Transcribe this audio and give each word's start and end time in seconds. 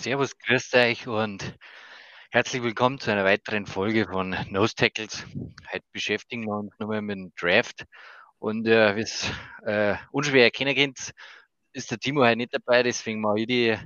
Servus, 0.00 0.38
grüßt 0.38 0.74
euch 0.76 1.06
und 1.08 1.58
herzlich 2.30 2.62
willkommen 2.62 2.98
zu 2.98 3.12
einer 3.12 3.26
weiteren 3.26 3.66
Folge 3.66 4.06
von 4.10 4.34
Nose 4.48 4.74
Tackles. 4.74 5.26
Heute 5.70 5.84
beschäftigen 5.92 6.46
wir 6.46 6.54
uns 6.54 6.72
nochmal 6.78 7.02
mit 7.02 7.18
dem 7.18 7.32
Draft 7.38 7.84
und 8.38 8.66
äh, 8.66 8.96
wie 8.96 9.02
es 9.02 9.30
äh, 9.66 9.96
unschwer 10.10 10.44
erkennen 10.44 10.74
könnt, 10.74 11.12
ist 11.74 11.90
der 11.90 11.98
Timo 11.98 12.22
heute 12.22 12.36
nicht 12.36 12.54
dabei, 12.54 12.82
deswegen 12.82 13.20
mache 13.20 13.40
ich 13.40 13.46
die, 13.46 13.76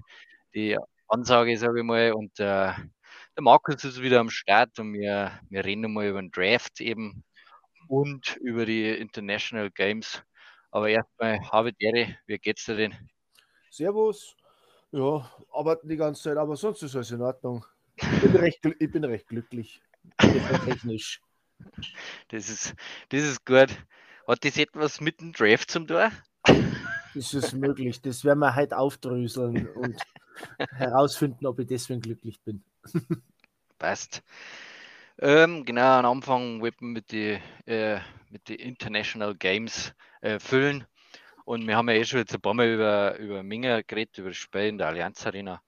die 0.54 0.78
Ansage, 1.08 1.58
sage 1.58 1.80
ich 1.80 1.84
mal, 1.84 2.12
und 2.12 2.38
äh, 2.38 2.70
der 2.70 3.40
Markus 3.40 3.82
ist 3.82 4.00
wieder 4.00 4.20
am 4.20 4.30
Start 4.30 4.78
und 4.78 4.92
wir, 4.92 5.40
wir 5.50 5.64
reden 5.64 5.80
nochmal 5.80 6.06
über 6.06 6.22
den 6.22 6.30
Draft 6.30 6.80
eben 6.80 7.24
und 7.88 8.36
über 8.36 8.66
die 8.66 8.88
International 8.88 9.68
Games. 9.68 10.22
Aber 10.70 10.88
erstmal, 10.88 11.40
habe 11.50 11.72
Ehre, 11.76 12.16
wie 12.28 12.38
geht's 12.38 12.66
dir 12.66 12.76
denn? 12.76 12.94
Servus. 13.68 14.36
Ja, 14.94 15.28
arbeiten 15.52 15.88
die 15.88 15.96
ganze 15.96 16.22
Zeit, 16.22 16.36
aber 16.36 16.54
sonst 16.54 16.80
ist 16.84 16.94
alles 16.94 17.10
in 17.10 17.20
Ordnung. 17.20 17.64
Ich 17.96 18.20
bin 18.20 18.36
recht, 18.36 18.60
ich 18.78 18.92
bin 18.92 19.04
recht 19.04 19.26
glücklich. 19.26 19.80
Technisch. 20.18 21.20
Das 22.28 22.48
ist, 22.48 22.74
das 23.08 23.22
ist 23.22 23.44
gut. 23.44 23.70
Hat 24.26 24.44
das 24.44 24.56
etwas 24.56 25.00
mit 25.00 25.20
dem 25.20 25.32
Draft 25.32 25.70
zum 25.70 25.86
Tor? 25.86 26.10
Das 27.14 27.32
ist 27.32 27.52
möglich. 27.54 28.00
Das 28.02 28.24
werden 28.24 28.40
wir 28.40 28.54
heute 28.54 28.76
aufdröseln 28.76 29.68
und 29.68 29.96
herausfinden, 30.72 31.46
ob 31.46 31.60
ich 31.60 31.68
deswegen 31.68 32.00
glücklich 32.00 32.40
bin. 32.42 32.62
Passt. 33.78 34.22
Ähm, 35.18 35.64
genau, 35.64 35.98
am 36.00 36.06
Anfang 36.06 36.60
wollten 36.60 36.86
wir 36.86 36.92
mit 36.92 37.12
den 37.12 37.40
äh, 37.66 38.00
mit 38.30 38.48
die 38.48 38.56
International 38.56 39.34
Games 39.36 39.94
äh, 40.22 40.40
füllen. 40.40 40.84
Und 41.44 41.66
wir 41.66 41.76
haben 41.76 41.88
ja 41.88 41.94
eh 41.94 42.04
schon 42.04 42.20
jetzt 42.20 42.34
ein 42.34 42.40
paar 42.40 42.54
Mal 42.54 42.72
über, 42.72 43.18
über 43.18 43.42
Minga 43.42 43.82
geredet, 43.82 44.18
über 44.18 44.30
das 44.30 44.38
Spiel 44.38 44.62
in 44.62 44.78
der 44.78 44.88
Allianz 44.88 45.26
Arena. 45.26 45.60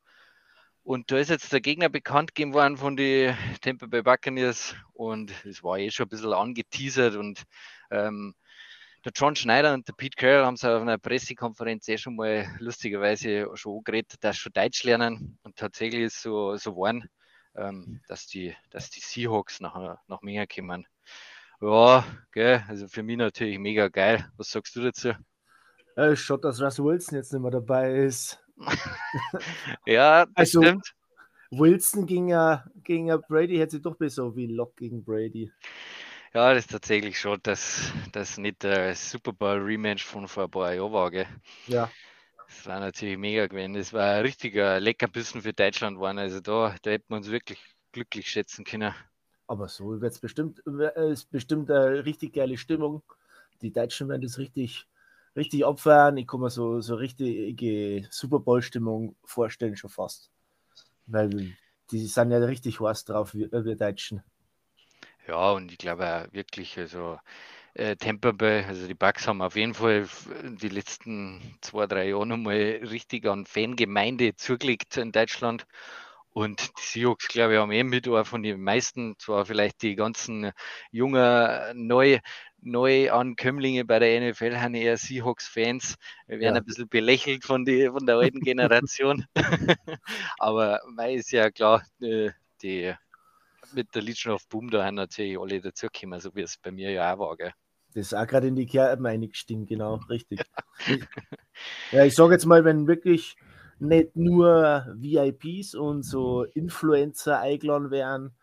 Und 0.82 1.10
da 1.10 1.18
ist 1.18 1.30
jetzt 1.30 1.52
der 1.52 1.60
Gegner 1.60 1.88
bekannt 1.88 2.34
gegeben 2.34 2.54
worden 2.54 2.76
von 2.76 2.96
den 2.96 3.36
Tampa 3.60 3.86
Bay 3.86 4.02
Buccaneers 4.02 4.74
und 4.94 5.32
es 5.44 5.62
war 5.62 5.78
eh 5.78 5.90
schon 5.90 6.06
ein 6.06 6.10
bisschen 6.10 6.32
angeteasert 6.32 7.16
und 7.16 7.42
ähm, 7.90 8.34
der 9.04 9.12
John 9.14 9.36
Schneider 9.36 9.74
und 9.74 9.86
der 9.88 9.94
Pete 9.94 10.16
Carroll 10.16 10.46
haben 10.46 10.54
es 10.54 10.64
auf 10.64 10.80
einer 10.80 10.96
Pressekonferenz 10.96 11.88
eh 11.88 11.98
schon 11.98 12.16
mal 12.16 12.46
lustigerweise 12.60 13.50
schon 13.54 13.78
angeredet, 13.78 14.14
dass 14.20 14.36
sie 14.36 14.42
schon 14.42 14.52
Deutsch 14.52 14.84
lernen 14.84 15.38
und 15.42 15.56
tatsächlich 15.56 16.02
ist 16.02 16.22
so, 16.22 16.56
so 16.56 16.72
geworden, 16.72 17.08
ähm, 17.56 18.00
dass, 18.06 18.28
die, 18.28 18.54
dass 18.70 18.88
die 18.90 19.00
Seahawks 19.00 19.60
nach, 19.60 19.98
nach 20.06 20.22
Minga 20.22 20.46
kommen. 20.46 20.86
Ja, 21.60 22.04
gell, 22.32 22.64
also 22.68 22.86
für 22.86 23.02
mich 23.02 23.16
natürlich 23.16 23.58
mega 23.58 23.88
geil. 23.88 24.30
Was 24.36 24.50
sagst 24.50 24.76
du 24.76 24.82
dazu? 24.82 25.14
Äh, 25.96 26.14
schaut, 26.14 26.44
dass 26.44 26.60
Russell 26.60 26.84
Wilson 26.84 27.16
jetzt 27.16 27.32
nicht 27.32 27.42
mehr 27.42 27.50
dabei 27.50 27.94
ist. 28.04 28.38
ja, 29.86 30.26
das 30.26 30.32
Also- 30.36 30.62
stimmt. 30.62 30.92
Wilson 31.52 32.06
gegen, 32.06 32.30
äh, 32.30 32.58
gegen 32.82 33.08
äh, 33.08 33.18
Brady 33.28 33.56
hätte 33.56 33.72
sich 33.72 33.82
doch 33.82 33.94
besser 33.96 34.34
wie 34.34 34.46
Lock 34.46 34.76
gegen 34.76 35.04
Brady. 35.04 35.52
Ja, 36.34 36.52
das 36.52 36.64
ist 36.64 36.72
tatsächlich 36.72 37.18
schon, 37.18 37.38
dass 37.44 37.92
das 38.12 38.36
nicht 38.36 38.64
der 38.64 38.94
Super 38.96 39.32
Bowl 39.32 39.58
Rematch 39.62 40.04
von 40.04 40.26
vor 40.26 40.44
ein 40.44 40.50
paar 40.50 40.74
Jahren 40.74 40.92
war, 40.92 41.10
gell? 41.10 41.26
Ja, 41.68 41.88
Das 42.48 42.66
war 42.66 42.80
natürlich 42.80 43.16
mega 43.16 43.46
gewesen. 43.46 43.74
Das 43.74 43.92
war 43.92 44.16
ein 44.16 44.22
richtiger 44.22 44.80
Leckerbissen 44.80 45.40
für 45.40 45.52
Deutschland 45.52 45.96
geworden. 45.96 46.18
Also 46.18 46.40
da, 46.40 46.74
da 46.82 46.90
hätten 46.90 47.06
wir 47.08 47.16
uns 47.18 47.30
wirklich 47.30 47.60
glücklich 47.92 48.28
schätzen 48.28 48.64
können. 48.64 48.92
aber 49.46 49.68
so 49.68 50.00
wird 50.00 50.12
es 50.12 50.18
bestimmt, 50.18 50.62
äh, 50.66 51.12
ist 51.12 51.30
bestimmt 51.30 51.70
eine 51.70 52.04
richtig 52.04 52.34
geile 52.34 52.58
Stimmung. 52.58 53.02
Die 53.62 53.72
Deutschen 53.72 54.08
werden 54.08 54.22
das 54.22 54.36
richtig, 54.38 54.86
richtig 55.36 55.64
abfeiern. 55.66 56.16
Ich 56.16 56.26
kann 56.26 56.40
mir 56.40 56.50
so, 56.50 56.80
so 56.80 56.94
richtige 56.94 58.06
Super 58.10 58.40
Bowl-Stimmung 58.40 59.16
vorstellen, 59.24 59.76
schon 59.76 59.90
fast. 59.90 60.30
Weil 61.06 61.56
die 61.90 62.06
sind 62.06 62.30
ja 62.30 62.38
richtig 62.38 62.80
heiß 62.80 63.04
drauf, 63.04 63.34
wir, 63.34 63.50
wir 63.52 63.76
Deutschen. 63.76 64.22
Ja, 65.28 65.52
und 65.52 65.72
ich 65.72 65.78
glaube 65.78 66.06
auch 66.06 66.32
wirklich, 66.32 66.78
also 66.78 67.18
äh, 67.74 67.96
Tampa 67.96 68.32
Bay, 68.32 68.64
also 68.64 68.86
die 68.86 68.94
Bucks 68.94 69.26
haben 69.26 69.42
auf 69.42 69.56
jeden 69.56 69.74
Fall 69.74 70.08
die 70.44 70.68
letzten 70.68 71.58
zwei, 71.60 71.86
drei 71.86 72.08
Jahre 72.08 72.26
nochmal 72.26 72.80
richtig 72.82 73.26
an 73.26 73.44
Fangemeinde 73.44 74.36
zugelegt 74.36 74.96
in 74.96 75.12
Deutschland. 75.12 75.66
Und 76.30 76.60
die 76.78 76.82
Seahawks, 76.82 77.28
glaube 77.28 77.54
ich, 77.54 77.58
haben 77.58 77.72
eben 77.72 77.88
mit 77.88 78.06
von 78.26 78.42
den 78.42 78.60
meisten, 78.60 79.14
zwar 79.18 79.46
vielleicht 79.46 79.80
die 79.82 79.94
ganzen 79.94 80.52
jungen 80.90 81.86
Neu 81.86 82.18
Neuankömmlinge 82.66 83.84
bei 83.84 83.98
der 84.00 84.20
NFL 84.20 84.56
haben 84.56 84.74
eher 84.74 84.96
Seahawks-Fans. 84.96 85.96
Wir 86.26 86.40
werden 86.40 86.56
Ja. 86.56 86.60
ein 86.60 86.64
bisschen 86.64 86.88
belächelt 86.88 87.44
von, 87.44 87.64
die, 87.64 87.88
von 87.88 88.04
der 88.06 88.16
alten 88.16 88.40
Generation. 88.40 89.24
Aber 90.38 90.80
mei 90.90 91.14
ist 91.14 91.30
ja 91.30 91.50
klar, 91.50 91.82
äh, 92.00 92.30
die 92.62 92.92
mit 93.72 93.94
der 93.94 94.02
Legion 94.02 94.34
of 94.34 94.48
Boom 94.48 94.70
da 94.70 94.84
haben 94.84 94.96
natürlich 94.96 95.38
alle 95.38 95.60
dazugekommen, 95.60 96.20
so 96.20 96.34
wie 96.34 96.42
es 96.42 96.58
bei 96.58 96.70
mir 96.70 96.90
ja 96.90 97.14
auch 97.14 97.18
war. 97.18 97.36
Gell? 97.36 97.52
Das 97.94 98.06
ist 98.06 98.14
auch 98.14 98.26
gerade 98.26 98.48
in 98.48 98.56
die 98.56 98.66
Kerben 98.66 99.06
eingestiegen, 99.06 99.66
genau, 99.66 100.00
richtig. 100.10 100.42
ja, 101.92 102.04
ich 102.04 102.14
sage 102.14 102.32
jetzt 102.34 102.46
mal, 102.46 102.64
wenn 102.64 102.86
wirklich 102.86 103.36
nicht 103.78 104.16
nur 104.16 104.86
VIPs 104.96 105.74
und 105.74 106.02
so 106.02 106.44
Influencer 106.44 107.40
eingeladen 107.40 107.90
wären, 107.90 108.35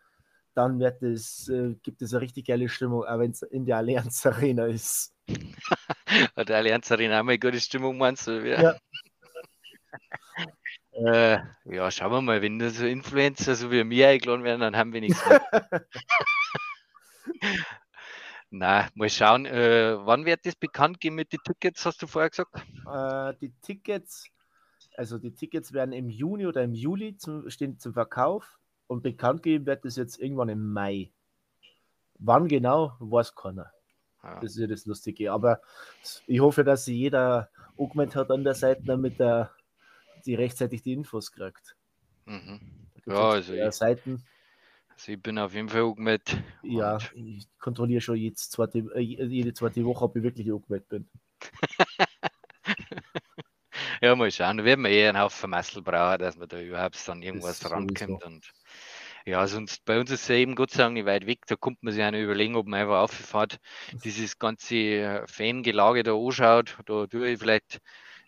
dann 0.54 0.78
wird 0.78 1.02
es, 1.02 1.48
äh, 1.48 1.74
gibt 1.82 2.02
es 2.02 2.12
eine 2.12 2.22
richtig 2.22 2.46
geile 2.46 2.68
Stimmung, 2.68 3.04
auch 3.04 3.18
wenn 3.18 3.32
es 3.32 3.42
in 3.42 3.66
der 3.66 3.78
Allianz 3.78 4.24
Arena 4.26 4.66
ist. 4.66 5.12
Der 6.36 6.56
Allianz 6.56 6.92
Arena 6.92 7.20
auch 7.20 7.24
mal 7.24 7.38
gute 7.38 7.60
Stimmung, 7.60 7.98
meinst 7.98 8.26
du? 8.26 8.48
Ja. 8.48 8.76
Äh, 10.96 11.38
ja, 11.64 11.90
schauen 11.90 12.12
wir 12.12 12.20
mal, 12.20 12.40
wenn 12.40 12.60
so 12.70 12.86
Influencer 12.86 13.56
so 13.56 13.72
wie 13.72 13.82
mir 13.82 14.10
eingeladen 14.10 14.44
werden, 14.44 14.60
dann 14.60 14.76
haben 14.76 14.92
wir 14.92 15.00
nichts 15.00 15.20
mehr. 15.26 15.42
Na, 18.50 18.88
mal 18.94 19.10
schauen, 19.10 19.44
äh, 19.44 19.96
wann 20.06 20.24
wird 20.24 20.46
das 20.46 20.54
bekannt 20.54 21.00
geben 21.00 21.16
mit 21.16 21.32
den 21.32 21.40
Tickets, 21.44 21.84
hast 21.84 22.00
du 22.00 22.06
vorher 22.06 22.30
gesagt? 22.30 22.54
Äh, 22.86 23.34
die 23.40 23.52
Tickets, 23.60 24.28
also 24.96 25.18
die 25.18 25.34
Tickets 25.34 25.72
werden 25.72 25.92
im 25.92 26.08
Juni 26.08 26.46
oder 26.46 26.62
im 26.62 26.74
Juli 26.74 27.16
zum, 27.16 27.50
stehen 27.50 27.76
zum 27.80 27.92
Verkauf 27.92 28.60
und 28.86 29.02
bekannt 29.02 29.42
gegeben 29.42 29.66
wird 29.66 29.84
es 29.84 29.96
jetzt 29.96 30.18
irgendwann 30.18 30.48
im 30.48 30.72
Mai. 30.72 31.10
Wann 32.18 32.48
genau, 32.48 32.96
weiß 33.00 33.34
keiner. 33.34 33.70
Ja. 34.22 34.40
Das 34.40 34.52
ist 34.52 34.58
ja 34.58 34.66
das 34.66 34.86
Lustige. 34.86 35.32
Aber 35.32 35.60
ich 36.26 36.40
hoffe, 36.40 36.64
dass 36.64 36.86
jeder 36.86 37.50
angemeldet 37.78 38.16
hat 38.16 38.30
an 38.30 38.44
der 38.44 38.54
Seite, 38.54 38.82
damit 38.84 39.20
er 39.20 39.50
die 40.24 40.34
rechtzeitig 40.34 40.82
die 40.82 40.92
Infos 40.94 41.30
kriegt. 41.32 41.76
Mhm. 42.24 42.60
Ja, 43.06 43.36
jetzt 43.36 43.50
also 43.50 43.54
ich- 43.54 43.72
Seiten. 43.74 44.24
Also 44.96 45.10
ich 45.12 45.20
bin 45.20 45.38
auf 45.38 45.52
jeden 45.52 45.68
Fall 45.68 45.82
angemeldet. 45.82 46.36
Ja, 46.62 46.98
ich 47.14 47.48
kontrolliere 47.58 48.00
schon 48.00 48.14
jedes 48.16 48.48
zweite, 48.48 48.78
äh, 48.94 49.00
jede 49.00 49.52
zweite 49.52 49.84
Woche, 49.84 50.04
ob 50.04 50.14
ich 50.16 50.22
wirklich 50.22 50.50
angemeldet 50.50 50.88
bin. 50.88 51.08
Ja, 54.00 54.14
mal 54.14 54.30
schauen. 54.30 54.58
Da 54.58 54.64
werden 54.64 54.82
wir 54.84 54.90
eh 54.90 55.08
einen 55.08 55.18
Haufen 55.18 55.50
Massel 55.50 55.82
brauchen, 55.82 56.18
dass 56.18 56.36
man 56.36 56.48
da 56.48 56.60
überhaupt 56.60 56.96
dann 57.08 57.22
irgendwas 57.22 57.58
Das 57.60 57.70
rankommt. 57.72 57.98
sowieso. 57.98 58.26
Und 58.26 58.52
ja, 59.26 59.46
sonst 59.46 59.84
bei 59.84 59.98
uns 59.98 60.10
ist 60.10 60.22
es 60.22 60.28
ja 60.28 60.34
eben 60.36 60.54
Gott 60.54 60.70
sei 60.70 60.82
Dank 60.82 60.94
nicht 60.94 61.06
weit 61.06 61.26
weg. 61.26 61.40
Da 61.46 61.56
kommt 61.56 61.82
man 61.82 61.92
sich 61.92 62.02
auch 62.02 62.10
noch 62.10 62.18
überlegen, 62.18 62.56
ob 62.56 62.66
man 62.66 62.80
einfach 62.80 63.00
auffährt, 63.02 63.58
dieses 64.04 64.38
ganze 64.38 64.74
äh, 64.76 65.26
Fangelage 65.26 66.02
da 66.02 66.14
anschaut. 66.14 66.76
Da 66.86 67.06
tue 67.06 67.28
ich 67.30 67.38
vielleicht, 67.38 67.80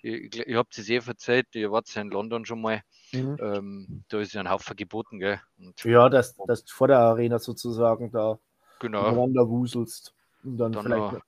ich, 0.02 0.34
ihr 0.46 0.56
habt 0.58 0.76
es 0.78 0.88
eh 0.88 0.96
erzählt, 0.96 1.46
ihr 1.54 1.70
wart 1.70 1.93
ja 1.94 2.02
in 2.02 2.10
London 2.10 2.46
schon 2.46 2.60
mal. 2.60 2.82
Mhm. 3.12 3.37
Ähm, 3.40 4.04
da 4.08 4.20
ist 4.20 4.32
ja 4.34 4.40
ein 4.40 4.50
Haufen 4.50 4.76
geboten, 4.76 5.19
gell? 5.19 5.40
Und 5.58 5.82
Ja, 5.84 6.08
dass, 6.08 6.34
dass 6.46 6.64
du 6.64 6.72
vor 6.75 6.88
der 6.88 6.99
Arena 6.99 7.38
sozusagen 7.38 8.10
da 8.10 8.38
genau, 8.81 9.10
miteinander 9.10 9.49
wuselst 9.49 10.14
und 10.44 10.58
dann, 10.58 10.72
Dann 10.72 10.82
vielleicht 10.82 11.12
noch- 11.12 11.22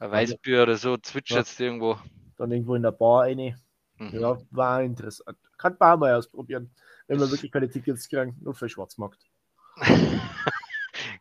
ein 0.00 0.10
Weißbier 0.10 0.62
oder 0.62 0.76
so 0.76 0.96
zwitschert 0.96 1.46
es 1.46 1.60
irgendwo. 1.60 1.98
dann 2.38 2.50
irgendwo 2.50 2.74
in 2.74 2.82
der 2.82 2.92
Bar 2.92 3.24
rein. 3.24 3.54
Mhm. 3.98 4.18
Ja, 4.18 4.38
war 4.50 4.82
interessant. 4.82 5.36
Kann 5.58 5.76
man 5.78 5.92
auch 5.92 5.98
mal 5.98 6.14
ausprobieren, 6.14 6.70
wenn 7.10 7.18
man 7.18 7.28
wirklich 7.28 7.50
keine 7.50 7.68
Tickets 7.68 8.08
kriegen, 8.08 8.36
nur 8.40 8.54
für 8.54 8.68
Schwarzmarkt. 8.68 9.18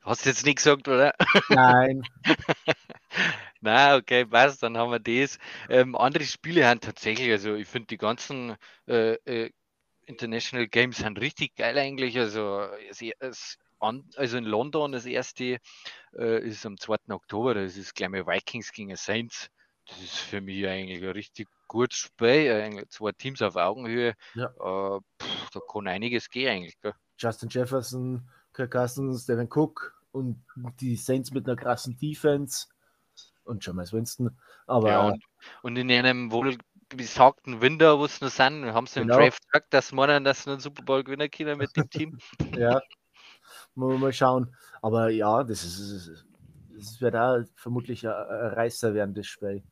Hast 0.03 0.23
du 0.23 0.29
jetzt 0.29 0.45
nicht 0.45 0.57
gesagt, 0.57 0.87
oder? 0.87 1.15
Nein, 1.49 2.03
Na, 3.61 3.95
okay, 3.95 4.23
passt, 4.23 4.61
dann 4.61 4.77
haben 4.77 4.91
wir 4.91 4.99
das. 4.99 5.39
Ähm, 5.67 5.95
andere 5.95 6.25
Spiele 6.25 6.67
haben 6.67 6.79
tatsächlich, 6.79 7.31
also 7.31 7.55
ich 7.55 7.67
finde 7.67 7.87
die 7.87 7.97
ganzen 7.97 8.55
äh, 8.87 9.13
äh, 9.25 9.51
International 10.05 10.67
Games 10.67 10.97
sind 10.97 11.19
richtig 11.19 11.55
geil 11.55 11.77
eigentlich. 11.79 12.19
Also, 12.19 12.67
es, 12.87 13.01
es, 13.19 13.57
an, 13.79 14.07
also 14.15 14.37
in 14.37 14.45
London 14.45 14.91
das 14.91 15.07
erste 15.07 15.57
äh, 16.15 16.47
ist 16.47 16.67
am 16.67 16.77
2. 16.77 16.97
Oktober, 17.09 17.55
das 17.55 17.77
ist 17.77 17.95
gleich 17.95 18.09
mal 18.09 18.27
Vikings 18.27 18.71
gegen 18.71 18.95
Saints. 18.95 19.49
Das 19.87 19.99
ist 20.01 20.17
für 20.17 20.39
mich 20.39 20.67
eigentlich 20.67 21.01
ein 21.01 21.09
richtig 21.09 21.47
gutes 21.67 21.97
Spiel. 21.97 22.51
Eigentlich 22.51 22.89
zwei 22.89 23.11
Teams 23.11 23.41
auf 23.41 23.55
Augenhöhe. 23.55 24.13
Ja. 24.35 24.45
Äh, 24.45 24.99
pff, 25.21 25.38
da 25.51 25.59
kann 25.71 25.87
einiges 25.87 26.29
gehen 26.29 26.49
eigentlich. 26.49 26.79
Gell? 26.81 26.93
Justin 27.17 27.49
Jefferson, 27.49 28.29
Kirk 28.53 28.71
Cousins, 28.71 29.25
Devin 29.25 29.49
Cook 29.49 29.99
und 30.11 30.43
die 30.79 30.95
Saints 30.95 31.31
mit 31.31 31.47
einer 31.47 31.55
krassen 31.55 31.97
Defense 31.97 32.67
und 33.43 33.65
Jameis 33.65 33.93
Winston. 33.93 34.37
Aber 34.67 34.89
Ja, 34.89 35.07
und, 35.07 35.23
und 35.63 35.75
in 35.77 35.91
einem 35.91 36.31
wohl 36.31 36.57
besagten 36.89 37.61
Winter, 37.61 37.99
wo 37.99 38.05
es 38.05 38.21
noch 38.21 38.29
sind, 38.29 38.65
haben 38.65 38.87
sie 38.87 39.01
genau. 39.01 39.15
im 39.15 39.21
Draft 39.21 39.43
gesagt, 39.45 39.73
dass 39.73 39.91
man 39.91 40.23
dass 40.23 40.47
einen 40.47 40.59
Super 40.59 40.83
Bowl 40.83 41.03
gewinnen 41.03 41.29
können 41.29 41.57
mit 41.57 41.75
dem 41.75 41.89
Team. 41.89 42.17
ja, 42.57 42.81
mal, 43.75 43.97
mal 43.97 44.13
schauen. 44.13 44.55
Aber 44.81 45.09
ja, 45.09 45.43
das 45.43 45.63
ist, 45.63 46.25
das 46.69 47.01
wird 47.01 47.15
auch 47.15 47.43
vermutlich 47.55 48.07
ein, 48.07 48.13
Reißer 48.13 48.93
werden, 48.93 49.13
das 49.13 49.27
Spiel. 49.27 49.63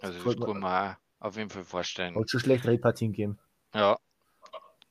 Also 0.00 0.22
das 0.22 0.44
kann 0.46 0.60
man 0.60 0.96
auf 1.20 1.36
jeden 1.36 1.50
Fall 1.50 1.64
vorstellen. 1.64 2.16
Und 2.16 2.30
schon 2.30 2.40
schlechtere 2.40 2.78
Partien 2.78 3.12
geben. 3.12 3.38
Ja, 3.74 3.98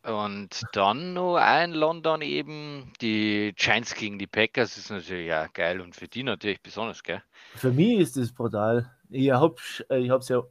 und 0.03 0.63
dann 0.73 1.13
noch 1.13 1.35
ein 1.37 1.71
London 1.71 2.21
eben 2.21 2.91
die 3.01 3.53
Giants 3.55 3.95
gegen 3.95 4.19
die 4.19 4.27
Packers 4.27 4.77
ist 4.77 4.91
natürlich 4.91 5.27
ja 5.27 5.47
geil 5.47 5.79
und 5.79 5.95
für 5.95 6.07
die 6.07 6.23
natürlich 6.23 6.61
besonders, 6.61 7.03
gell? 7.03 7.23
Für 7.55 7.71
mich 7.71 7.99
ist 7.99 8.17
das 8.17 8.31
brutal. 8.33 8.91
Ich 9.09 9.31
habe 9.31 9.55
ich 9.89 10.09
es 10.09 10.29
ja 10.29 10.43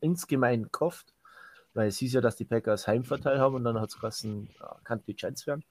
insgemein 0.00 0.68
gehofft, 0.72 1.12
weil 1.74 1.88
es 1.88 1.98
hieß 1.98 2.14
ja, 2.14 2.20
dass 2.22 2.36
die 2.36 2.46
Packers 2.46 2.86
Heimvorteil 2.86 3.38
haben 3.38 3.56
und 3.56 3.64
dann 3.64 3.80
hat 3.80 3.90
es 3.90 4.00
geheißen, 4.00 4.48
ja, 4.58 4.76
kann 4.84 5.02
die 5.06 5.14
Giants 5.14 5.46
werden. 5.46 5.64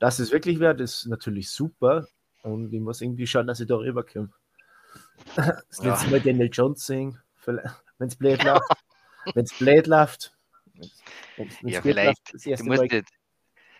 Dass 0.00 0.18
es 0.18 0.32
wirklich 0.32 0.58
wird, 0.58 0.80
ist 0.80 1.06
natürlich 1.06 1.50
super 1.50 2.08
und 2.42 2.72
ich 2.72 2.80
muss 2.80 3.00
irgendwie 3.00 3.28
schauen, 3.28 3.46
dass 3.46 3.60
ich 3.60 3.68
da 3.68 3.76
rüberkomme. 3.76 4.30
Das 5.36 5.78
ja. 5.78 5.92
letzte 5.92 6.10
Mal 6.10 6.20
Daniel 6.20 6.50
Jones 6.52 6.84
singen, 6.84 7.20
wenn 7.44 8.08
es 8.08 8.16
blöd 8.16 8.42
läuft. 8.42 8.62
wenn 9.34 9.44
es 9.44 9.52
blöd 9.56 9.86
läuft, 9.86 10.34
ja, 11.62 11.80
vielleicht, 11.82 12.32
du 12.32 12.64
musst, 12.64 12.82
nicht, 12.82 13.08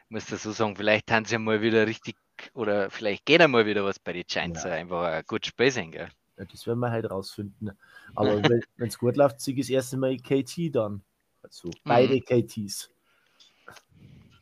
musst 0.09 0.33
das 0.33 0.43
so 0.43 0.53
sagen, 0.53 0.77
vielleicht 0.77 1.11
haben 1.11 1.25
sie 1.25 1.39
mal 1.39 1.61
wieder 1.61 1.87
richtig, 1.87 2.17
oder 2.55 2.91
vielleicht 2.91 3.25
geht 3.25 3.41
einmal 3.41 3.67
wieder 3.67 3.85
was 3.85 3.99
bei 3.99 4.13
den 4.13 4.25
Giants, 4.27 4.65
ja. 4.65 4.73
einfach 4.73 5.03
ein 5.05 5.23
gutes 5.27 5.49
Spiel 5.49 5.71
sein, 5.71 5.91
gell? 5.91 6.09
Ja, 6.39 6.45
das 6.45 6.67
werden 6.67 6.81
wir 6.81 6.91
halt 6.91 7.11
rausfinden. 7.11 7.73
Aber 8.15 8.43
wenn 8.43 8.63
es 8.89 8.99
gut 8.99 9.17
läuft, 9.17 9.41
siege 9.41 9.61
ich 9.61 9.67
das 9.67 9.75
erste 9.75 9.97
Mal 9.97 10.17
KT 10.17 10.75
dann. 10.75 11.03
Also 11.43 11.71
beide 11.85 12.15
mhm. 12.15 12.25
KTs. 12.25 12.89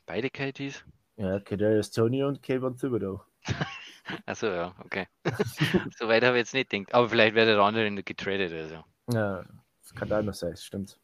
Beide 0.07 0.31
KTs? 0.31 0.85
Ja, 1.17 1.41
Kadarius 1.41 1.91
Tony 1.91 2.23
und 2.25 2.43
Kayvon 2.43 2.77
Thibodeau. 2.77 3.23
Achso, 4.27 4.47
ja, 4.47 4.75
okay. 4.85 5.07
so 5.99 6.09
weit 6.09 6.25
habe 6.25 6.37
ich 6.37 6.43
jetzt 6.43 6.55
nicht 6.55 6.71
gedacht. 6.71 6.95
Aber 6.95 7.09
vielleicht 7.09 7.35
wird 7.35 7.49
der 7.49 7.59
andere 7.59 7.91
getradet. 8.03 8.53
Also. 8.53 8.85
Ja, 9.13 9.45
das 9.83 9.95
kann 9.95 10.13
auch 10.13 10.23
noch 10.23 10.35
sein, 10.35 10.57
stimmt. 10.57 10.99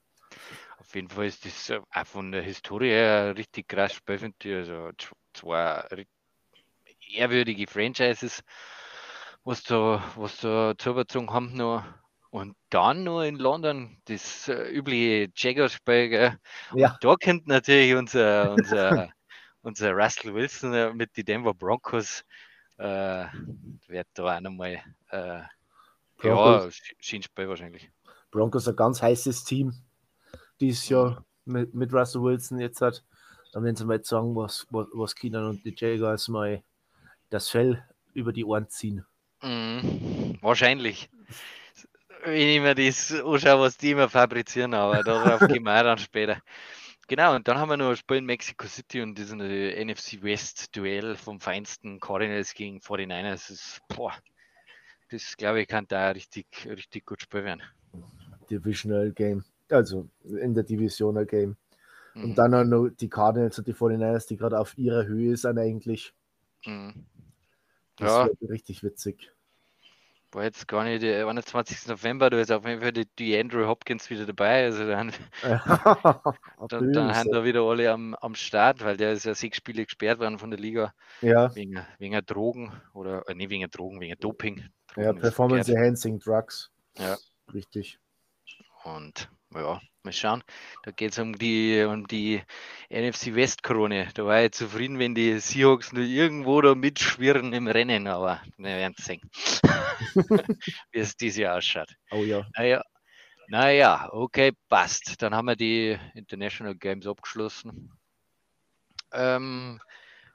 Auf 0.87 0.95
jeden 0.95 1.09
Fall 1.09 1.27
ist 1.27 1.45
das 1.45 1.73
auch 1.73 2.07
von 2.07 2.31
der 2.31 2.43
Historie 2.43 2.91
her 2.91 3.35
richtig 3.37 3.67
krass 3.67 3.95
spannend. 3.95 4.37
Also 4.47 4.91
zwei 5.33 6.07
ehrwürdige 7.13 7.67
Franchises, 7.67 8.45
was 9.43 9.65
da, 9.65 10.01
was 10.15 10.39
da 10.39 10.75
zugezogen 10.79 11.31
haben 11.31 11.57
noch. 11.57 11.83
Und 12.31 12.55
dann 12.71 13.03
noch 13.03 13.23
in 13.23 13.35
London 13.35 14.01
das 14.05 14.47
äh, 14.47 14.69
übliche 14.71 15.29
Jaguars-Spiel. 15.35 16.39
Ja. 16.75 16.97
Da 17.01 17.17
könnte 17.17 17.49
natürlich 17.49 17.95
unser, 17.97 18.53
unser, 18.53 19.09
unser 19.63 19.93
Russell 19.93 20.35
Wilson 20.35 20.73
äh, 20.73 20.93
mit 20.95 21.17
den 21.17 21.25
Denver 21.25 21.55
Broncos 21.55 22.23
äh, 22.79 23.27
wird 23.89 24.07
da 24.15 24.37
auch 24.37 24.41
nochmal 24.41 24.83
äh, 25.11 25.41
ja, 26.23 26.69
Schienspiel 27.01 27.49
wahrscheinlich. 27.49 27.91
Broncos 28.31 28.69
ein 28.69 28.77
ganz 28.77 29.03
heißes 29.03 29.43
Team 29.43 29.73
dieses 30.61 30.89
Jahr 30.89 31.25
mit, 31.45 31.75
mit 31.75 31.93
Russell 31.93 32.23
Wilson 32.23 32.61
jetzt 32.61 32.81
hat, 32.81 33.05
dann 33.53 33.65
werden 33.65 33.77
sie 33.77 33.85
mal 33.85 34.03
sagen, 34.03 34.35
was, 34.35 34.67
was, 34.71 34.87
was 34.93 35.15
Keenan 35.15 35.47
und 35.47 35.65
die 35.65 35.75
Jaguars 35.77 36.29
mal 36.29 36.63
das 37.31 37.49
Fell 37.49 37.83
über 38.15 38.33
die 38.33 38.45
Ohren 38.45 38.69
ziehen. 38.69 39.05
Mhm, 39.43 40.39
wahrscheinlich. 40.41 41.09
Wenn 42.25 42.49
ich 42.49 42.61
mir 42.61 42.75
das 42.75 43.13
anschaue, 43.13 43.61
was 43.61 43.77
die 43.77 43.93
immer 43.93 44.09
fabrizieren, 44.09 44.75
aber 44.75 45.03
darauf 45.03 45.41
gehen 45.49 45.63
wir 45.63 45.83
dann 45.83 45.99
später. 45.99 46.43
Genau, 47.09 47.37
und 47.37 47.47
dann 47.47 47.59
haben 47.59 47.69
wir 47.69 47.77
noch 47.77 47.91
ein 47.91 47.97
Spiel 47.97 48.17
in 48.17 48.25
Mexico 48.25 48.67
City 48.67 49.01
und 49.01 49.17
ist 49.19 49.31
ein 49.31 49.39
NFC 49.39 50.23
West 50.23 50.75
Duell 50.75 51.15
vom 51.15 51.39
feinsten 51.39 52.01
Cardinals 52.01 52.53
gegen 52.53 52.79
49ers. 52.79 53.31
Das 53.31 53.51
ist, 53.51 53.81
boah, 53.89 54.13
das 55.11 55.37
glaube 55.37 55.63
ich 55.63 55.69
kann 55.69 55.87
da 55.87 56.11
richtig, 56.11 56.47
richtig 56.67 57.07
gut 57.07 57.23
spielen 57.23 57.45
werden. 57.45 57.63
Divisional 58.51 59.13
Game 59.13 59.45
also 59.71 60.09
in 60.23 60.55
der 60.55 60.65
Divisional 60.65 61.27
Game. 61.27 61.57
Mhm. 62.15 62.25
Und 62.25 62.39
dann 62.39 62.55
auch 62.55 62.65
noch 62.65 62.89
die 62.89 63.09
Cardinals 63.09 63.59
und 63.59 63.67
die 63.67 63.75
49ers, 63.75 64.27
die 64.27 64.37
gerade 64.37 64.59
auf 64.59 64.77
ihrer 64.79 65.07
Höhe 65.07 65.37
sind 65.37 65.59
eigentlich. 65.59 66.15
Mhm. 66.65 67.05
Das 67.97 68.11
ja. 68.11 68.27
wird 68.27 68.51
richtig 68.51 68.83
witzig. 68.83 69.33
War 70.33 70.45
jetzt 70.45 70.69
gar 70.69 70.85
nicht 70.85 71.03
der 71.03 71.27
21. 71.27 71.87
November, 71.87 72.29
da 72.29 72.39
ist 72.39 72.51
auf 72.53 72.67
jeden 72.67 72.83
Fall 72.83 72.93
die, 72.93 73.07
die 73.19 73.39
Andrew 73.39 73.67
Hopkins 73.67 74.11
wieder 74.11 74.27
dabei. 74.27 74.65
Also 74.65 74.87
dann, 74.87 75.13
dann, 76.69 76.93
dann 76.93 77.15
haben 77.15 77.31
da 77.31 77.45
wieder 77.45 77.63
alle 77.63 77.91
am, 77.91 78.15
am 78.17 78.35
Start, 78.35 78.85
weil 78.85 78.97
der 78.97 79.13
ist 79.13 79.25
ja 79.25 79.35
sechs 79.35 79.59
Spiele 79.59 79.85
gesperrt 79.85 80.19
worden 80.19 80.39
von 80.39 80.51
der 80.51 80.59
Liga. 80.59 80.93
Ja. 81.23 81.55
Wegen, 81.55 81.81
wegen 81.99 82.27
Drogen 82.27 82.73
oder 82.93 83.27
äh, 83.29 83.35
nicht 83.35 83.51
wegen 83.51 83.71
Drogen, 83.71 84.01
wegen 84.01 84.19
Doping. 84.19 84.65
Drogen 84.93 85.07
ja, 85.07 85.13
Performance 85.15 85.73
Enhancing 85.73 86.19
Drugs. 86.19 86.71
Ja. 86.99 87.17
Richtig. 87.55 87.99
Und 88.85 89.31
ja, 89.61 89.81
mal 90.03 90.13
schauen. 90.13 90.43
Da 90.85 90.91
geht 90.91 91.13
es 91.13 91.19
um 91.19 91.37
die, 91.37 91.83
um 91.83 92.07
die 92.07 92.43
NFC 92.91 93.35
West-Krone. 93.35 94.09
Da 94.15 94.25
war 94.25 94.45
ich 94.45 94.53
zufrieden, 94.53 94.99
wenn 94.99 95.15
die 95.15 95.39
Seahawks 95.39 95.93
nur 95.93 96.05
irgendwo 96.05 96.61
da 96.61 96.75
mitschwirren 96.75 97.53
im 97.53 97.67
Rennen, 97.67 98.07
aber 98.07 98.41
wir 98.57 98.69
werden 98.69 98.95
sehen, 98.99 99.21
wie 100.93 100.99
es 100.99 101.17
dieses 101.17 101.39
Jahr 101.39 101.59
ausschaut. 101.59 101.95
Oh 102.11 102.23
ja. 102.23 102.47
Naja, 102.57 102.83
naja, 103.49 104.09
okay, 104.13 104.53
passt. 104.69 105.23
Dann 105.23 105.35
haben 105.35 105.47
wir 105.47 105.57
die 105.57 105.99
International 106.15 106.75
Games 106.75 107.07
abgeschlossen. 107.07 107.93
Ähm, 109.13 109.81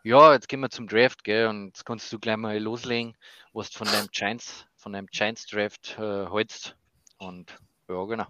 ja, 0.03 0.33
jetzt 0.33 0.47
gehen 0.47 0.61
wir 0.61 0.69
zum 0.69 0.87
Draft, 0.87 1.23
gell? 1.23 1.47
Und 1.47 1.67
jetzt 1.67 1.85
kannst 1.85 2.11
du 2.11 2.19
gleich 2.19 2.37
mal 2.37 2.57
loslegen, 2.57 3.15
was 3.53 3.69
du 3.69 3.79
von 3.79 3.87
deinem 3.87 4.07
Giants, 4.11 4.65
von 4.77 4.93
deinem 4.93 5.07
Giants 5.07 5.45
Draft 5.45 5.97
äh, 5.99 6.25
hältst. 6.31 6.75
Und 7.17 7.55
ja, 7.89 8.03
genau. 8.05 8.27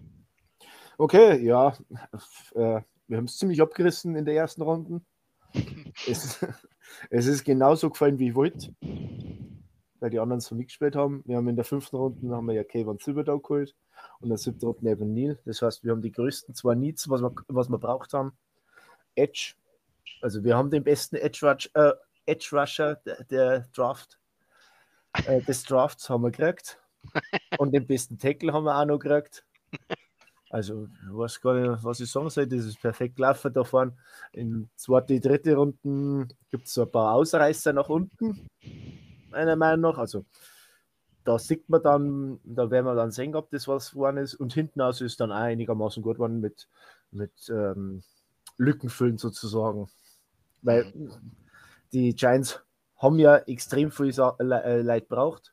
Okay, 0.98 1.42
ja, 1.44 1.74
äh, 2.54 2.80
wir 3.08 3.16
haben 3.16 3.24
es 3.24 3.38
ziemlich 3.38 3.60
abgerissen 3.60 4.14
in 4.14 4.24
der 4.24 4.34
ersten 4.34 4.62
Runde. 4.62 5.00
es, 6.06 6.44
es, 7.10 7.26
ist 7.26 7.44
genauso 7.44 7.90
gefallen, 7.90 8.18
wie 8.18 8.28
ich 8.28 8.34
wollte, 8.34 8.74
weil 10.00 10.10
die 10.10 10.18
anderen 10.18 10.40
so 10.40 10.54
mitgespielt 10.54 10.96
haben. 10.96 11.22
Wir 11.26 11.36
haben 11.36 11.48
in 11.48 11.56
der 11.56 11.64
fünften 11.64 11.96
Runde 11.96 12.34
haben 12.34 12.46
wir 12.46 12.54
ja 12.54 12.64
Kevin 12.64 12.98
Silberdow 12.98 13.40
geholt 13.40 13.74
und 14.20 14.24
in 14.24 14.28
der 14.30 14.38
siebten 14.38 14.66
Runde 14.66 14.90
Evan 14.90 15.12
Neal. 15.12 15.38
Das 15.44 15.62
heißt, 15.62 15.84
wir 15.84 15.92
haben 15.92 16.02
die 16.02 16.12
größten 16.12 16.54
zwei 16.54 16.74
Needs, 16.74 17.08
was 17.08 17.22
wir, 17.22 17.34
was 17.48 17.68
wir 17.68 17.78
braucht 17.78 18.12
haben. 18.12 18.32
Edge, 19.14 19.54
also 20.20 20.44
wir 20.44 20.56
haben 20.56 20.70
den 20.70 20.84
besten 20.84 21.16
Edge, 21.16 21.46
Rush, 21.46 21.70
äh, 21.74 21.92
Edge 22.26 22.48
Rusher 22.52 22.96
der, 23.06 23.24
der 23.24 23.60
Draft, 23.74 24.18
äh, 25.26 25.40
des 25.42 25.64
Drafts 25.64 26.08
haben 26.08 26.22
wir 26.22 26.30
gekriegt. 26.30 26.78
Und 27.58 27.72
den 27.72 27.86
besten 27.86 28.18
Tackle 28.18 28.52
haben 28.52 28.64
wir 28.64 28.76
auch 28.76 28.84
noch 28.84 28.98
gekriegt. 28.98 29.44
Also, 30.52 30.84
ich 30.84 31.16
weiß 31.16 31.40
gar 31.40 31.54
nicht, 31.54 31.82
was 31.82 32.00
ich 32.00 32.10
sagen 32.10 32.28
soll. 32.28 32.46
Das 32.46 32.66
ist 32.66 32.78
perfekt 32.78 33.16
gelaufen 33.16 33.54
da 33.54 33.64
vorne. 33.64 33.96
In 34.32 34.68
zweite, 34.76 35.18
dritte 35.18 35.56
Runden 35.56 36.28
gibt 36.50 36.66
es 36.66 36.74
so 36.74 36.82
ein 36.82 36.92
paar 36.92 37.14
Ausreißer 37.14 37.72
nach 37.72 37.88
unten, 37.88 38.46
meiner 39.30 39.56
Meinung 39.56 39.80
nach. 39.80 39.96
Also, 39.96 40.26
da 41.24 41.38
sieht 41.38 41.70
man 41.70 41.82
dann, 41.82 42.38
da 42.44 42.70
werden 42.70 42.84
wir 42.84 42.94
dann 42.94 43.12
sehen, 43.12 43.34
ob 43.34 43.48
das 43.48 43.66
was 43.66 43.92
geworden 43.92 44.18
ist. 44.18 44.34
Und 44.34 44.52
hinten 44.52 44.82
aus 44.82 45.00
ist 45.00 45.20
dann 45.20 45.32
auch 45.32 45.36
einigermaßen 45.36 46.02
gut 46.02 46.16
geworden 46.16 46.40
mit, 46.40 46.68
mit 47.12 47.32
ähm, 47.48 48.02
Lückenfüllen 48.58 49.16
sozusagen. 49.16 49.88
Weil 50.60 50.92
die 51.94 52.14
Giants 52.14 52.60
haben 52.98 53.18
ja 53.18 53.38
extrem 53.38 53.90
viel 53.90 54.10
äh, 54.10 54.82
Leid 54.82 55.08
braucht. 55.08 55.51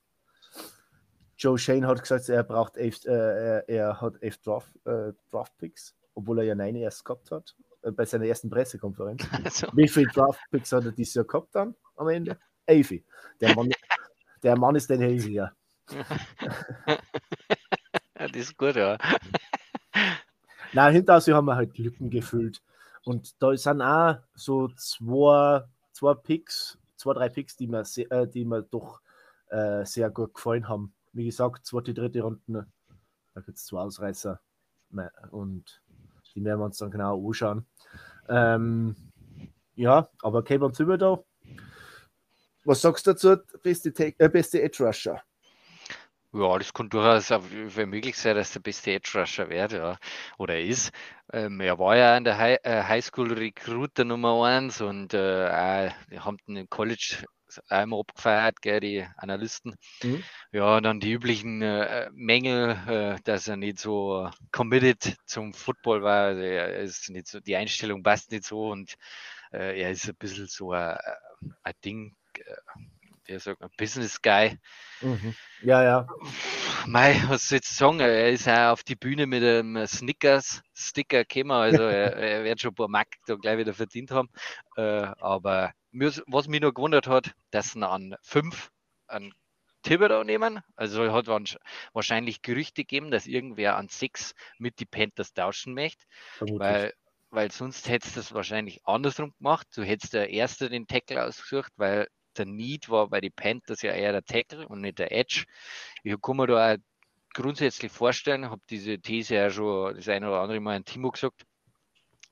Joe 1.39 1.57
Shane 1.57 1.87
hat 1.87 2.01
gesagt, 2.01 2.27
er 2.27 2.43
braucht 2.43 2.75
elf, 2.75 3.05
äh, 3.05 3.63
er 3.65 4.01
hat 4.01 4.21
elf 4.21 4.37
Draft, 4.39 4.75
äh, 4.85 5.13
Draft 5.31 5.57
Picks, 5.57 5.95
obwohl 6.13 6.39
er 6.39 6.43
ja 6.43 6.53
neun 6.53 6.75
erst 6.75 7.05
gehabt 7.05 7.31
hat, 7.31 7.55
äh, 7.81 7.91
bei 7.91 8.03
seiner 8.05 8.25
ersten 8.25 8.49
Pressekonferenz. 8.49 9.23
Also. 9.45 9.67
Wie 9.73 9.87
viele 9.87 10.11
Draft 10.11 10.41
Picks 10.51 10.73
hat 10.73 10.83
er 10.83 10.91
dieses 10.91 11.13
Jahr 11.13 11.23
gehabt 11.23 11.55
dann 11.55 11.75
am 11.95 12.09
Ende? 12.09 12.37
Elf. 12.65 12.93
Der 13.39 13.55
Mann, 13.55 13.71
der 14.43 14.57
Mann 14.57 14.75
ist 14.75 14.91
ein 14.91 15.17
ja. 15.31 15.51
das 18.15 18.31
ist 18.35 18.57
gut, 18.57 18.75
ja. 18.75 18.97
Nein, 20.73 20.93
hinter 20.93 21.21
haben 21.21 21.45
wir 21.45 21.55
halt 21.55 21.77
Lücken 21.77 22.09
gefüllt. 22.09 22.61
Und 23.05 23.41
da 23.41 23.55
sind 23.55 23.81
auch 23.81 24.17
so 24.35 24.67
zwei, 24.75 25.63
zwei 25.93 26.13
Picks, 26.15 26.77
zwei, 26.97 27.13
drei 27.13 27.29
Picks, 27.29 27.55
die 27.55 27.67
mir, 27.67 27.85
sehr, 27.85 28.11
äh, 28.11 28.27
die 28.27 28.43
mir 28.43 28.61
doch 28.61 28.99
äh, 29.47 29.85
sehr 29.85 30.09
gut 30.09 30.35
gefallen 30.35 30.67
haben 30.67 30.93
wie 31.13 31.25
gesagt, 31.25 31.65
zweite, 31.65 31.93
dritte 31.93 32.21
Runde, 32.21 32.67
da 33.33 33.41
gibt 33.41 33.57
es 33.57 33.65
zwei 33.65 33.79
Ausreißer 33.81 34.39
und 35.31 35.81
die 36.35 36.43
werden 36.43 36.59
wir 36.59 36.65
uns 36.65 36.77
dann 36.77 36.91
genau 36.91 37.27
anschauen. 37.27 37.65
Ähm, 38.27 38.95
ja, 39.75 40.09
aber 40.21 40.43
Kevin 40.43 40.73
Thibodeau, 40.73 41.25
was 42.65 42.81
sagst 42.81 43.07
du 43.07 43.11
dazu, 43.11 43.37
beste, 43.63 43.93
äh, 44.19 44.29
beste 44.29 44.61
Edge 44.61 44.83
Rusher? 44.83 45.21
Ja, 46.31 46.59
das 46.59 46.71
kann 46.71 46.89
durchaus 46.89 47.31
möglich 47.75 48.15
sein, 48.15 48.35
dass 48.35 48.53
der 48.53 48.59
beste 48.59 48.91
Edge 48.91 49.11
Rusher 49.15 49.49
wird, 49.49 49.71
ja. 49.71 49.97
Oder 50.37 50.59
ist. 50.59 50.91
Ähm, 51.33 51.59
er 51.59 51.79
war 51.79 51.97
ja 51.97 52.15
in 52.17 52.23
der 52.23 52.37
High, 52.37 52.59
äh, 52.63 52.83
Highschool 52.83 53.33
Recruiter 53.33 54.05
Nummer 54.05 54.45
1 54.45 54.81
und 54.81 55.13
äh, 55.15 55.89
wir 56.09 56.25
haben 56.25 56.37
den 56.47 56.69
College 56.69 57.23
einmal 57.67 58.01
abgefeiert, 58.01 58.61
gell, 58.61 58.79
die 58.79 59.05
Analysten. 59.17 59.75
Mhm. 60.03 60.23
Ja, 60.51 60.79
dann 60.81 60.99
die 60.99 61.11
üblichen 61.11 61.61
äh, 61.61 62.09
Mängel, 62.13 62.77
äh, 62.87 63.21
dass 63.23 63.47
er 63.47 63.57
nicht 63.57 63.79
so 63.79 64.29
committed 64.51 65.17
zum 65.25 65.53
Football 65.53 66.03
war. 66.03 66.25
Also 66.27 66.41
er 66.41 66.77
ist 66.77 67.09
nicht 67.09 67.27
so, 67.27 67.39
die 67.39 67.55
Einstellung 67.55 68.03
passt 68.03 68.31
nicht 68.31 68.45
so 68.45 68.69
und 68.69 68.95
äh, 69.51 69.81
er 69.81 69.91
ist 69.91 70.07
ein 70.07 70.15
bisschen 70.15 70.47
so 70.47 70.71
ein, 70.73 70.97
ein 71.63 71.73
Ding, 71.83 72.15
äh, 72.35 72.55
der 73.29 73.39
sagt 73.39 73.61
ein 73.61 73.69
Business 73.77 74.21
Guy. 74.21 74.57
Mhm. 75.01 75.35
Ja, 75.61 75.83
ja. 75.83 76.07
Mei, 76.85 77.21
was 77.27 77.47
soll 77.47 77.57
ich 77.57 77.65
jetzt 77.65 77.77
sagen? 77.77 77.99
Er 77.99 78.31
ist 78.31 78.47
auch 78.47 78.71
auf 78.71 78.83
die 78.83 78.95
Bühne 78.95 79.27
mit 79.27 79.43
einem 79.43 79.85
Snickers 79.87 80.61
Sticker 80.73 81.23
gekommen, 81.23 81.51
also 81.51 81.83
er, 81.83 82.13
er, 82.17 82.43
wird 82.43 82.59
schon 82.59 82.71
ein 82.71 82.75
paar 82.75 82.87
Mark 82.87 83.07
da 83.27 83.35
gleich 83.35 83.57
wieder 83.57 83.73
verdient 83.73 84.11
haben. 84.11 84.29
Äh, 84.75 84.81
aber 85.19 85.71
was 85.91 86.47
mich 86.47 86.61
nur 86.61 86.73
gewundert 86.73 87.07
hat, 87.07 87.33
dass 87.51 87.73
sie 87.73 87.87
an 87.87 88.15
fünf 88.21 88.71
an 89.07 89.33
Thibodeau 89.83 90.23
nehmen. 90.23 90.61
Also 90.75 91.11
hat 91.13 91.27
wahrscheinlich 91.93 92.41
Gerüchte 92.41 92.81
gegeben, 92.81 93.11
dass 93.11 93.27
irgendwer 93.27 93.77
an 93.77 93.87
sechs 93.87 94.33
mit 94.57 94.79
die 94.79 94.85
Panthers 94.85 95.33
tauschen 95.33 95.73
möchte. 95.73 96.05
Weil, 96.39 96.93
weil 97.29 97.51
sonst 97.51 97.87
hättest 97.87 98.15
du 98.15 98.19
das 98.19 98.33
wahrscheinlich 98.33 98.85
andersrum 98.85 99.33
gemacht. 99.37 99.67
Du 99.75 99.83
hättest 99.83 100.13
der 100.13 100.29
Erste 100.29 100.69
den 100.69 100.87
Tackle 100.87 101.23
ausgesucht, 101.23 101.71
weil 101.77 102.07
der 102.37 102.45
Need 102.45 102.89
war 102.89 103.07
bei 103.07 103.21
den 103.21 103.31
Panthers 103.33 103.81
ja 103.81 103.91
eher 103.91 104.11
der 104.11 104.25
Tackle 104.25 104.67
und 104.67 104.81
nicht 104.81 104.99
der 104.99 105.11
Edge. 105.11 105.45
Ich 106.03 106.21
kann 106.21 106.37
mir 106.37 106.47
da 106.47 106.73
auch 106.73 106.77
grundsätzlich 107.33 107.91
vorstellen, 107.91 108.49
habe 108.49 108.61
diese 108.69 108.99
These 108.99 109.35
ja 109.35 109.49
schon 109.49 109.95
das 109.95 110.07
eine 110.07 110.27
oder 110.29 110.41
andere 110.41 110.59
Mal 110.59 110.77
in 110.77 110.85
Timo 110.85 111.11
gesagt, 111.11 111.45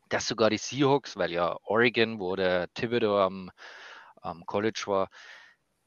dass 0.10 0.28
sogar 0.28 0.50
die 0.50 0.58
Seahawks, 0.58 1.18
weil 1.18 1.32
ja 1.32 1.58
Oregon, 1.64 2.20
wo 2.20 2.36
der 2.36 2.72
Thibodeau 2.74 3.18
am, 3.18 3.52
am 4.22 4.46
College 4.46 4.84
war, 4.88 5.10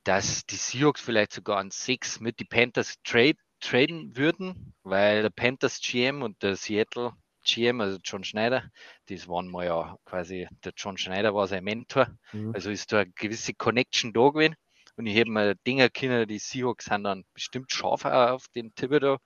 dass 0.04 0.44
die 0.46 0.56
Seahawks 0.56 1.00
vielleicht 1.00 1.32
sogar 1.32 1.58
an 1.58 1.70
sechs 1.70 2.20
mit 2.20 2.38
die 2.40 2.44
Panthers 2.44 2.96
trade, 3.04 3.36
traden 3.60 4.16
würden, 4.16 4.74
weil 4.82 5.22
der 5.22 5.30
Panthers 5.30 5.80
GM 5.80 6.22
und 6.22 6.42
der 6.42 6.56
Seattle 6.56 7.12
GM, 7.44 7.80
also 7.80 7.98
John 8.02 8.24
Schneider, 8.24 8.70
das 9.08 9.28
waren 9.28 9.48
mal 9.48 9.66
ja 9.66 9.96
quasi, 10.04 10.48
der 10.64 10.72
John 10.76 10.96
Schneider 10.96 11.34
war 11.34 11.46
sein 11.46 11.64
Mentor, 11.64 12.08
mhm. 12.32 12.52
also 12.54 12.70
ist 12.70 12.92
da 12.92 13.00
eine 13.00 13.10
gewisse 13.12 13.54
Connection 13.54 14.12
da 14.12 14.28
gewesen. 14.28 14.56
Und 14.96 15.06
ich 15.06 15.18
habe 15.18 15.30
mir 15.30 15.54
Dinger 15.66 15.88
können, 15.88 16.28
die 16.28 16.38
Seahawks 16.38 16.86
sind 16.86 17.04
dann 17.04 17.24
bestimmt 17.32 17.72
scharf 17.72 18.04
auf 18.04 18.48
den 18.54 18.74
Thibodeau. 18.74 19.18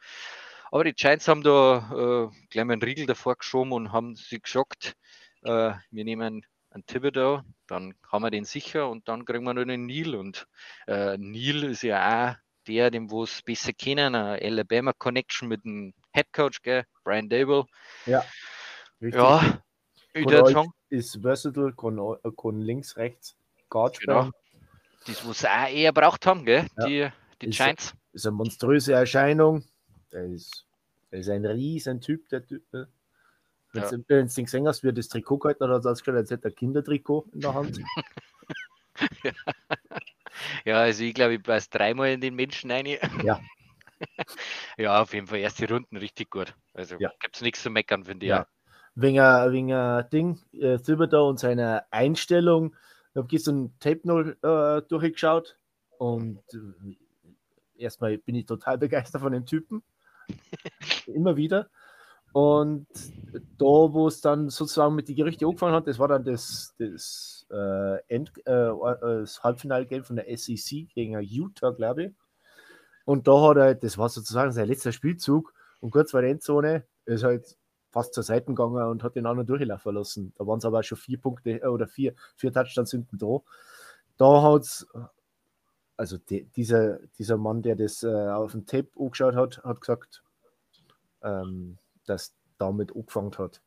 Aber 0.70 0.84
die 0.84 0.92
Giants 0.92 1.28
haben 1.28 1.42
da 1.42 2.30
äh, 2.32 2.46
gleich 2.50 2.64
mal 2.64 2.74
einen 2.74 2.82
Riegel 2.82 3.06
davor 3.06 3.36
geschoben 3.36 3.72
und 3.72 3.92
haben 3.92 4.14
sich 4.16 4.42
gesagt, 4.42 4.94
äh, 5.42 5.72
wir 5.90 6.04
nehmen 6.04 6.46
einen 6.70 6.86
Thibodeau, 6.86 7.42
dann 7.66 7.94
haben 8.10 8.22
wir 8.22 8.30
den 8.30 8.44
sicher 8.44 8.88
und 8.88 9.08
dann 9.08 9.24
kriegen 9.24 9.44
wir 9.44 9.54
noch 9.54 9.62
einen 9.62 9.86
Neil. 9.86 10.14
Und 10.14 10.46
äh, 10.86 11.16
Neil 11.16 11.64
ist 11.64 11.82
ja 11.82 12.32
auch 12.32 12.43
der, 12.66 12.90
den 12.90 13.10
wir 13.10 13.24
es 13.24 13.42
besser 13.42 13.72
kennen, 13.72 14.14
eine 14.14 14.40
Alabama 14.42 14.92
Connection 14.92 15.48
mit 15.48 15.64
dem 15.64 15.94
Head 16.12 16.32
Coach, 16.32 16.62
gell? 16.62 16.84
Brian 17.04 17.28
Dable. 17.28 17.64
Ja. 18.06 18.24
Richtig. 19.00 19.20
Ja, 19.20 19.60
sagen. 20.46 20.72
Ist 20.88 21.20
versatile, 21.20 21.74
kann, 21.74 22.60
links, 22.60 22.96
rechts, 22.96 23.36
Guard 23.68 23.98
genau. 23.98 24.30
Das, 25.06 25.26
was 25.26 25.40
sie 25.40 25.50
auch 25.50 25.68
eher 25.68 25.92
braucht 25.92 26.24
haben, 26.26 26.44
gell? 26.44 26.66
Ja. 26.78 26.86
Die, 26.86 27.08
die 27.42 27.48
ist, 27.48 27.56
Giants. 27.56 27.94
Ist 28.12 28.26
eine 28.26 28.36
monströse 28.36 28.94
Erscheinung. 28.94 29.64
Der 30.12 30.24
ist, 30.26 30.66
der 31.10 31.18
ist 31.18 31.28
ein 31.28 31.44
riesen 31.44 32.00
Typ, 32.00 32.28
der 32.28 32.46
Typ. 32.46 32.62
Ne? 32.72 32.88
Wenn 33.72 33.82
ja. 33.82 33.90
du 33.90 33.98
den 33.98 34.26
gesehen 34.28 34.68
hast, 34.68 34.84
wie 34.84 34.88
er 34.88 34.92
das 34.92 35.08
Trikot 35.08 35.38
gehalten 35.38 35.64
hat, 35.64 35.70
hat 35.70 35.84
er 35.84 35.90
ausgeschaut, 35.90 36.16
als 36.16 36.30
hätte 36.30 36.44
er 36.48 36.52
ein 36.52 36.54
Kindertrikot 36.54 37.26
in 37.32 37.40
der 37.40 37.54
Hand. 37.54 37.80
ja. 39.24 39.32
Ja, 40.64 40.80
also 40.80 41.04
ich 41.04 41.14
glaube, 41.14 41.34
ich 41.34 41.42
passe 41.42 41.68
dreimal 41.70 42.10
in 42.10 42.20
den 42.20 42.34
Menschen 42.34 42.70
rein. 42.70 42.86
Ja. 42.86 43.40
ja, 44.78 45.02
auf 45.02 45.14
jeden 45.14 45.26
Fall 45.26 45.38
erste 45.38 45.68
Runden 45.68 45.96
richtig 45.96 46.30
gut. 46.30 46.54
Also 46.72 46.96
ja. 46.98 47.10
gibt 47.20 47.36
es 47.36 47.42
nichts 47.42 47.62
zu 47.62 47.70
meckern, 47.70 48.04
finde 48.04 48.26
ich. 48.26 48.30
Ja. 48.30 48.46
Wegen, 48.94 49.18
wegen 49.18 50.08
Ding, 50.10 50.40
äh, 50.52 50.78
Thibodeau 50.78 51.28
und 51.28 51.40
seiner 51.40 51.84
Einstellung. 51.90 52.76
Ich 53.10 53.16
habe 53.16 53.28
gestern 53.28 53.74
Tape 53.78 54.00
noch 54.04 54.20
äh, 54.20 54.82
durchgeschaut 54.88 55.58
und 55.98 56.42
äh, 56.52 56.96
erstmal 57.76 58.18
bin 58.18 58.34
ich 58.34 58.46
total 58.46 58.78
begeistert 58.78 59.20
von 59.20 59.32
dem 59.32 59.46
Typen. 59.46 59.82
Immer 61.06 61.36
wieder. 61.36 61.70
Und 62.34 62.88
da, 63.58 63.64
wo 63.64 64.08
es 64.08 64.20
dann 64.20 64.50
sozusagen 64.50 64.96
mit 64.96 65.08
den 65.08 65.14
Gerüchten 65.14 65.46
angefangen 65.46 65.72
hat, 65.72 65.86
das 65.86 66.00
war 66.00 66.08
dann 66.08 66.24
das, 66.24 66.74
das, 66.80 67.46
äh, 67.48 67.98
End, 68.08 68.32
äh, 68.44 68.72
das 69.00 69.44
Halbfinalgame 69.44 70.02
von 70.02 70.16
der 70.16 70.36
SEC 70.36 70.88
gegen 70.92 71.16
Utah, 71.20 71.70
glaube 71.70 72.06
ich. 72.06 72.12
Und 73.04 73.28
da 73.28 73.40
hat 73.40 73.56
er, 73.56 73.74
das 73.76 73.98
war 73.98 74.08
sozusagen 74.08 74.50
sein 74.50 74.66
letzter 74.66 74.90
Spielzug 74.90 75.54
und 75.78 75.92
kurz 75.92 76.10
vor 76.10 76.22
der 76.22 76.30
Endzone 76.30 76.84
ist 77.04 77.22
halt 77.22 77.56
fast 77.90 78.14
zur 78.14 78.24
Seite 78.24 78.46
gegangen 78.46 78.82
und 78.82 79.04
hat 79.04 79.14
den 79.14 79.26
anderen 79.26 79.46
durchlaufen 79.46 79.94
lassen. 79.94 80.32
Da 80.36 80.44
waren 80.44 80.58
es 80.58 80.64
aber 80.64 80.82
schon 80.82 80.98
vier 80.98 81.20
Punkte 81.20 81.62
äh, 81.62 81.66
oder 81.68 81.86
vier, 81.86 82.14
vier 82.34 82.52
Touchdowns 82.52 82.90
hinten 82.90 83.16
da. 83.16 83.38
Da 84.16 84.42
hat 84.42 84.62
es, 84.62 84.88
also 85.96 86.18
die, 86.18 86.46
dieser, 86.46 86.98
dieser 87.16 87.36
Mann, 87.36 87.62
der 87.62 87.76
das 87.76 88.02
äh, 88.02 88.08
auf 88.08 88.50
dem 88.50 88.66
Tape 88.66 88.88
angeschaut 88.98 89.36
hat, 89.36 89.62
hat 89.62 89.80
gesagt, 89.80 90.24
ähm, 91.22 91.78
dass 92.04 92.34
damit 92.58 92.94
angefangen 92.94 93.36
hat. 93.38 93.60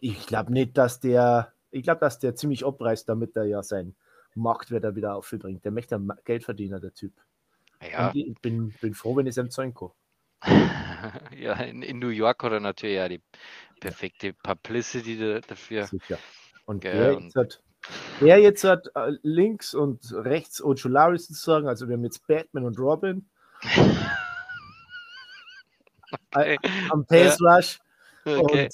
Ich 0.00 0.26
glaube 0.26 0.52
nicht, 0.52 0.78
dass 0.78 1.00
der, 1.00 1.52
ich 1.70 1.82
glaube, 1.82 2.00
dass 2.00 2.18
der 2.18 2.34
ziemlich 2.34 2.64
abreißt, 2.64 3.08
damit 3.08 3.36
er 3.36 3.44
ja 3.44 3.62
sein 3.62 3.96
Marktwert 4.34 4.94
wieder 4.94 5.16
aufbringt. 5.16 5.64
Der 5.64 5.72
möchte 5.72 6.00
Geld 6.24 6.44
verdienen, 6.44 6.80
der 6.80 6.94
Typ. 6.94 7.12
Ja. 7.80 8.10
ich 8.14 8.40
bin, 8.40 8.74
bin 8.80 8.94
froh, 8.94 9.16
wenn 9.16 9.26
ich 9.26 9.36
es 9.36 9.38
ihm 9.38 9.50
zeigen 9.50 9.74
kann. 9.74 9.90
ja, 11.36 11.54
in, 11.54 11.82
in, 11.82 11.98
New 11.98 12.08
York 12.08 12.42
hat 12.42 12.52
er 12.52 12.60
natürlich 12.60 12.96
ja 12.96 13.08
die 13.08 13.22
perfekte 13.80 14.32
Publicity 14.32 15.40
dafür. 15.46 15.86
Sicher. 15.86 16.18
Und 16.64 16.80
Gell, 16.80 16.96
der, 16.96 17.12
jetzt 17.20 17.36
hat, 17.36 17.62
der 18.20 18.38
jetzt 18.38 18.64
hat 18.64 18.88
äh, 18.94 19.12
links 19.22 19.74
und 19.74 20.12
rechts 20.12 20.62
Ojolari 20.62 21.18
sozusagen, 21.18 21.68
also 21.68 21.88
wir 21.88 21.94
haben 21.94 22.04
jetzt 22.04 22.26
Batman 22.26 22.64
und 22.64 22.78
Robin. 22.78 23.28
okay. 26.56 26.58
Am 26.90 27.06
Pace 27.06 27.40
Rush. 27.40 27.78
Okay. 28.24 28.68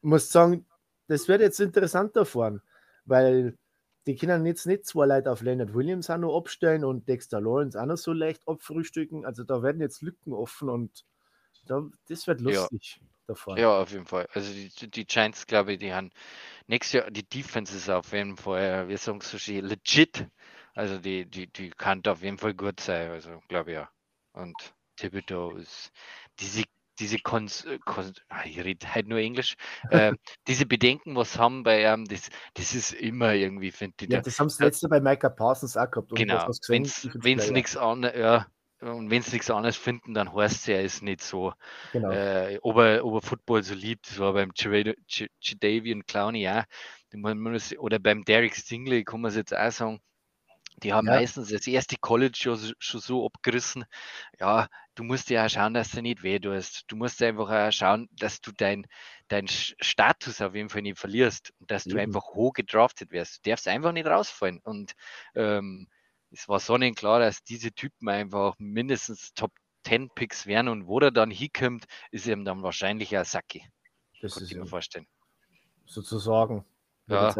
Muss 0.00 0.30
sagen, 0.30 0.66
das 1.08 1.28
wird 1.28 1.40
jetzt 1.40 1.60
interessanter 1.60 2.24
fahren, 2.24 2.62
weil 3.04 3.56
die 4.06 4.16
können 4.16 4.44
jetzt 4.46 4.66
nicht 4.66 4.86
zwei 4.86 5.06
Leute 5.06 5.30
auf 5.30 5.42
Leonard 5.42 5.74
Williams 5.74 6.10
auch 6.10 6.18
noch 6.18 6.36
abstellen 6.36 6.84
und 6.84 7.08
Dexter 7.08 7.40
Lawrence 7.40 7.80
auch 7.80 7.86
noch 7.86 7.96
so 7.96 8.12
leicht 8.12 8.46
abfrühstücken. 8.48 9.24
Also 9.24 9.44
da 9.44 9.62
werden 9.62 9.80
jetzt 9.80 10.02
Lücken 10.02 10.32
offen 10.32 10.68
und 10.68 11.04
da, 11.66 11.82
das 12.08 12.26
wird 12.26 12.40
lustig 12.40 12.98
ja. 13.00 13.06
davon. 13.28 13.56
Ja, 13.58 13.80
auf 13.80 13.92
jeden 13.92 14.06
Fall. 14.06 14.26
Also 14.32 14.52
die, 14.52 14.90
die 14.90 15.06
Giants, 15.06 15.46
glaube 15.46 15.74
ich, 15.74 15.78
die 15.78 15.92
haben 15.92 16.10
nächstes 16.66 17.00
Jahr, 17.00 17.10
die 17.10 17.28
Defense 17.28 17.76
ist 17.76 17.88
auf 17.88 18.12
jeden 18.12 18.36
Fall, 18.36 18.88
wir 18.88 18.98
sagen 18.98 19.20
so 19.20 19.38
schön, 19.38 19.64
legit. 19.64 20.26
Also 20.74 20.98
die, 20.98 21.26
die, 21.26 21.46
die 21.46 21.70
kann 21.70 22.02
auf 22.06 22.22
jeden 22.22 22.38
Fall 22.38 22.54
gut 22.54 22.80
sein, 22.80 23.10
also 23.10 23.40
glaube 23.48 23.70
ich 23.72 23.76
ja. 23.76 23.90
Und 24.32 24.56
Thibodeau 24.96 25.56
ist, 25.56 25.92
diese 26.40 26.64
diese 26.98 27.18
Kons, 27.18 27.64
äh, 27.64 27.78
Kons 27.84 28.12
ah, 28.28 28.42
ich 28.44 28.62
rede 28.62 28.94
halt 28.94 29.08
nur 29.08 29.18
Englisch, 29.18 29.56
äh, 29.90 30.12
diese 30.46 30.66
Bedenken, 30.66 31.16
was 31.16 31.38
haben 31.38 31.62
bei 31.62 31.90
ihm, 31.92 32.04
das, 32.04 32.28
das 32.54 32.74
ist 32.74 32.92
immer 32.92 33.32
irgendwie, 33.32 33.70
finde 33.70 33.94
ich. 34.02 34.10
Ja, 34.10 34.20
das 34.20 34.38
haben 34.38 34.48
sie 34.48 34.62
letzte 34.62 34.88
bei 34.88 35.00
Micah 35.00 35.30
Parsons 35.30 35.76
auch 35.76 35.90
gehabt. 35.90 36.14
Genau, 36.14 36.46
wenn 36.68 37.38
es 37.38 37.50
nichts 37.50 37.76
anderes, 37.76 38.16
ja, 38.16 38.46
und 38.82 39.10
wenn 39.10 39.20
es 39.20 39.32
nichts 39.32 39.50
anderes 39.50 39.76
finden, 39.76 40.12
dann 40.12 40.34
heißt 40.34 40.56
es 40.56 40.66
ja, 40.66 40.76
er 40.76 40.82
ist 40.82 41.02
nicht 41.02 41.22
so, 41.22 41.52
genau. 41.92 42.10
äh, 42.10 42.58
ob, 42.62 42.76
er, 42.78 43.04
ob 43.04 43.14
er 43.14 43.22
Football 43.22 43.62
so 43.62 43.74
liebt, 43.74 44.10
das 44.10 44.18
war 44.18 44.32
beim 44.32 44.52
Jadavian 44.56 46.04
Clowney 46.04 46.42
ja, 46.42 46.64
oder 47.78 47.98
beim 47.98 48.24
Derek 48.24 48.54
Stingley 48.54 49.04
kann 49.04 49.20
man 49.20 49.30
es 49.30 49.36
jetzt 49.36 49.56
auch 49.56 49.70
sagen, 49.70 50.00
die 50.82 50.92
haben 50.92 51.06
ja. 51.06 51.14
meistens 51.14 51.48
das 51.48 51.66
erste 51.66 51.96
College 52.00 52.36
schon, 52.36 52.74
schon, 52.78 53.00
so 53.00 53.26
abgerissen. 53.26 53.84
Ja, 54.38 54.68
du 54.94 55.04
musst 55.04 55.30
ja 55.30 55.46
auch 55.46 55.50
schauen, 55.50 55.74
dass 55.74 55.90
du 55.90 56.02
nicht 56.02 56.22
weh 56.22 56.38
tust. 56.38 56.84
Du 56.88 56.96
musst 56.96 57.22
einfach 57.22 57.50
auch 57.50 57.72
schauen, 57.72 58.08
dass 58.12 58.40
du 58.40 58.52
deinen 58.52 58.86
dein 59.28 59.48
Status 59.48 60.40
auf 60.42 60.54
jeden 60.54 60.68
Fall 60.68 60.82
nicht 60.82 60.98
verlierst 60.98 61.52
und 61.58 61.70
dass 61.70 61.86
mhm. 61.86 61.90
du 61.90 62.00
einfach 62.00 62.24
hoch 62.34 62.52
gedraftet 62.52 63.10
wirst. 63.12 63.44
Du 63.44 63.50
darfst 63.50 63.66
einfach 63.66 63.92
nicht 63.92 64.06
rausfallen. 64.06 64.60
Und 64.62 64.92
ähm, 65.34 65.88
es 66.30 66.48
war 66.48 66.60
sonnenklar, 66.60 67.20
dass 67.20 67.42
diese 67.42 67.72
Typen 67.72 68.08
einfach 68.08 68.54
mindestens 68.58 69.32
Top 69.34 69.52
10 69.84 70.10
Picks 70.14 70.46
werden 70.46 70.68
und 70.68 70.86
wo 70.86 71.00
er 71.00 71.10
dann 71.10 71.30
hinkommt, 71.30 71.86
ist 72.10 72.26
ihm 72.26 72.44
dann 72.44 72.62
wahrscheinlich 72.62 73.16
ein 73.16 73.24
Sacki. 73.24 73.64
Das 74.20 74.34
kann 74.34 74.44
ich 74.44 74.54
mir 74.54 74.66
vorstellen. 74.66 75.06
Sozusagen. 75.86 76.64
Ja. 77.08 77.34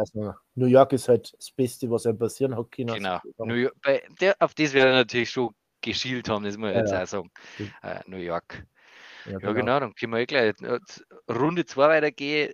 New 0.55 0.65
York 0.65 0.93
ist 0.93 1.07
halt 1.07 1.33
das 1.37 1.51
Beste, 1.51 1.89
was 1.89 2.05
einem 2.05 2.17
passieren 2.17 2.55
hat 2.55 2.71
können. 2.71 2.93
Genau. 2.93 3.19
York, 3.37 3.75
der, 4.19 4.35
auf 4.39 4.53
das 4.53 4.73
wäre 4.73 4.91
natürlich 4.91 5.29
schon 5.29 5.55
geschielt 5.81 6.29
haben, 6.29 6.43
das 6.43 6.57
muss 6.57 6.69
ich 6.69 6.75
ja, 6.75 6.81
jetzt 6.81 6.91
ja. 6.91 7.03
auch 7.03 7.07
sagen. 7.07 7.31
Äh, 7.81 7.99
New 8.07 8.17
York. 8.17 8.65
Ja, 9.25 9.31
ja 9.31 9.37
genau. 9.39 9.53
genau. 9.53 9.79
dann 9.79 9.95
können 9.95 10.13
wir 10.13 10.19
eh 10.19 10.25
gleich 10.25 10.53
Runde 11.29 11.65
2 11.65 11.87
weitergehen. 11.87 12.53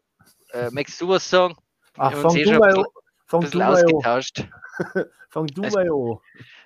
Äh, 0.52 0.70
möchtest 0.72 1.02
du 1.02 1.10
was 1.10 1.30
sagen? 1.30 1.56
Ach, 1.98 2.14
fang 2.14 2.34
du, 2.34 2.60
mal, 2.60 2.68
bisschen, 2.68 2.86
fang 3.26 3.50
du 3.50 3.62
ausgetauscht. 3.62 4.48
fang 5.30 5.48
du 5.48 5.64
also, 5.64 5.78
mal 5.78 5.90
an. 5.90 6.20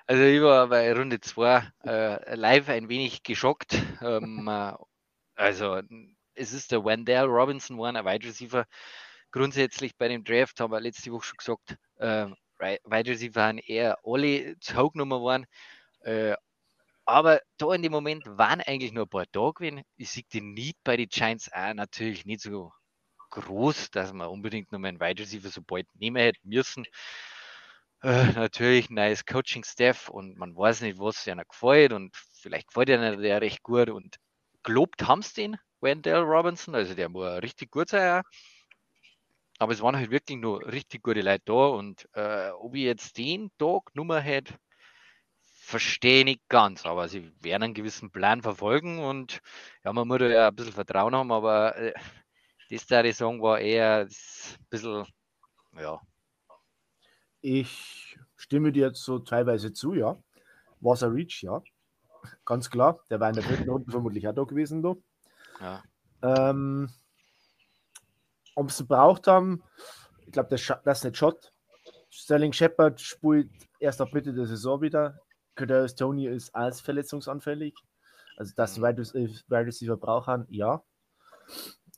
Also 0.06 0.24
ich 0.24 0.42
war 0.42 0.68
bei 0.68 0.94
Runde 0.94 1.20
2 1.20 1.64
äh, 1.86 2.36
live 2.36 2.70
ein 2.70 2.90
wenig 2.90 3.24
geschockt. 3.24 3.82
Ähm, 4.02 4.48
äh, 4.48 4.74
also 5.36 5.82
es 6.36 6.54
ist 6.54 6.72
der 6.72 6.84
Wendell 6.84 7.26
Robinson, 7.26 7.78
war 7.78 7.94
ein 7.94 8.06
Wide 8.06 8.28
Receiver. 8.28 8.66
Grundsätzlich 9.34 9.98
bei 9.98 10.10
dem 10.10 10.24
Draft 10.24 10.60
haben 10.60 10.72
wir 10.72 10.80
letzte 10.80 11.12
Woche 11.12 11.26
schon 11.26 11.38
gesagt, 11.38 11.76
äh, 11.98 12.28
Wide 12.60 13.10
Receiver 13.10 13.34
waren 13.34 13.58
eher 13.58 13.98
alle 14.04 14.60
zu 14.60 14.78
hoch 14.78 14.94
genommen 14.94 15.20
worden. 15.22 15.48
Äh, 16.02 16.36
aber 17.04 17.42
da 17.58 17.74
in 17.74 17.82
dem 17.82 17.92
Moment 17.92 18.24
waren 18.28 18.62
eigentlich 18.62 18.92
nur 18.92 19.06
ein 19.06 19.10
paar 19.10 19.26
da 19.32 19.50
gewesen. 19.50 19.82
Ich 19.98 20.12
sehe 20.12 20.24
die 20.32 20.42
Need 20.42 20.78
bei 20.84 20.98
den 20.98 21.10
Giants 21.10 21.52
auch 21.52 21.74
natürlich 21.74 22.26
nicht 22.26 22.42
so 22.42 22.72
groß, 23.32 23.90
dass 23.90 24.14
man 24.14 24.28
unbedingt 24.28 24.72
noch 24.72 24.78
einen 24.84 25.00
Wide 25.00 25.24
Receiver 25.24 25.50
so 25.50 25.64
bald 25.64 25.88
nehmen 25.96 26.18
hätte 26.18 26.40
müssen. 26.44 26.86
Äh, 28.04 28.34
natürlich 28.34 28.92
neues 28.92 29.26
Coaching-Staff 29.26 30.10
und 30.10 30.38
man 30.38 30.56
weiß 30.56 30.82
nicht, 30.82 31.00
was 31.00 31.28
einer 31.28 31.46
gefällt 31.46 31.92
und 31.92 32.16
vielleicht 32.34 32.68
gefällt 32.68 32.92
einer 32.92 33.18
der 33.18 33.42
recht 33.42 33.64
gut 33.64 33.90
und 33.90 34.18
gelobt 34.62 35.08
haben 35.08 35.24
sie 35.24 35.34
den, 35.34 35.58
Wendell 35.82 36.22
Robinson, 36.22 36.76
also 36.76 36.94
der 36.94 37.10
muss 37.10 37.42
richtig 37.42 37.72
gut 37.72 37.90
sein. 37.90 38.22
Auch. 38.22 38.30
Aber 39.60 39.74
es 39.74 39.82
waren 39.82 39.96
halt 39.96 40.12
wirklich 40.12 40.40
nur 40.40 40.66
richtig 40.66 41.04
gute 41.04 41.22
Leute 41.22 41.44
da 41.46 41.68
und 41.68 42.08
äh, 42.14 42.50
ob 42.52 42.76
ich 42.76 42.84
jetzt 42.84 43.18
den 43.18 43.52
Tag 43.58 43.94
Nummer 43.94 44.20
hätte, 44.20 44.56
verstehe 45.42 46.20
ich 46.20 46.26
nicht 46.26 46.50
ganz, 46.50 46.86
aber 46.86 47.08
sie 47.08 47.32
werden 47.42 47.64
einen 47.64 47.74
gewissen 47.74 48.12
Plan 48.12 48.42
verfolgen 48.42 49.00
und 49.00 49.40
ja, 49.84 49.94
man 49.94 50.08
muss 50.08 50.20
ja 50.22 50.50
ein 50.50 50.56
bisschen 50.56 50.74
Vertrauen 50.74 51.16
haben, 51.16 51.32
aber 51.32 51.76
äh, 51.78 51.94
das 52.70 52.86
da 52.88 53.04
die 53.04 53.14
Song 53.14 53.42
war 53.42 53.60
eher 53.60 54.08
ein 54.08 54.66
bisschen, 54.70 55.06
ja. 55.78 56.02
Ich 57.42 58.18
stimme 58.36 58.72
dir 58.72 58.88
jetzt 58.88 59.04
so 59.04 59.20
teilweise 59.20 59.74
zu, 59.74 59.94
ja. 59.94 60.18
Was 60.80 61.04
a 61.04 61.08
Reach, 61.08 61.44
ja. 61.44 61.62
Ganz 62.46 62.70
klar. 62.70 63.00
Der 63.10 63.20
war 63.20 63.30
in 63.30 63.36
der 63.36 63.44
vierten 63.44 63.70
Runde 63.70 63.92
vermutlich 63.92 64.28
auch 64.28 64.34
da 64.34 64.44
gewesen, 64.44 64.82
da. 64.82 64.96
Ja. 65.60 65.84
Ähm, 66.22 66.90
ob 68.56 68.72
sie 68.72 68.84
braucht 68.84 69.28
haben, 69.28 69.64
ich 70.26 70.32
glaube, 70.32 70.50
das, 70.50 70.66
das 70.84 71.00
ist 71.00 71.04
nicht 71.04 71.18
Shot. 71.18 71.52
Sterling 72.10 72.54
Shepard 72.54 73.02
spielt 73.02 73.50
erst 73.80 74.00
ab 74.00 74.14
Mitte 74.14 74.34
der 74.34 74.46
Saison 74.46 74.82
wieder. 74.82 75.20
Kadarius 75.56 75.96
Tony 75.96 76.28
ist 76.28 76.54
als 76.56 76.82
verletzungsanfällig. 76.82 77.76
Also, 78.38 78.54
dass 78.56 78.78
mhm. 78.78 78.84
Wide 78.84 79.66
Receiver 79.66 79.98
brauchen, 79.98 80.46
ja. 80.50 80.84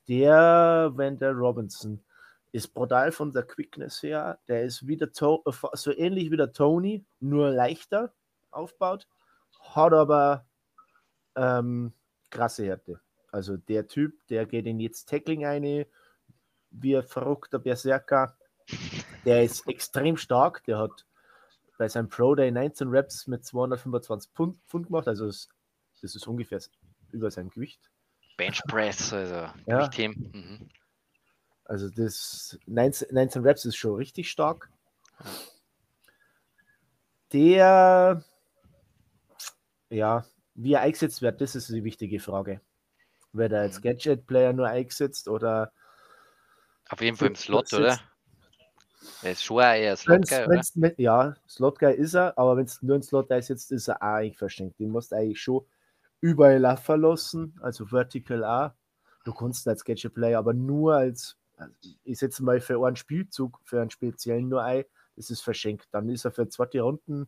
Der 0.07 0.91
Wendell 0.95 1.33
Robinson 1.33 2.03
ist 2.51 2.74
brutal 2.74 3.12
von 3.12 3.31
der 3.31 3.43
Quickness 3.43 4.01
her. 4.03 4.39
Der 4.47 4.63
ist 4.63 4.88
wieder 4.88 5.09
so 5.12 5.91
ähnlich 5.91 6.31
wie 6.31 6.38
der 6.38 6.53
Tony, 6.53 7.05
nur 7.19 7.50
leichter 7.51 8.13
aufbaut. 8.51 9.07
Hat 9.59 9.93
aber 9.93 10.45
ähm, 11.35 11.93
krasse 12.29 12.65
Härte. 12.65 13.01
Also 13.31 13.57
der 13.57 13.88
Typ, 13.88 14.25
der 14.27 14.45
geht 14.45 14.65
in 14.65 14.79
jetzt 14.79 15.09
Tackling 15.09 15.45
ein, 15.45 15.85
wie 16.82 16.98
ein 16.98 17.03
verrückter 17.03 17.60
Berserker. 17.60 18.36
Der 19.25 19.44
ist 19.44 19.67
extrem 19.67 20.18
stark. 20.18 20.64
Der 20.66 20.77
hat 20.77 21.05
bei 21.77 21.88
seinem 21.88 22.09
Pro 22.09 22.35
Day 22.35 22.51
19 22.51 22.88
Reps 22.90 23.27
mit 23.27 23.46
225 23.46 24.31
Pfund, 24.31 24.57
Pfund 24.68 24.88
gemacht. 24.88 25.07
Also 25.07 25.27
das, 25.27 25.50
das 26.01 26.16
ist 26.16 26.27
ungefähr 26.27 26.59
über 27.11 27.31
seinem 27.31 27.50
Gewicht. 27.50 27.79
Bench 28.38 28.61
Press, 28.68 29.14
also 29.14 29.50
ja. 29.66 29.90
Mhm. 29.98 30.70
Also 31.64 31.90
das 31.90 32.59
19, 32.68 33.07
19 33.11 33.42
Reps 33.44 33.66
ist 33.66 33.75
schon 33.75 33.96
richtig 33.96 34.29
stark. 34.29 34.70
Der, 37.31 38.24
ja, 39.90 40.25
wie 40.53 40.74
er 40.74 40.81
eingesetzt 40.81 41.22
wird, 41.22 41.42
das 41.42 41.55
ist 41.55 41.70
die 41.70 41.83
wichtige 41.83 42.20
Frage. 42.20 42.61
Wird 43.33 43.51
er 43.51 43.61
als 43.61 43.79
mhm. 43.79 43.83
Gadget-Player 43.83 44.53
nur 44.53 44.68
eingesetzt 44.68 45.27
oder 45.27 45.72
auf 46.89 47.01
jeden 47.01 47.17
Fall 47.17 47.29
im 47.29 47.35
Slot, 47.35 47.74
oder? 47.74 48.00
Er 49.21 49.31
ist 49.31 49.43
schon 49.43 49.61
eher 49.61 49.95
Slot-Guy, 49.95 50.45
oder? 50.45 51.00
Ja, 51.00 51.35
Slot-Guy 51.48 51.95
ist 51.95 52.15
er, 52.15 52.37
aber 52.37 52.57
wenn 52.57 52.65
es 52.65 52.81
nur 52.81 52.95
ein 52.95 53.03
Slot-Guy 53.03 53.39
ist, 53.39 53.71
ist 53.71 53.87
er 53.87 54.01
auch 54.01 54.15
eigentlich 54.15 54.37
verschenkt. 54.37 54.79
Den 54.79 54.89
musst 54.89 55.11
du 55.11 55.15
eigentlich 55.15 55.41
schon 55.41 55.65
überall 56.21 56.59
laufen 56.59 57.01
lassen, 57.01 57.59
also 57.61 57.85
vertical 57.85 58.43
auch. 58.43 58.71
Du 59.24 59.33
kannst 59.33 59.67
als 59.67 59.83
Gadget-Player, 59.83 60.37
aber 60.37 60.53
nur 60.53 60.95
als, 60.95 61.37
also 61.57 61.74
ich 62.03 62.19
setze 62.19 62.43
mal 62.43 62.59
für 62.61 62.85
einen 62.85 62.95
Spielzug, 62.95 63.59
für 63.63 63.81
einen 63.81 63.89
speziellen 63.89 64.50
nur 64.50 64.63
ein, 64.63 64.85
das 65.15 65.29
ist 65.29 65.41
verschenkt. 65.41 65.87
Dann 65.91 66.09
ist 66.09 66.25
er 66.25 66.31
für 66.31 66.48
zweite 66.48 66.81
Runden, 66.81 67.27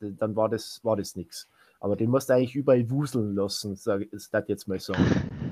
dann 0.00 0.36
war 0.36 0.48
das, 0.48 0.80
war 0.82 0.96
das 0.96 1.16
nichts. 1.16 1.48
Aber 1.80 1.96
den 1.96 2.10
musst 2.10 2.28
du 2.28 2.34
eigentlich 2.34 2.54
überall 2.54 2.88
wuseln 2.90 3.34
lassen, 3.34 3.76
sag 3.76 4.02
ich 4.02 4.10
das 4.10 4.30
jetzt 4.48 4.68
mal 4.68 4.80
so. 4.80 4.94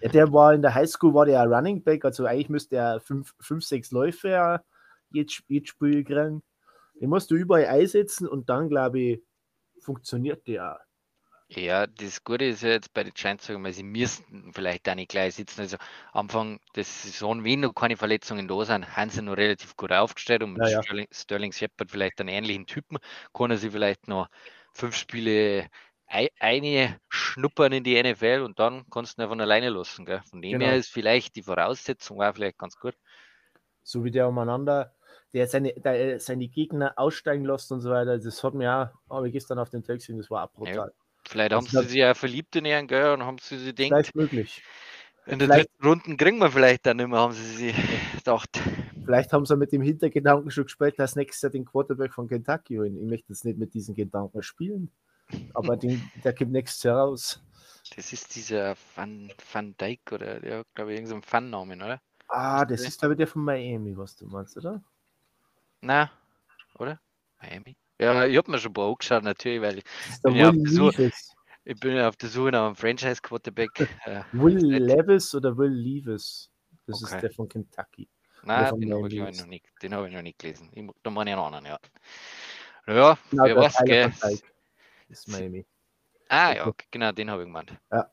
Ja, 0.00 0.08
der 0.08 0.32
war 0.32 0.54
in 0.54 0.62
der 0.62 0.74
Highschool, 0.74 1.14
war 1.14 1.26
der 1.26 1.44
Running 1.44 1.82
Back, 1.82 2.04
also 2.04 2.26
eigentlich 2.26 2.48
müsste 2.48 2.76
er 2.76 3.00
fünf, 3.00 3.34
fünf 3.40 3.64
sechs 3.64 3.90
Läufe 3.90 4.62
jetzt, 5.10 5.42
jetzt 5.48 5.68
Spiel 5.68 6.04
kriegen. 6.04 6.42
Den 7.00 7.10
musst 7.10 7.30
du 7.30 7.36
überall 7.36 7.66
einsetzen 7.66 8.26
und 8.26 8.48
dann, 8.48 8.68
glaube 8.68 9.00
ich, 9.00 9.22
funktioniert 9.80 10.46
der 10.46 10.80
Ja, 11.48 11.86
das 11.86 12.24
Gute 12.24 12.44
ist 12.44 12.62
ja 12.62 12.70
jetzt 12.70 12.92
bei 12.92 13.04
den 13.04 13.14
Giants, 13.14 13.46
sagen 13.46 13.62
wir, 13.62 13.72
sie 13.72 13.82
müssten 13.82 14.52
vielleicht 14.52 14.86
da 14.86 14.94
nicht 14.94 15.10
gleich 15.10 15.34
sitzen. 15.34 15.62
Also 15.62 15.76
Anfang 16.12 16.60
der 16.74 16.84
Saison, 16.84 17.44
wenn 17.44 17.60
noch 17.60 17.74
keine 17.74 17.96
Verletzungen 17.96 18.48
da 18.48 18.64
sind, 18.64 18.96
haben 18.96 19.10
sie 19.10 19.22
noch 19.22 19.36
relativ 19.36 19.76
gut 19.76 19.92
aufgestellt 19.92 20.42
und 20.42 20.54
mit 20.54 20.62
ja, 20.62 20.68
ja. 20.68 20.82
Sterling, 20.82 21.06
Sterling 21.10 21.52
Shepard 21.52 21.90
vielleicht 21.90 22.20
einen 22.20 22.28
ähnlichen 22.28 22.66
Typen, 22.66 22.98
kann 23.32 23.50
er 23.50 23.58
sie 23.58 23.70
vielleicht 23.70 24.08
noch 24.08 24.28
fünf 24.74 24.94
Spiele 24.94 25.68
eine 26.08 27.00
schnuppern 27.08 27.72
in 27.72 27.84
die 27.84 28.02
NFL 28.02 28.42
und 28.44 28.58
dann 28.58 28.84
kannst 28.90 29.18
du 29.18 29.22
ihn 29.22 29.24
einfach 29.24 29.38
alleine 29.38 29.68
lassen. 29.68 30.04
Gell? 30.06 30.22
Von 30.28 30.40
dem 30.40 30.52
genau. 30.52 30.66
her 30.66 30.76
ist 30.76 30.90
vielleicht 30.90 31.36
die 31.36 31.42
Voraussetzung 31.42 32.18
war 32.18 32.32
vielleicht 32.32 32.58
ganz 32.58 32.78
gut. 32.78 32.94
So 33.82 34.04
wie 34.04 34.10
der 34.10 34.28
umeinander, 34.28 34.94
der 35.32 35.46
seine, 35.46 35.74
der 35.74 36.20
seine 36.20 36.48
Gegner 36.48 36.94
aussteigen 36.96 37.44
lässt 37.44 37.70
und 37.72 37.80
so 37.80 37.90
weiter, 37.90 38.18
das 38.18 38.42
hat 38.42 38.54
mir 38.54 38.92
auch, 39.08 39.14
habe 39.16 39.28
ich 39.28 39.32
gestern 39.32 39.58
auf 39.58 39.70
den 39.70 39.82
Text 39.82 40.06
gesehen, 40.06 40.18
das 40.18 40.30
war 40.30 40.44
auch 40.44 40.52
brutal. 40.52 40.88
Ja, 40.88 41.04
vielleicht 41.26 41.52
haben 41.52 41.66
sie 41.66 41.82
sich 41.84 41.96
ja 41.96 42.14
verliebt 42.14 42.56
in 42.56 42.64
ihren 42.64 42.86
gell, 42.86 43.12
und 43.12 43.24
haben 43.24 43.38
sie 43.38 43.58
sich 43.58 43.74
gedacht. 43.74 43.88
Vielleicht 43.88 44.14
möglich. 44.14 44.62
In 45.26 45.38
dritten 45.38 45.84
Runden 45.84 46.16
kriegen 46.16 46.38
wir 46.38 46.50
vielleicht 46.50 46.86
dann 46.86 46.96
mehr, 46.96 47.10
haben 47.10 47.34
sie 47.34 47.44
sich 47.44 47.74
gedacht. 48.16 48.58
Vielleicht 49.04 49.32
haben 49.32 49.44
sie 49.44 49.56
mit 49.56 49.72
dem 49.72 49.82
Hintergedanken 49.82 50.50
schon 50.50 50.64
gespielt, 50.64 50.98
dass 50.98 51.16
nächstes 51.16 51.42
Jahr 51.42 51.50
den 51.50 51.66
Quarterback 51.66 52.14
von 52.14 52.28
Kentucky 52.28 52.76
holen. 52.76 52.96
Ich 52.96 53.06
möchte 53.06 53.32
jetzt 53.32 53.44
nicht 53.44 53.58
mit 53.58 53.74
diesen 53.74 53.94
Gedanken 53.94 54.42
spielen. 54.42 54.90
Aber 55.54 55.76
den, 55.76 56.10
der 56.24 56.34
kommt 56.34 56.52
nächstes 56.52 56.82
Jahr 56.84 56.98
raus. 56.98 57.40
Das 57.96 58.12
ist 58.12 58.34
dieser 58.34 58.76
Van, 58.94 59.32
Van 59.52 59.74
Dyke 59.76 60.14
oder 60.14 60.40
der, 60.40 60.64
glaube 60.74 60.92
ich, 60.92 60.98
irgendein 60.98 61.22
so 61.22 61.28
Fan-Namen, 61.28 61.82
oder? 61.82 62.00
Ah, 62.28 62.64
das 62.64 62.82
ist, 62.82 63.00
glaube 63.00 63.14
ich, 63.14 63.18
der 63.18 63.26
von 63.26 63.42
Miami, 63.42 63.96
was 63.96 64.16
du 64.16 64.26
meinst, 64.26 64.56
oder? 64.56 64.82
Na, 65.80 66.10
oder? 66.78 67.00
Miami? 67.40 67.76
Ja, 67.98 68.26
ich 68.26 68.36
habe 68.36 68.50
mir 68.50 68.58
schon 68.58 68.70
ein 68.70 68.74
paar 68.74 68.88
angeschaut, 68.88 69.22
natürlich, 69.24 69.62
weil 69.62 69.78
ich 69.78 69.84
bin, 70.22 70.36
ja 70.36 70.50
auf 70.50 70.56
der 70.56 70.72
Suche, 70.72 71.12
ich 71.64 71.80
bin 71.80 71.96
ja 71.96 72.08
auf 72.08 72.16
der 72.16 72.28
Suche 72.28 72.50
nach 72.50 72.66
einem 72.66 72.76
Franchise-Quarterback. 72.76 73.88
Äh, 74.04 74.22
Will 74.32 74.56
Levis 74.56 75.34
oder 75.34 75.56
Will 75.56 75.72
Levis? 75.72 76.50
Das 76.86 77.02
okay. 77.02 77.14
ist 77.14 77.22
der 77.22 77.30
von 77.32 77.48
Kentucky. 77.48 78.08
Nein, 78.44 78.80
den 78.80 78.94
habe 78.94 79.08
ich, 79.08 79.18
noch 79.18 79.46
nicht, 79.46 79.66
hab 79.82 80.06
ich 80.06 80.12
noch 80.12 80.22
nicht 80.22 80.38
gelesen. 80.38 80.70
Ich, 80.72 80.88
da 81.02 81.10
meine 81.10 81.30
ich 81.30 81.36
einen 81.36 81.44
anderen, 81.44 81.66
ja. 81.66 81.78
Ja, 82.86 83.18
genau, 83.30 83.44
wer 83.44 83.56
weiß, 83.56 83.76
gell 83.84 84.12
ist 85.08 85.28
Miami. 85.28 85.66
Ah, 86.28 86.54
ja, 86.54 86.66
okay. 86.66 86.86
genau, 86.90 87.12
den 87.12 87.30
habe 87.30 87.42
ich 87.42 87.46
gemeint. 87.48 87.72
Ja, 87.90 88.10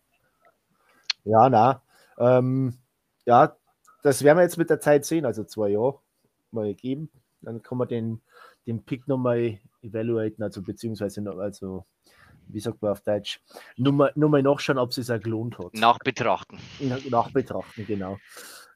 ja 1.24 1.50
na. 1.50 1.82
Ähm, 2.18 2.78
ja, 3.26 3.58
das 4.04 4.24
werden 4.24 4.38
wir 4.38 4.44
jetzt 4.44 4.58
mit 4.58 4.70
der 4.70 4.80
Zeit 4.80 5.06
sehen, 5.06 5.26
also 5.26 5.44
zwei 5.44 5.70
Jahre 5.70 6.00
mal 6.52 6.74
geben. 6.74 7.10
Dann 7.42 7.62
kann 7.62 7.78
man 7.78 7.88
den, 7.88 8.22
den 8.66 8.86
Pick 8.86 9.08
nochmal 9.08 9.60
evaluaten, 9.82 10.44
also 10.44 10.62
beziehungsweise 10.62 11.22
noch, 11.22 11.38
also 11.38 11.86
wie 12.48 12.60
sagt 12.60 12.82
man 12.82 12.92
auf 12.92 13.02
Deutsch, 13.02 13.42
nur 13.78 13.94
mal, 13.94 14.12
nur 14.16 14.30
mal 14.30 14.42
nachschauen, 14.42 14.78
ob 14.78 14.92
es 14.92 14.96
sich 14.96 15.22
gelohnt 15.22 15.58
hat. 15.58 15.74
Nachbetrachten. 15.74 16.60
Nachbetrachten, 17.10 17.86
genau. 17.86 18.18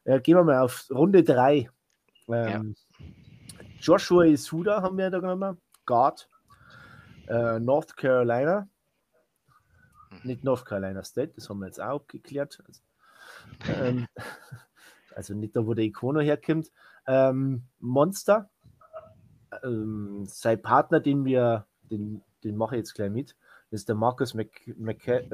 Äh, 0.03 0.19
gehen 0.19 0.35
wir 0.35 0.43
mal 0.43 0.59
auf 0.59 0.87
Runde 0.89 1.23
3. 1.23 1.69
Ähm, 2.29 2.75
ja. 2.99 3.05
Joshua 3.79 4.25
Isuda 4.25 4.81
haben 4.81 4.97
wir 4.97 5.09
da 5.09 5.19
genommen, 5.19 5.57
Guard 5.85 6.27
äh, 7.29 7.59
North 7.59 7.95
Carolina. 7.95 8.67
Mhm. 10.11 10.17
Nicht 10.23 10.43
North 10.43 10.65
Carolina 10.65 11.03
State, 11.03 11.33
das 11.35 11.49
haben 11.49 11.59
wir 11.59 11.67
jetzt 11.67 11.81
auch 11.81 12.05
geklärt. 12.07 12.61
Also, 12.67 12.81
ähm, 13.81 14.07
also 15.15 15.33
nicht 15.33 15.55
da, 15.55 15.65
wo 15.65 15.73
der 15.73 15.85
Ikono 15.85 16.19
herkommt. 16.19 16.71
Ähm, 17.07 17.63
Monster, 17.79 18.49
ähm, 19.63 20.25
sein 20.25 20.61
Partner, 20.61 20.99
den 20.99 21.25
wir, 21.25 21.65
den, 21.89 22.21
den 22.43 22.55
mache 22.57 22.75
ich 22.75 22.79
jetzt 22.79 22.93
gleich 22.95 23.11
mit. 23.11 23.35
Das 23.71 23.81
ist 23.81 23.89
der 23.89 23.95
Markus 23.95 24.33
McKeithen, 24.33 25.27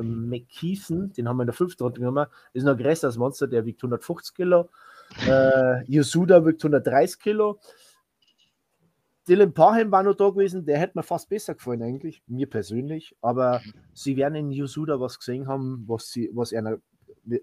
den 1.13 1.29
haben 1.29 1.37
wir 1.37 1.43
in 1.43 1.47
der 1.47 1.53
fünften 1.53 1.83
Runde 1.83 2.01
genommen. 2.01 2.27
Ist 2.51 2.65
noch 2.65 2.77
größer 2.77 3.07
als 3.07 3.15
Monster, 3.17 3.47
der 3.47 3.65
wiegt 3.65 3.79
150 3.79 4.35
Kilo. 4.35 4.69
Äh, 5.25 5.85
Yosuda 5.89 6.45
wiegt 6.45 6.61
130 6.61 7.17
Kilo. 7.19 7.61
Dylan 9.27 9.53
Parham 9.53 9.91
war 9.91 10.03
noch 10.03 10.15
da 10.15 10.29
gewesen, 10.29 10.65
der 10.65 10.77
hätte 10.77 10.97
mir 10.97 11.03
fast 11.03 11.29
besser 11.29 11.55
gefallen 11.55 11.81
eigentlich, 11.81 12.21
mir 12.27 12.49
persönlich. 12.49 13.15
Aber 13.21 13.59
mhm. 13.59 13.73
sie 13.93 14.17
werden 14.17 14.35
in 14.35 14.51
Yosuda 14.51 14.99
was 14.99 15.17
gesehen 15.17 15.47
haben, 15.47 15.83
was, 15.87 16.11
sie, 16.11 16.29
was, 16.33 16.53
einer, 16.53 16.77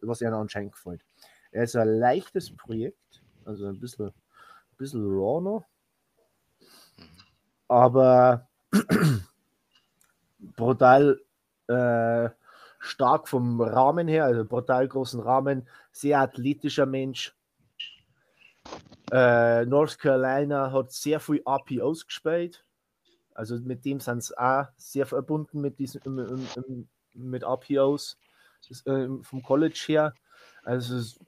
was 0.00 0.22
einer 0.22 0.36
anscheinend 0.36 0.72
gefällt. 0.72 1.04
Er 1.50 1.64
ist 1.64 1.76
ein 1.76 1.98
leichtes 1.98 2.54
Projekt, 2.54 3.22
also 3.44 3.66
ein 3.66 3.80
bisschen, 3.80 4.06
ein 4.06 4.76
bisschen 4.78 5.04
raw 5.04 5.42
noch. 5.42 5.64
Aber 7.68 8.48
brutal 10.56 11.20
äh, 11.66 12.30
stark 12.78 13.28
vom 13.28 13.60
Rahmen 13.60 14.08
her, 14.08 14.24
also 14.24 14.44
brutal 14.44 14.86
großen 14.86 15.20
Rahmen, 15.20 15.68
sehr 15.90 16.20
athletischer 16.20 16.86
Mensch, 16.86 17.34
äh, 19.10 19.66
North 19.66 19.98
Carolina 19.98 20.72
hat 20.72 20.90
sehr 20.92 21.20
viel 21.20 21.42
RPOs 21.46 22.06
gespielt. 22.06 22.64
Also 23.34 23.58
mit 23.60 23.84
dem 23.84 24.00
sind 24.00 24.22
sie 24.22 24.36
auch 24.38 24.66
sehr 24.76 25.06
verbunden 25.06 25.60
mit 25.60 25.78
diesen 25.78 26.88
mit 27.14 27.42
RPOs 27.44 28.18
äh, 28.86 29.06
vom 29.22 29.42
College 29.42 29.84
her. 29.86 30.14
Also 30.62 31.20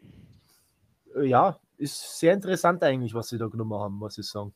äh, 1.17 1.27
ja, 1.27 1.59
ist 1.77 2.19
sehr 2.19 2.35
interessant 2.35 2.83
eigentlich, 2.83 3.15
was 3.15 3.29
sie 3.29 3.39
da 3.39 3.49
genommen 3.49 3.79
haben, 3.79 3.97
muss 3.97 4.19
ich 4.19 4.27
sagen. 4.27 4.55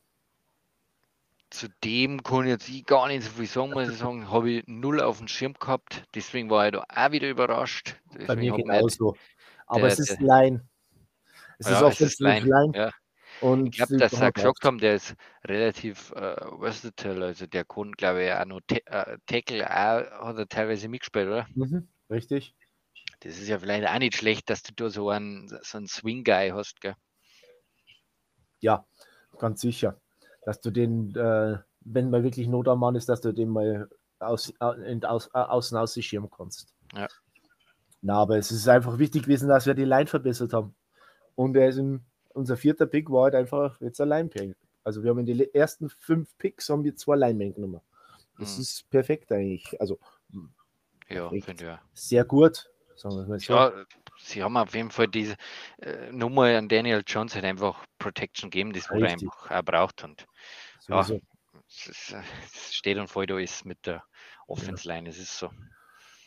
Zudem 1.51 2.23
kann 2.23 2.45
ich 2.45 2.51
jetzt 2.51 2.69
ich 2.69 2.85
gar 2.85 3.09
nicht 3.09 3.25
so 3.25 3.31
viel 3.31 3.47
sagen, 3.47 3.71
muss 3.71 3.88
ich 3.88 3.99
sagen, 3.99 4.31
habe 4.31 4.51
ich 4.51 4.64
null 4.67 5.01
auf 5.01 5.19
dem 5.19 5.29
Schirm 5.29 5.55
gehabt. 5.55 6.05
Deswegen 6.14 6.51
war 6.51 6.67
ich 6.67 6.73
da 6.73 6.85
auch 6.88 7.12
wieder 7.12 7.29
überrascht. 7.29 7.97
Deswegen 8.12 8.27
Bei 8.27 8.37
mir 8.37 8.53
genauso. 8.53 9.17
Aber 9.67 9.81
der, 9.81 9.88
es 9.93 9.99
ist 9.99 10.21
Line. 10.21 10.67
Es 11.59 11.68
ja, 11.68 11.77
ist 11.77 11.83
offensiv 11.83 12.18
Line. 12.21 12.73
Ja. 12.75 12.90
Und 13.40 13.66
ich 13.66 13.77
glaube, 13.77 13.99
dass 13.99 14.18
gesagt 14.35 14.64
haben, 14.64 14.79
der 14.79 14.97
ist 14.97 15.14
relativ 15.44 16.12
äh, 16.12 16.37
versatile, 16.59 17.27
also 17.27 17.47
der 17.47 17.64
kann, 17.64 17.92
glaube 17.92 18.25
ich, 18.25 18.33
auch 18.33 18.44
noch 18.47 18.61
äh, 18.68 19.18
Tackle 19.27 19.64
auch, 19.68 20.27
hat 20.27 20.38
er 20.38 20.49
teilweise 20.49 20.88
mitgespielt, 20.88 21.29
oder? 21.29 21.47
Mhm, 21.55 21.88
richtig. 22.11 22.57
Das 23.21 23.38
ist 23.38 23.49
ja 23.49 23.59
vielleicht 23.59 23.88
auch 23.88 23.99
nicht 23.99 24.16
schlecht, 24.16 24.51
dass 24.51 24.62
du 24.62 24.73
da 24.75 24.90
so 24.90 25.11
einen, 25.11 25.49
so 25.62 25.79
einen 25.79 25.87
Swing-Guy 25.87 26.51
hast, 26.51 26.81
gell? 26.81 26.94
Ja, 28.61 28.87
ganz 29.38 29.61
sicher. 29.61 30.01
Dass 30.44 30.61
du 30.61 30.71
den, 30.71 31.14
äh, 31.14 31.59
wenn 31.81 32.11
man 32.11 32.23
wirklich 32.25 32.49
Not 32.49 32.68
am 32.68 32.81
Mann 32.81 32.97
ist, 32.97 33.09
dass 33.09 33.21
du 33.21 33.33
den 33.33 33.51
mal 33.51 33.88
aus, 34.18 34.53
in, 34.85 35.05
aus, 35.05 35.33
außen 35.33 35.77
ausschirmen 35.77 36.31
kannst. 36.31 36.75
Ja. 36.94 37.07
Na, 38.01 38.14
aber 38.21 38.38
es 38.38 38.51
ist 38.51 38.68
einfach 38.68 38.99
wichtig 38.99 39.25
gewesen, 39.25 39.49
dass 39.49 39.66
wir 39.66 39.75
die 39.75 39.85
Line 39.85 40.07
verbessert 40.07 40.53
haben. 40.53 40.75
Und 41.38 41.57
er 41.57 41.68
ist 41.68 41.77
im 41.79 42.01
unser 42.31 42.57
vierter 42.57 42.87
Pick 42.87 43.11
war 43.11 43.24
halt 43.24 43.37
einfach 43.37 43.81
jetzt 43.81 44.01
ein 44.01 44.09
Linepick. 44.09 44.57
Also 44.83 45.05
wir 45.05 45.11
haben 45.11 45.20
in 45.20 45.27
den 45.27 45.55
ersten 45.55 45.88
fünf 45.88 46.37
Picks 46.37 46.68
haben 46.68 46.83
wir 46.83 46.96
zwei 46.96 47.14
Linemen 47.14 47.55
genommen. 47.55 47.81
Das 48.40 48.57
mhm. 48.57 48.62
ist 48.62 48.90
perfekt 48.90 49.31
eigentlich. 49.31 49.81
Also 49.81 50.01
ja, 51.09 51.29
finde 51.29 51.64
ja. 51.64 51.81
Sehr 51.94 52.24
gut. 52.24 52.68
So. 52.96 53.24
Ja, 53.46 53.72
sie 54.18 54.42
haben 54.42 54.57
auf 54.57 54.74
jeden 54.74 54.90
Fall 54.90 55.07
diese 55.07 55.37
äh, 55.81 56.11
Nummer 56.11 56.46
an 56.46 56.68
Daniel 56.68 57.05
Jones 57.07 57.37
halt 57.37 57.44
einfach 57.44 57.85
Protection 58.01 58.51
gegeben, 58.51 58.72
das 58.72 58.90
wurde 58.90 59.07
einfach 59.07 59.48
auch 59.53 59.62
braucht. 59.62 60.03
Und 60.03 60.27
ja, 60.88 61.03
es, 61.03 61.11
ist, 61.87 62.12
äh, 62.12 62.22
es, 62.53 62.74
steht 62.74 62.98
und 62.98 63.09
fällt 63.09 63.31
alles 63.31 63.64
mit 63.64 63.87
der 63.87 64.03
Offense 64.48 64.88
Line, 64.88 65.09
es 65.09 65.18
ist 65.18 65.38
so. 65.38 65.51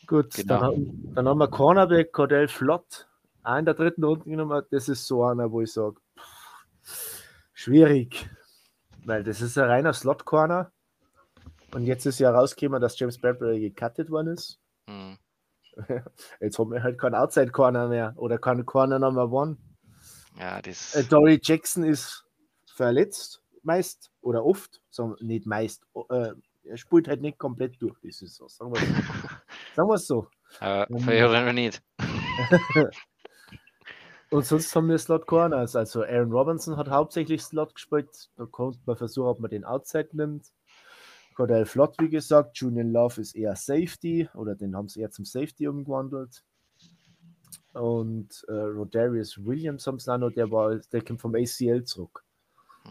Gut, 0.08 0.34
genau. 0.34 0.48
dann, 0.48 0.62
haben, 0.62 1.14
dann 1.16 1.28
haben 1.28 1.38
wir 1.40 1.50
Cornerback 1.50 2.14
Cordell 2.14 2.48
Flott 2.48 3.11
auch 3.44 3.58
in 3.58 3.66
der 3.66 3.74
dritten 3.74 4.04
Runde 4.04 4.30
genommen 4.30 4.64
das 4.72 4.90
ist 4.90 5.08
so 5.08 5.24
einer, 5.24 5.52
wo 5.52 5.62
ich 5.62 5.72
sage, 5.72 5.96
schwierig, 7.54 8.30
weil 9.06 9.24
das 9.24 9.42
ist 9.42 9.58
ein 9.58 9.66
reiner 9.66 9.94
Slot-Corner 9.94 10.72
und 11.74 11.86
jetzt 11.86 12.06
ist 12.06 12.20
ja 12.20 12.32
rausgekommen, 12.32 12.82
dass 12.82 13.00
James 13.00 13.20
Bradbury 13.20 13.60
gecuttet 13.60 14.10
worden 14.10 14.34
ist. 14.34 14.60
Mhm. 14.88 15.18
Jetzt 16.42 16.60
haben 16.60 16.72
wir 16.72 16.84
halt 16.84 17.00
keinen 17.00 17.16
Outside-Corner 17.16 17.88
mehr 17.88 18.14
oder 18.18 18.38
keinen 18.38 18.66
Corner 18.66 19.00
Number 19.00 19.32
One. 19.32 19.58
Ja, 20.38 20.62
das... 20.62 20.96
Äh, 20.96 21.06
Dory 21.06 21.40
Jackson 21.42 21.86
ist 21.86 22.26
verletzt, 22.76 23.42
meist 23.64 24.12
oder 24.22 24.46
oft, 24.46 24.82
sagen, 24.90 25.16
nicht 25.22 25.46
meist, 25.46 25.86
äh, 26.10 26.32
er 26.64 26.78
spielt 26.78 27.08
halt 27.08 27.22
nicht 27.22 27.38
komplett 27.38 27.82
durch 27.82 27.98
die 28.00 28.12
Saison, 28.12 28.50
sagen 28.50 28.74
wir 28.74 28.80
so. 28.82 28.94
sagen 29.76 29.90
wir 29.90 29.96
es 29.96 30.08
so. 30.08 30.28
Aber 30.60 30.90
ähm, 30.90 31.00
verhören 31.00 31.46
wir 31.46 31.54
nicht. 31.54 31.82
Und 34.32 34.46
sonst 34.46 34.74
haben 34.74 34.88
wir 34.88 34.98
Slot 34.98 35.28
Corners. 35.28 35.76
Also 35.76 36.04
Aaron 36.04 36.32
Robinson 36.32 36.78
hat 36.78 36.90
hauptsächlich 36.90 37.42
Slot 37.42 37.76
gespielt. 37.76 38.30
Da 38.38 38.46
kommt 38.46 38.80
man 38.88 38.96
versuchen, 38.96 39.28
ob 39.28 39.40
man 39.42 39.52
den 39.52 39.66
Outside 39.66 40.10
nimmt. 40.14 40.48
Cordell 41.36 41.66
Flott, 41.66 41.96
wie 42.00 42.10
gesagt. 42.10 42.58
Julian 42.58 42.94
Love 42.94 43.20
ist 43.20 43.36
eher 43.36 43.58
Safety 43.58 44.30
oder 44.34 44.56
den 44.56 44.76
haben 44.76 44.88
sie 44.88 45.02
eher 45.02 45.12
zum 45.12 45.26
Safety 45.26 45.68
umgewandelt. 45.68 46.46
Und 47.74 48.46
äh, 48.48 48.54
Rodarius 48.54 49.38
Williams 49.44 49.86
haben 49.86 50.00
sie 50.00 50.14
auch 50.14 50.18
noch, 50.18 50.32
der, 50.32 50.50
war, 50.50 50.76
der 50.78 51.04
kommt 51.04 51.20
vom 51.20 51.36
ACL 51.36 51.84
zurück. 51.84 52.24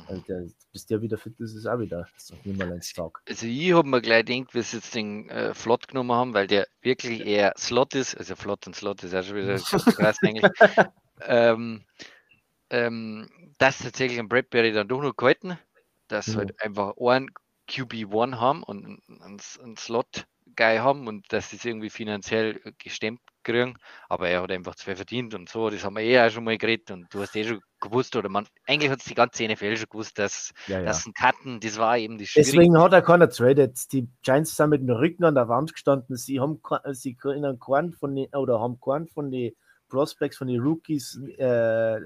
Also 0.07 0.22
der, 0.29 0.46
bis 0.72 0.87
der 0.87 1.00
wieder 1.00 1.16
fit 1.16 1.40
ist, 1.40 1.55
ist 1.55 1.66
auch 1.66 1.79
wieder 1.79 2.07
so 2.16 2.35
nicht 2.44 2.59
mal 2.59 2.70
ein 2.70 2.81
Tag. 2.81 3.22
Also 3.26 3.46
ich 3.46 3.72
habe 3.72 3.88
mir 3.88 4.03
gleich 4.03 4.26
gedacht, 4.26 4.55
wir 4.55 4.61
jetzt 4.61 4.94
den 4.94 5.29
äh, 5.31 5.55
Flott 5.55 5.88
genommen 5.88 6.12
haben, 6.12 6.35
weil 6.35 6.46
der 6.46 6.66
wirklich 6.83 7.24
eher 7.26 7.55
Slot 7.57 7.94
ist. 7.94 8.14
Also 8.14 8.37
Flott 8.37 8.66
und 8.66 8.76
Slot 8.76 9.03
ist 9.03 9.14
auch 9.14 9.22
schon 9.22 9.37
wieder 9.37 9.55
krass 9.94 10.18
eigentlich. 10.22 10.50
Ähm, 11.26 11.85
ähm, 12.70 13.28
dass 13.59 13.78
tatsächlich 13.78 14.18
ein 14.18 14.28
Bradbury 14.28 14.72
dann 14.72 14.88
doch 14.88 15.02
noch 15.02 15.16
gehalten, 15.16 15.59
dass 16.09 16.28
ja. 16.28 16.37
halt 16.37 16.61
einfach 16.62 16.94
einen 16.98 17.30
QB1 17.68 18.40
haben 18.40 18.62
und 18.62 18.85
einen, 18.85 19.40
einen 19.62 19.76
Slot-Guy 19.76 20.78
haben 20.78 21.06
und 21.06 21.33
dass 21.33 21.50
sie 21.50 21.56
es 21.56 21.64
irgendwie 21.64 21.90
finanziell 21.90 22.61
gestemmt 22.78 23.20
kriegen, 23.42 23.76
aber 24.09 24.28
er 24.28 24.42
hat 24.42 24.50
einfach 24.50 24.74
zwei 24.74 24.96
verdient 24.96 25.35
und 25.35 25.48
so, 25.48 25.70
das 25.70 25.85
haben 25.85 25.96
wir 25.96 26.02
eh 26.02 26.20
auch 26.20 26.30
schon 26.30 26.44
mal 26.44 26.59
geredet 26.59 26.90
und 26.90 27.12
du 27.12 27.20
hast 27.20 27.35
eh 27.37 27.44
schon 27.44 27.61
gewusst, 27.80 28.14
oder 28.16 28.28
man, 28.28 28.46
eigentlich 28.66 28.90
hat 28.90 29.00
es 29.00 29.06
die 29.06 29.14
ganze 29.14 29.46
NFL 29.46 29.76
schon 29.76 29.88
gewusst, 29.88 30.18
dass, 30.18 30.52
ja, 30.66 30.78
ja. 30.78 30.85
dass 30.85 31.06
ein 31.06 31.14
Cutten, 31.14 31.61
das 31.61 31.78
war 31.78 31.96
eben 31.96 32.18
die 32.18 32.26
Schwierigkeit. 32.26 32.54
Deswegen 32.54 32.78
hat 32.78 32.92
er 32.92 33.02
keiner 33.02 33.30
traded. 33.30 33.92
Die 33.92 34.09
Giants 34.22 34.56
sind 34.56 34.70
mit 34.70 34.83
dem 34.83 34.90
Rücken 34.90 35.24
an 35.24 35.35
der 35.35 35.48
Wand 35.48 35.72
gestanden, 35.72 36.16
sie 36.16 36.40
haben 36.40 36.61
sie 36.92 37.14
können 37.14 37.59
keinen 37.59 37.92
von 37.92 38.14
den, 38.14 38.26
oder 38.35 38.61
haben 38.61 38.78
keinen 38.80 39.06
von 39.09 39.30
den 39.30 39.52
Prospects, 39.90 40.38
von 40.38 40.48
den 40.48 40.61
Rookies 40.61 41.20
äh, 41.37 42.00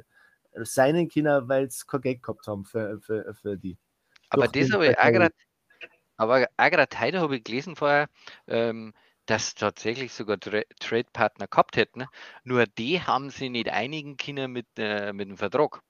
seinen 0.62 1.08
Kinder, 1.08 1.48
weil 1.48 1.70
sie 1.70 1.86
kein 1.86 2.00
Geld 2.00 2.22
gehabt 2.22 2.46
haben 2.46 2.64
für, 2.64 3.00
für, 3.00 3.34
für 3.34 3.56
die. 3.56 3.76
Aber 4.30 4.48
Durch 4.48 4.66
das 4.66 4.74
habe 4.74 4.88
ich 4.88 4.98
auch 4.98 5.12
gerade, 5.12 5.34
aber 6.16 6.46
auch 6.56 6.70
gerade 6.70 6.98
heute 6.98 7.20
habe 7.20 7.36
ich 7.36 7.44
gelesen 7.44 7.76
vorher, 7.76 8.08
ähm, 8.46 8.94
dass 9.26 9.54
tatsächlich 9.54 10.12
sogar 10.12 10.38
Tra 10.38 10.62
Trade-Partner 10.80 11.46
gehabt 11.46 11.76
hätten, 11.76 12.04
nur 12.42 12.66
die 12.66 13.00
haben 13.00 13.30
sie 13.30 13.48
nicht 13.48 13.70
einigen 13.70 14.16
können 14.16 14.52
mit, 14.52 14.66
äh, 14.76 15.12
mit 15.12 15.28
dem 15.28 15.36
Vertrag. 15.36 15.80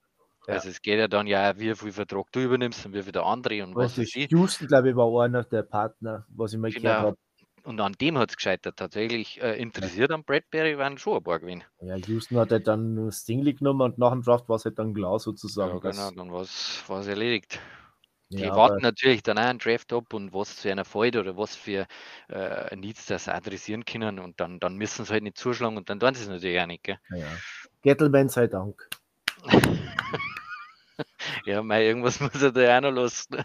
Ja. 0.47 0.55
Also 0.55 0.69
es 0.69 0.81
geht 0.81 0.99
ja 0.99 1.07
dann 1.07 1.25
ja, 1.27 1.57
wie 1.59 1.73
viel 1.73 1.91
Vertrag 1.91 2.31
du 2.31 2.39
übernimmst 2.39 2.85
und 2.85 2.93
wie 2.93 3.01
viel 3.01 3.11
der 3.11 3.25
andere 3.25 3.63
und 3.63 3.75
was 3.75 3.97
weiß 3.97 4.15
ich. 4.15 4.31
Houston, 4.31 4.67
glaube 4.67 4.91
ich, 4.91 4.95
war 4.95 5.23
einer 5.23 5.43
der 5.43 5.63
Partner, 5.63 6.25
was 6.29 6.53
ich 6.53 6.59
mal 6.59 6.71
genau. 6.71 6.81
gehört 6.81 7.03
habe 7.03 7.17
und 7.65 7.79
an 7.81 7.93
dem 7.93 8.17
hat 8.17 8.31
es 8.31 8.37
gescheitert. 8.37 8.77
Tatsächlich 8.77 9.41
äh, 9.41 9.59
interessiert 9.59 10.11
an 10.11 10.23
Bradbury 10.23 10.77
waren 10.77 10.97
schon 10.97 11.17
ein 11.17 11.23
paar 11.23 11.39
gewesen. 11.39 11.63
Ja, 11.81 11.95
Houston 11.95 12.37
hat 12.37 12.51
halt 12.51 12.67
dann 12.67 13.11
Stingley 13.11 13.53
genommen 13.53 13.81
und 13.81 13.97
nach 13.97 14.11
dem 14.11 14.21
Draft 14.21 14.47
war 14.49 14.55
es 14.55 14.65
halt 14.65 14.79
dann 14.79 14.93
klar 14.93 15.19
sozusagen. 15.19 15.79
Ja, 15.83 15.91
genau, 15.91 16.11
dann 16.11 16.31
war 16.31 16.41
es 16.41 17.07
erledigt. 17.07 17.59
Die 18.29 18.41
ja, 18.41 18.55
warten 18.55 18.81
natürlich 18.81 19.21
dann 19.21 19.37
auch 19.37 19.43
einen 19.43 19.59
Draft 19.59 19.93
ab 19.93 20.11
und 20.13 20.33
was 20.33 20.57
zu 20.57 20.69
einer 20.69 20.83
fällt 20.83 21.15
oder 21.15 21.37
was 21.37 21.55
für 21.55 21.85
äh, 22.27 22.75
Needs 22.75 23.05
das 23.05 23.27
adressieren 23.27 23.85
können 23.85 24.19
und 24.19 24.39
dann, 24.39 24.59
dann 24.59 24.77
müssen 24.77 25.05
sie 25.05 25.13
halt 25.13 25.23
nicht 25.23 25.37
zuschlagen 25.37 25.77
und 25.77 25.89
dann 25.89 25.99
tun 25.99 26.15
sie 26.15 26.23
es 26.23 26.29
natürlich 26.29 26.59
auch 26.59 26.65
nicht. 26.65 26.83
Gell? 26.83 26.97
Ja, 27.11 27.17
ja. 27.17 27.27
Gettleman 27.83 28.29
sei 28.29 28.47
Dank. 28.47 28.89
ja, 31.45 31.61
mal 31.61 31.81
irgendwas 31.81 32.19
muss 32.19 32.41
er 32.41 32.51
da 32.51 32.77
auch 32.77 32.81
noch 32.81 32.91
lassen. 32.91 33.43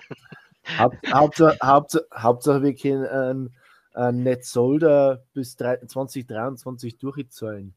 Haupt, 0.79 0.97
Hauptsache, 1.13 1.59
Hauptsache, 1.63 2.07
Hauptsache, 2.15 2.63
wir 2.63 2.75
können 2.75 3.55
äh, 3.95 4.13
nicht 4.13 4.45
soll 4.45 4.83
er 4.83 5.25
bis 5.33 5.57
2023 5.57 6.99
durchzahlen. 6.99 7.75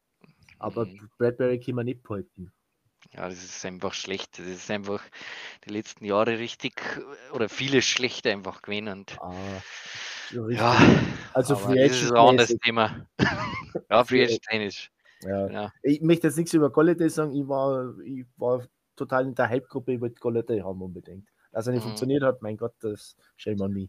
Aber 0.59 0.85
mhm. 0.85 1.09
Bradbury 1.17 1.59
kann 1.59 1.75
man 1.75 1.85
nicht 1.85 2.03
behalten. 2.03 2.51
Ja, 3.11 3.29
das 3.29 3.43
ist 3.43 3.65
einfach 3.65 3.93
schlecht. 3.93 4.39
Das 4.39 4.47
ist 4.47 4.71
einfach 4.71 5.03
die 5.65 5.71
letzten 5.71 6.05
Jahre 6.05 6.39
richtig 6.39 6.81
oder 7.33 7.49
viele 7.49 7.81
schlechte 7.81 8.31
einfach 8.31 8.61
gewesen. 8.61 8.87
Und 8.87 9.17
ah, 9.21 9.33
ja, 10.49 10.75
also 11.33 11.55
Free 11.55 11.87
das 11.87 12.01
ist 12.01 12.11
ein 12.11 12.17
anderes 12.17 12.55
Thema. 12.63 13.05
ja, 13.89 14.03
Free 14.03 14.23
Agent 14.23 14.41
Tennis. 14.43 14.89
Ja. 15.21 15.47
ja. 15.47 15.73
Ich 15.83 16.01
möchte 16.01 16.27
jetzt 16.27 16.37
nichts 16.37 16.53
über 16.53 16.71
Golladay 16.71 17.09
sagen. 17.09 17.35
Ich 17.35 17.47
war, 17.47 17.93
ich 18.03 18.25
war 18.37 18.65
total 18.95 19.27
in 19.27 19.35
der 19.35 19.49
Hype-Gruppe, 19.49 19.93
ich 19.93 20.01
wollte 20.01 20.19
Golladay 20.19 20.61
haben 20.61 20.81
unbedingt. 20.81 21.27
Dass 21.53 21.67
er 21.67 21.73
nicht 21.73 21.81
Mhm. 21.83 21.89
funktioniert 21.89 22.23
hat, 22.23 22.41
mein 22.41 22.57
Gott, 22.57 22.73
das 22.81 23.15
shame 23.37 23.61
on 23.61 23.71
me. 23.73 23.87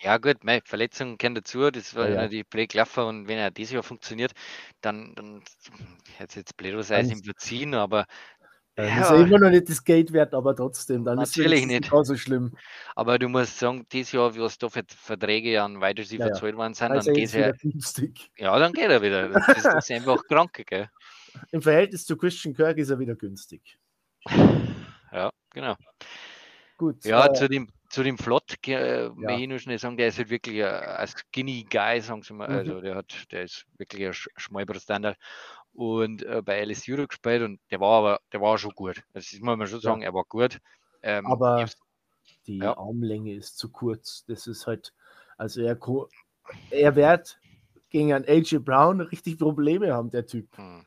Ja, 0.00 0.16
gut, 0.18 0.42
mei, 0.44 0.60
Verletzungen 0.64 1.16
kennen 1.18 1.34
dazu, 1.36 1.70
das 1.70 1.94
war 1.94 2.08
Ja, 2.08 2.14
ja, 2.14 2.22
ja. 2.22 2.28
die 2.28 2.42
Playklaffer 2.42 3.06
und 3.06 3.28
wenn 3.28 3.38
er 3.38 3.50
dieses 3.50 3.74
Jahr 3.74 3.82
funktioniert, 3.82 4.32
dann, 4.80 5.14
dann 5.14 5.42
hätte 6.16 6.30
es 6.30 6.34
jetzt 6.34 6.56
blöd 6.56 6.82
sein, 6.84 7.08
Dann- 7.08 7.18
ihm 7.18 7.22
verziehen, 7.24 7.74
aber 7.74 8.06
Dann 8.76 8.86
Ja. 8.86 9.00
ist 9.02 9.10
er 9.10 9.16
immer 9.26 9.38
noch 9.40 9.50
nicht 9.50 9.68
das 9.68 9.82
Geld 9.82 10.12
wert, 10.12 10.32
aber 10.34 10.54
trotzdem, 10.54 11.04
dann 11.04 11.18
ist 11.20 11.36
Natürlich 11.36 11.62
es 11.62 11.66
nicht. 11.66 11.90
so 11.90 12.14
schlimm. 12.16 12.56
Aber 12.94 13.18
du 13.18 13.28
musst 13.28 13.58
sagen, 13.58 13.84
dieses 13.90 14.12
Jahr, 14.12 14.32
wie 14.36 14.40
es 14.40 14.56
da 14.56 14.68
für 14.68 14.84
Verträge 14.86 15.60
an 15.60 15.80
Wide 15.80 16.00
Receiver 16.00 16.20
Ja, 16.20 16.26
ja. 16.28 16.32
verzahlt 16.34 16.54
worden 16.56 16.74
sind, 16.74 16.92
Also 16.92 17.10
dann 17.10 17.18
jetzt 17.18 17.32
geht 17.32 17.42
er, 17.42 17.52
günstig. 17.54 18.30
ja, 18.36 18.56
dann 18.56 18.72
geht 18.72 18.88
er 18.88 19.02
wieder. 19.02 19.30
Das 19.30 19.48
ist, 19.48 19.64
das 19.66 19.90
ist 19.90 19.90
einfach 19.90 20.22
krank, 20.30 20.62
gell? 20.64 20.88
Im 21.50 21.60
Verhältnis 21.60 22.06
zu 22.06 22.16
Christian 22.16 22.54
Kirk 22.54 22.78
ist 22.78 22.90
er 22.90 23.00
wieder 23.00 23.16
günstig. 23.16 23.78
Ja, 25.10 25.32
genau. 25.50 25.74
Gut. 26.78 27.04
Ja, 27.04 27.26
äh, 27.26 27.32
zu 27.34 27.48
dem, 27.48 27.68
zu 27.90 28.02
dem 28.02 28.16
Flott, 28.16 28.54
äh, 28.66 29.10
Ja. 29.18 29.58
schnell 29.58 29.78
sagen, 29.78 29.96
der 29.96 30.08
ist 30.08 30.18
halt 30.18 30.30
wirklich 30.30 30.64
ein, 30.64 30.72
ein 30.72 31.08
Skinny 31.08 31.66
Guy, 31.68 32.00
sagen 32.00 32.22
sie 32.22 32.32
mal. 32.32 32.48
Mhm. 32.48 32.54
Also 32.54 32.80
der 32.80 32.94
hat, 32.94 33.26
der 33.32 33.42
ist 33.42 33.66
wirklich 33.76 34.06
ein 34.06 34.12
Sch- 34.12 34.28
Schmalbruststandard 34.36 35.18
und 35.74 36.22
äh, 36.22 36.40
bei 36.42 36.60
LSU 36.60 36.96
da 36.96 37.06
gespielt 37.06 37.42
und 37.42 37.60
der 37.70 37.80
war 37.80 37.98
aber, 37.98 38.20
der 38.32 38.40
war 38.40 38.56
schon 38.58 38.72
gut. 38.72 39.02
Das 39.12 39.30
muss 39.40 39.56
man 39.56 39.66
schon 39.66 39.80
Ja. 39.80 39.90
sagen, 39.90 40.02
er 40.02 40.14
war 40.14 40.24
gut. 40.24 40.58
Ähm, 41.02 41.26
Aber- 41.26 41.64
ich- 41.64 41.74
die 42.46 42.58
ja. 42.58 42.76
Armlänge 42.76 43.34
ist 43.34 43.58
zu 43.58 43.70
kurz. 43.70 44.24
Das 44.26 44.46
ist 44.46 44.66
halt, 44.66 44.94
also 45.36 45.60
er, 45.62 45.78
er 46.70 46.96
wird 46.96 47.40
gegen 47.90 48.12
einen 48.12 48.24
AJ 48.26 48.58
Brown 48.58 49.00
richtig 49.00 49.38
Probleme 49.38 49.92
haben, 49.92 50.10
der 50.10 50.26
Typ. 50.26 50.56
hm, 50.56 50.84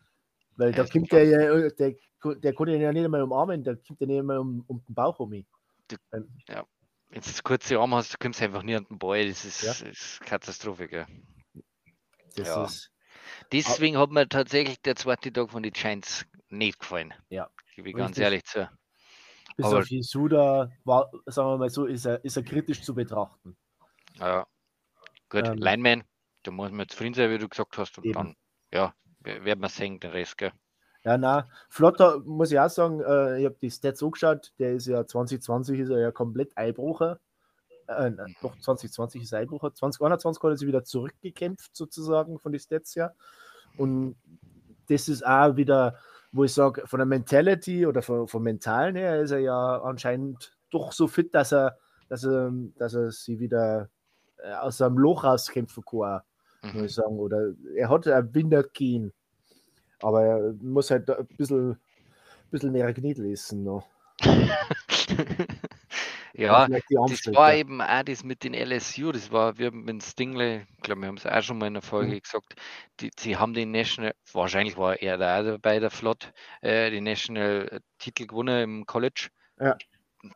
Weil 0.56 0.72
Ja, 0.72 0.84
da 0.84 0.90
kommt 0.90 1.12
der 1.12 1.26
ja, 1.26 1.70
der, 1.70 1.96
der 2.36 2.54
konnte 2.54 2.74
ihn 2.76 2.82
ja 2.82 2.92
nicht 2.94 3.06
einmal 3.06 3.22
umarmen, 3.22 3.64
der 3.64 3.76
kommt 3.78 4.00
ja 4.02 4.08
nicht 4.08 4.20
einmal 4.20 4.38
um, 4.40 4.64
um 4.68 4.84
den 4.88 4.94
Bauch 4.96 5.20
um 5.20 5.34
ihn. 5.34 5.46
Du- 5.92 5.98
Ähm, 6.14 6.30
wenn 7.10 7.22
du 7.22 7.28
das 7.28 7.44
kurze 7.44 7.78
Arm 7.80 7.94
hast, 7.94 8.14
du 8.14 8.18
kommst 8.18 8.42
einfach 8.42 8.64
nie 8.64 8.76
an 8.76 8.86
den 8.86 8.98
Ball. 8.98 9.28
Das 9.28 9.44
ist, 9.46 9.62
Ja. 9.62 9.88
ist 9.88 10.22
Katastrophe, 10.22 10.88
gell? 10.88 11.06
Das 12.36 12.48
Ja. 12.48 12.64
ist, 12.66 12.88
Deswegen 13.52 13.98
hat 13.98 14.10
mir 14.12 14.28
tatsächlich 14.28 14.82
der 14.82 14.96
zweite 14.96 15.32
Tag 15.34 15.52
von 15.52 15.64
den 15.64 15.74
Giants 15.74 16.26
nicht 16.50 16.80
gefallen. 16.80 17.14
Ja, 17.30 17.50
Gebe 17.76 17.90
ich 17.90 17.96
ganz 17.96 18.18
ehrlich 18.18 18.44
zu. 18.46 18.70
bis 19.58 19.66
aber- 19.66 19.80
auf 19.80 19.90
Jesuda 19.90 20.72
war, 20.86 21.12
sagen 21.26 21.50
wir 21.50 21.58
mal 21.58 21.70
so, 21.70 21.86
ist 21.86 22.06
er, 22.06 22.24
ist 22.24 22.38
er 22.38 22.44
kritisch 22.44 22.82
zu 22.82 22.96
betrachten. 22.96 23.58
Ja. 24.16 24.48
Gut, 25.30 25.46
Ähm, 25.48 25.58
Lineman, 25.58 26.04
da 26.44 26.52
muss 26.52 26.72
man 26.72 26.88
zufrieden 26.88 27.14
sein, 27.14 27.30
wie 27.32 27.38
du 27.38 27.50
gesagt 27.50 27.78
hast. 27.78 27.98
Und 27.98 28.06
Eben. 28.06 28.14
dann, 28.14 28.36
ja, 28.74 28.96
wer- 29.20 29.44
werden 29.44 29.60
wir 29.62 29.70
sehen, 29.70 30.00
den 30.00 30.12
Rest, 30.12 30.38
gell? 30.38 30.52
Ja, 31.04 31.18
na, 31.18 31.50
Flotter 31.70 32.20
muss 32.26 32.52
ich 32.52 32.60
auch 32.60 32.70
sagen, 32.70 33.02
äh, 33.02 33.40
ich 33.40 33.46
habe 33.46 33.56
die 33.62 33.72
Stats 33.72 34.04
angeschaut, 34.04 34.54
der 34.60 34.74
ist 34.76 34.86
ja 34.88 35.06
2020 35.08 35.80
ist 35.80 35.90
er 35.90 36.00
ja 36.00 36.12
komplett 36.12 36.56
Einbrucher. 36.58 37.20
Äh, 37.88 38.12
na, 38.12 38.26
doch, 38.42 38.58
2020 38.60 39.24
ist 39.24 39.34
er 39.34 39.40
Einbrucher. 39.40 39.74
2021 39.74 40.44
hat 40.44 40.52
er 40.52 40.58
sich 40.58 40.68
wieder 40.68 40.84
zurückgekämpft, 40.84 41.76
sozusagen, 41.76 42.40
von 42.40 42.52
den 42.52 42.60
Stats 42.60 42.96
her. 42.96 43.16
Und 43.78 44.16
das 44.90 45.10
ist 45.10 45.26
auch 45.26 45.56
wieder, 45.56 45.96
wo 46.32 46.44
ich 46.44 46.54
sage, 46.54 46.86
von 46.88 47.00
der 47.00 47.06
Mentality 47.08 47.86
oder 47.86 48.02
von, 48.02 48.28
vom 48.28 48.44
Mentalen 48.44 48.96
her 48.96 49.22
ist 49.22 49.32
er 49.32 49.40
ja 49.40 49.82
anscheinend 49.82 50.56
doch 50.72 50.92
so 50.92 51.08
fit, 51.08 51.34
dass 51.36 51.52
er, 51.52 51.78
dass 52.10 52.24
er, 52.24 52.52
dass 52.78 52.94
er 52.94 53.12
sie 53.12 53.40
wieder 53.40 53.90
äh, 54.38 54.54
aus 54.54 54.78
seinem 54.78 54.98
Loch 54.98 55.24
rauskämpfen 55.24 55.84
kann 55.86 56.22
muss 56.64 56.74
Mhm. 56.74 56.86
ich 56.86 56.94
sagen. 56.94 57.18
Oder 57.20 57.54
er 57.76 57.90
hat 57.90 58.08
ein 58.08 58.34
Wintergehen, 58.36 59.14
aber 60.02 60.24
er 60.24 60.54
muss 60.62 60.92
halt 60.92 61.10
ein 61.10 61.28
bisschen, 61.38 61.78
bisschen 62.50 62.72
mehr 62.72 62.94
Knete 62.94 63.22
lesen 63.22 63.64
noch. 63.64 63.88
ja, 66.34 66.68
das 66.68 67.26
war 67.34 67.56
eben 67.56 67.82
auch 67.82 68.04
das 68.04 68.24
mit 68.24 68.44
den 68.44 68.54
LSU, 68.54 69.12
das 69.12 69.32
war, 69.32 69.58
wir 69.58 69.68
haben 69.68 69.84
mit 69.84 70.04
Stingley, 70.04 70.68
ich 70.78 70.84
glaube, 70.84 71.02
wir 71.02 71.08
haben 71.08 71.18
es 71.18 71.26
auch 71.26 71.42
schon 71.42 71.58
mal 71.58 71.68
in 71.68 71.74
der 71.74 71.82
Folge 71.82 72.16
Mhm. 72.16 72.22
gesagt, 72.22 72.56
die, 73.00 73.10
sie 73.18 73.38
haben 73.38 73.54
den 73.54 73.72
National, 73.72 74.14
wahrscheinlich 74.32 74.78
war 74.78 75.02
er 75.02 75.18
da 75.18 75.42
dabei, 75.42 75.80
der 75.80 75.90
Flott, 75.90 76.32
äh, 76.62 76.92
den 76.92 77.04
National-Titel 77.06 78.28
gewonnen 78.28 78.64
im 78.64 78.86
College. 78.86 79.30
Ja. 79.60 79.76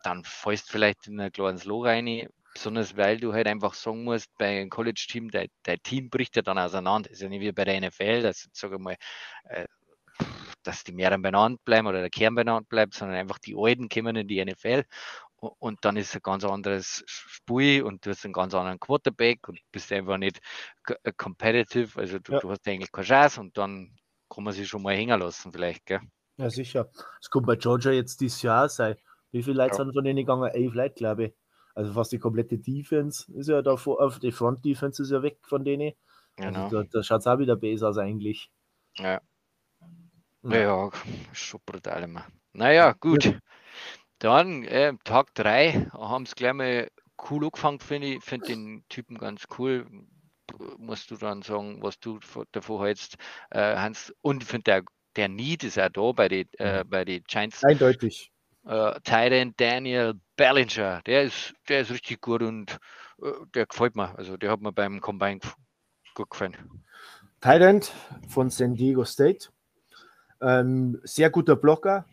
Dann 0.03 0.23
fällst 0.23 0.69
du 0.69 0.71
vielleicht 0.71 1.07
in 1.07 1.19
ein 1.19 1.31
kleines 1.31 1.65
Loch 1.65 1.85
rein, 1.85 2.27
besonders 2.55 2.97
weil 2.97 3.19
du 3.19 3.33
halt 3.33 3.47
einfach 3.47 3.75
sagen 3.75 4.05
musst, 4.05 4.29
bei 4.39 4.47
einem 4.61 4.71
College-Team, 4.71 5.29
dein, 5.31 5.49
dein 5.63 5.79
Team 5.83 6.09
bricht 6.09 6.35
ja 6.37 6.41
dann 6.41 6.57
auseinander. 6.57 7.11
ist 7.11 7.21
ja 7.21 7.29
nicht 7.29 7.41
wie 7.41 7.51
bei 7.51 7.65
der 7.65 7.75
NFL, 7.81 8.23
dass, 8.23 8.49
sage 8.53 8.79
mal, 8.79 8.95
äh, 9.45 9.67
dass 10.63 10.83
die 10.83 10.93
mehreren 10.93 11.21
beieinander 11.21 11.59
bleiben 11.65 11.87
oder 11.87 12.01
der 12.01 12.09
Kern 12.09 12.35
beieinander 12.35 12.65
bleibt, 12.67 12.93
sondern 12.95 13.17
einfach 13.17 13.39
die 13.39 13.55
Alten 13.57 13.89
kommen 13.89 14.15
in 14.15 14.27
die 14.27 14.43
NFL 14.43 14.83
und 15.37 15.79
dann 15.85 15.97
ist 15.97 16.09
es 16.09 16.15
ein 16.15 16.21
ganz 16.23 16.43
anderes 16.45 17.03
Spiel 17.07 17.83
und 17.83 18.05
du 18.05 18.09
hast 18.11 18.25
einen 18.25 18.33
ganz 18.33 18.53
anderen 18.55 18.79
Quarterback 18.79 19.47
und 19.47 19.59
bist 19.71 19.91
einfach 19.91 20.17
nicht 20.17 20.39
äh, 21.03 21.11
competitive, 21.17 21.99
also 21.99 22.19
du, 22.19 22.33
Ja. 22.33 22.39
du 22.39 22.51
hast 22.51 22.67
eigentlich 22.67 22.91
keine 22.91 23.05
Chance 23.07 23.41
und 23.41 23.57
dann 23.57 23.95
kann 24.29 24.43
man 24.43 24.53
sich 24.53 24.67
schon 24.67 24.81
mal 24.81 24.95
hängen 24.95 25.19
lassen 25.19 25.51
vielleicht, 25.51 25.85
gell? 25.85 26.01
Ja, 26.37 26.49
sicher. 26.49 26.89
Es 27.21 27.29
kommt 27.29 27.45
bei 27.47 27.55
Georgia 27.55 27.91
jetzt 27.91 28.19
dieses 28.21 28.41
Jahr 28.41 28.67
sein. 28.69 28.95
Wie 29.31 29.43
viele 29.43 29.57
Leute 29.57 29.75
Ja. 29.75 29.77
sind 29.77 29.93
von 29.93 30.03
denen 30.03 30.17
gegangen? 30.17 30.49
Elf 30.49 30.73
Leute, 30.73 30.93
glaube 30.95 31.25
ich. 31.25 31.33
Also 31.75 31.93
fast 31.93 32.11
die 32.11 32.19
komplette 32.19 32.57
Defense 32.57 33.31
ist 33.33 33.49
ja 33.49 33.61
da 33.61 33.75
vor, 33.77 34.01
auf 34.01 34.19
die 34.19 34.31
Front 34.31 34.63
Defense 34.65 35.03
ist 35.03 35.11
ja 35.11 35.21
weg 35.21 35.37
von 35.43 35.63
denen. 35.63 35.93
Genau. 36.37 36.63
Also 36.63 36.83
da, 36.83 36.89
da 36.91 37.03
schaut 37.03 37.19
es 37.19 37.27
auch 37.27 37.37
wieder 37.37 37.55
besser 37.55 37.89
aus 37.89 37.97
eigentlich. 37.97 38.49
Ja. 38.97 39.21
Ja. 40.43 40.57
Ja, 40.57 40.91
schon 41.33 41.59
brutal 41.65 42.03
immer. 42.03 42.25
Naja, 42.53 42.93
gut. 42.93 43.37
Dann 44.19 44.63
äh, 44.63 44.93
Tag 45.03 45.33
3 45.33 45.87
haben 45.91 46.23
es 46.23 46.35
gleich 46.35 46.53
mal 46.53 46.89
cool 47.29 47.45
angefangen, 47.45 47.79
finde 47.79 48.07
ich. 48.07 48.23
Finde 48.23 48.47
den 48.47 48.85
Typen 48.87 49.17
ganz 49.17 49.45
cool. 49.57 49.85
Musst 50.77 51.11
du 51.11 51.17
dann 51.17 51.41
sagen, 51.41 51.81
was 51.81 51.99
du 51.99 52.19
vo- 52.19 52.45
davon 52.51 52.81
hältst, 52.83 53.15
äh, 53.49 53.75
Hans. 53.75 54.13
Und 54.21 54.43
ich 54.43 54.49
finde, 54.49 54.63
der, 54.63 54.83
der 55.15 55.27
Need 55.27 55.63
ist 55.63 55.79
auch 55.79 55.89
da 55.89 56.11
bei 56.11 56.27
den 56.29 56.47
äh, 56.59 56.83
bei 56.85 57.03
die 57.03 57.21
Giants. 57.23 57.63
Eindeutig. 57.63 58.31
Äh, 58.65 58.93
Titan 59.03 59.53
Daniel 59.57 60.13
Bellinger, 60.35 61.01
der 61.05 61.23
ist, 61.23 61.53
der 61.69 61.81
ist 61.81 61.91
richtig 61.91 62.21
gut 62.21 62.41
und 62.41 62.77
äh, 63.21 63.31
der 63.53 63.65
gefällt 63.65 63.95
mir. 63.95 64.17
Also 64.17 64.37
der 64.37 64.51
hat 64.51 64.61
mir 64.61 64.71
beim 64.71 65.01
Combine 65.01 65.39
gut 66.13 66.29
gefallen. 66.29 66.55
Thailand 67.41 67.91
von 68.27 68.49
San 68.49 68.75
Diego 68.75 69.05
State. 69.05 69.49
Ähm, 70.41 70.99
sehr 71.03 71.29
guter 71.29 71.55
Blocker, 71.55 72.05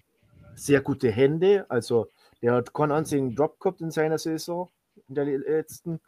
sehr 0.54 0.80
gute 0.80 1.10
Hände. 1.10 1.66
Also 1.68 2.08
der 2.42 2.54
hat 2.54 2.72
keinen 2.72 2.92
einzigen 2.92 3.34
Drop 3.34 3.58
gehabt 3.58 3.80
in 3.80 3.90
seiner 3.90 4.18
Saison, 4.18 4.70
in 5.08 5.14
der 5.14 5.24
letzten. 5.24 6.00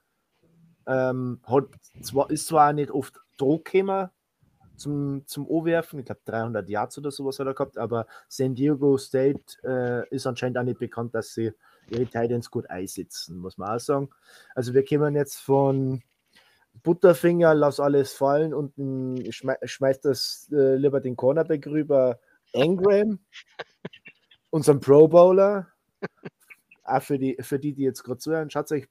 Ähm, 0.87 1.41
hat 1.45 1.69
zwar, 2.03 2.31
ist 2.31 2.47
zwar 2.47 2.73
nicht 2.73 2.91
oft 2.91 3.19
Druck 3.39 3.65
gekommen 3.65 4.11
zum, 4.77 5.27
zum 5.27 5.49
O-Werfen, 5.49 6.01
ich 6.01 6.07
glaube 6.07 6.21
300 6.25 6.69
Yards 6.69 6.99
oder 6.99 7.11
sowas 7.11 7.39
hat 7.39 7.47
er 7.47 7.55
gehabt, 7.55 7.79
aber 7.79 8.07
San 8.29 8.55
Diego 8.55 8.99
State 8.99 9.41
äh, 9.63 10.09
ist 10.15 10.27
anscheinend 10.27 10.59
auch 10.59 10.65
nicht 10.65 10.79
bekannt, 10.79 11.15
dass 11.15 11.35
sie 11.35 11.53
ihre 11.91 12.07
Titans 12.07 12.51
gut 12.51 12.69
einsetzen, 12.71 13.39
muss 13.39 13.59
man 13.59 13.77
auch 13.77 13.81
sagen. 13.81 14.11
Also 14.55 14.75
wir 14.75 14.85
kommen 14.85 15.15
jetzt 15.15 15.37
von 15.37 16.03
Butterfinger, 16.83 17.55
lass 17.55 17.81
alles 17.81 18.13
fallen 18.13 18.53
und 18.53 18.75
schmei 19.33 19.57
schmeißt 19.63 20.05
das 20.05 20.49
äh, 20.53 20.77
lieber 20.77 21.01
den 21.01 21.17
Cornerback 21.17 21.67
rüber. 21.67 22.19
Engram, 22.53 23.19
unseren 24.51 24.81
Pro 24.81 25.09
Bowler. 25.09 25.69
Auch 26.85 27.03
für 27.03 27.19
die, 27.19 27.37
für 27.41 27.59
die, 27.59 27.73
die 27.73 27.83
jetzt 27.83 28.03
gerade 28.03 28.19
zuhören, 28.19 28.51
schaut 28.51 28.71
euch, 28.73 28.87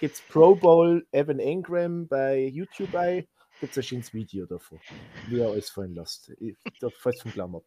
gibt's 0.00 0.22
Pro 0.22 0.54
Bowl 0.54 1.06
Evan 1.12 1.38
Engram 1.38 2.08
bei 2.08 2.46
YouTube 2.46 2.94
ein. 2.94 3.26
Gibt 3.60 3.72
es 3.72 3.78
ein 3.78 3.82
schönes 3.84 4.12
Video 4.12 4.46
davon, 4.46 4.80
wie 5.28 5.40
er 5.40 5.50
alles 5.50 5.70
fallen 5.70 5.94
lässt. 5.94 6.30
Ich, 6.40 6.56
da 6.80 6.88
fällt 6.90 7.20
vom 7.20 7.32
Glauben 7.32 7.56
ab. 7.56 7.64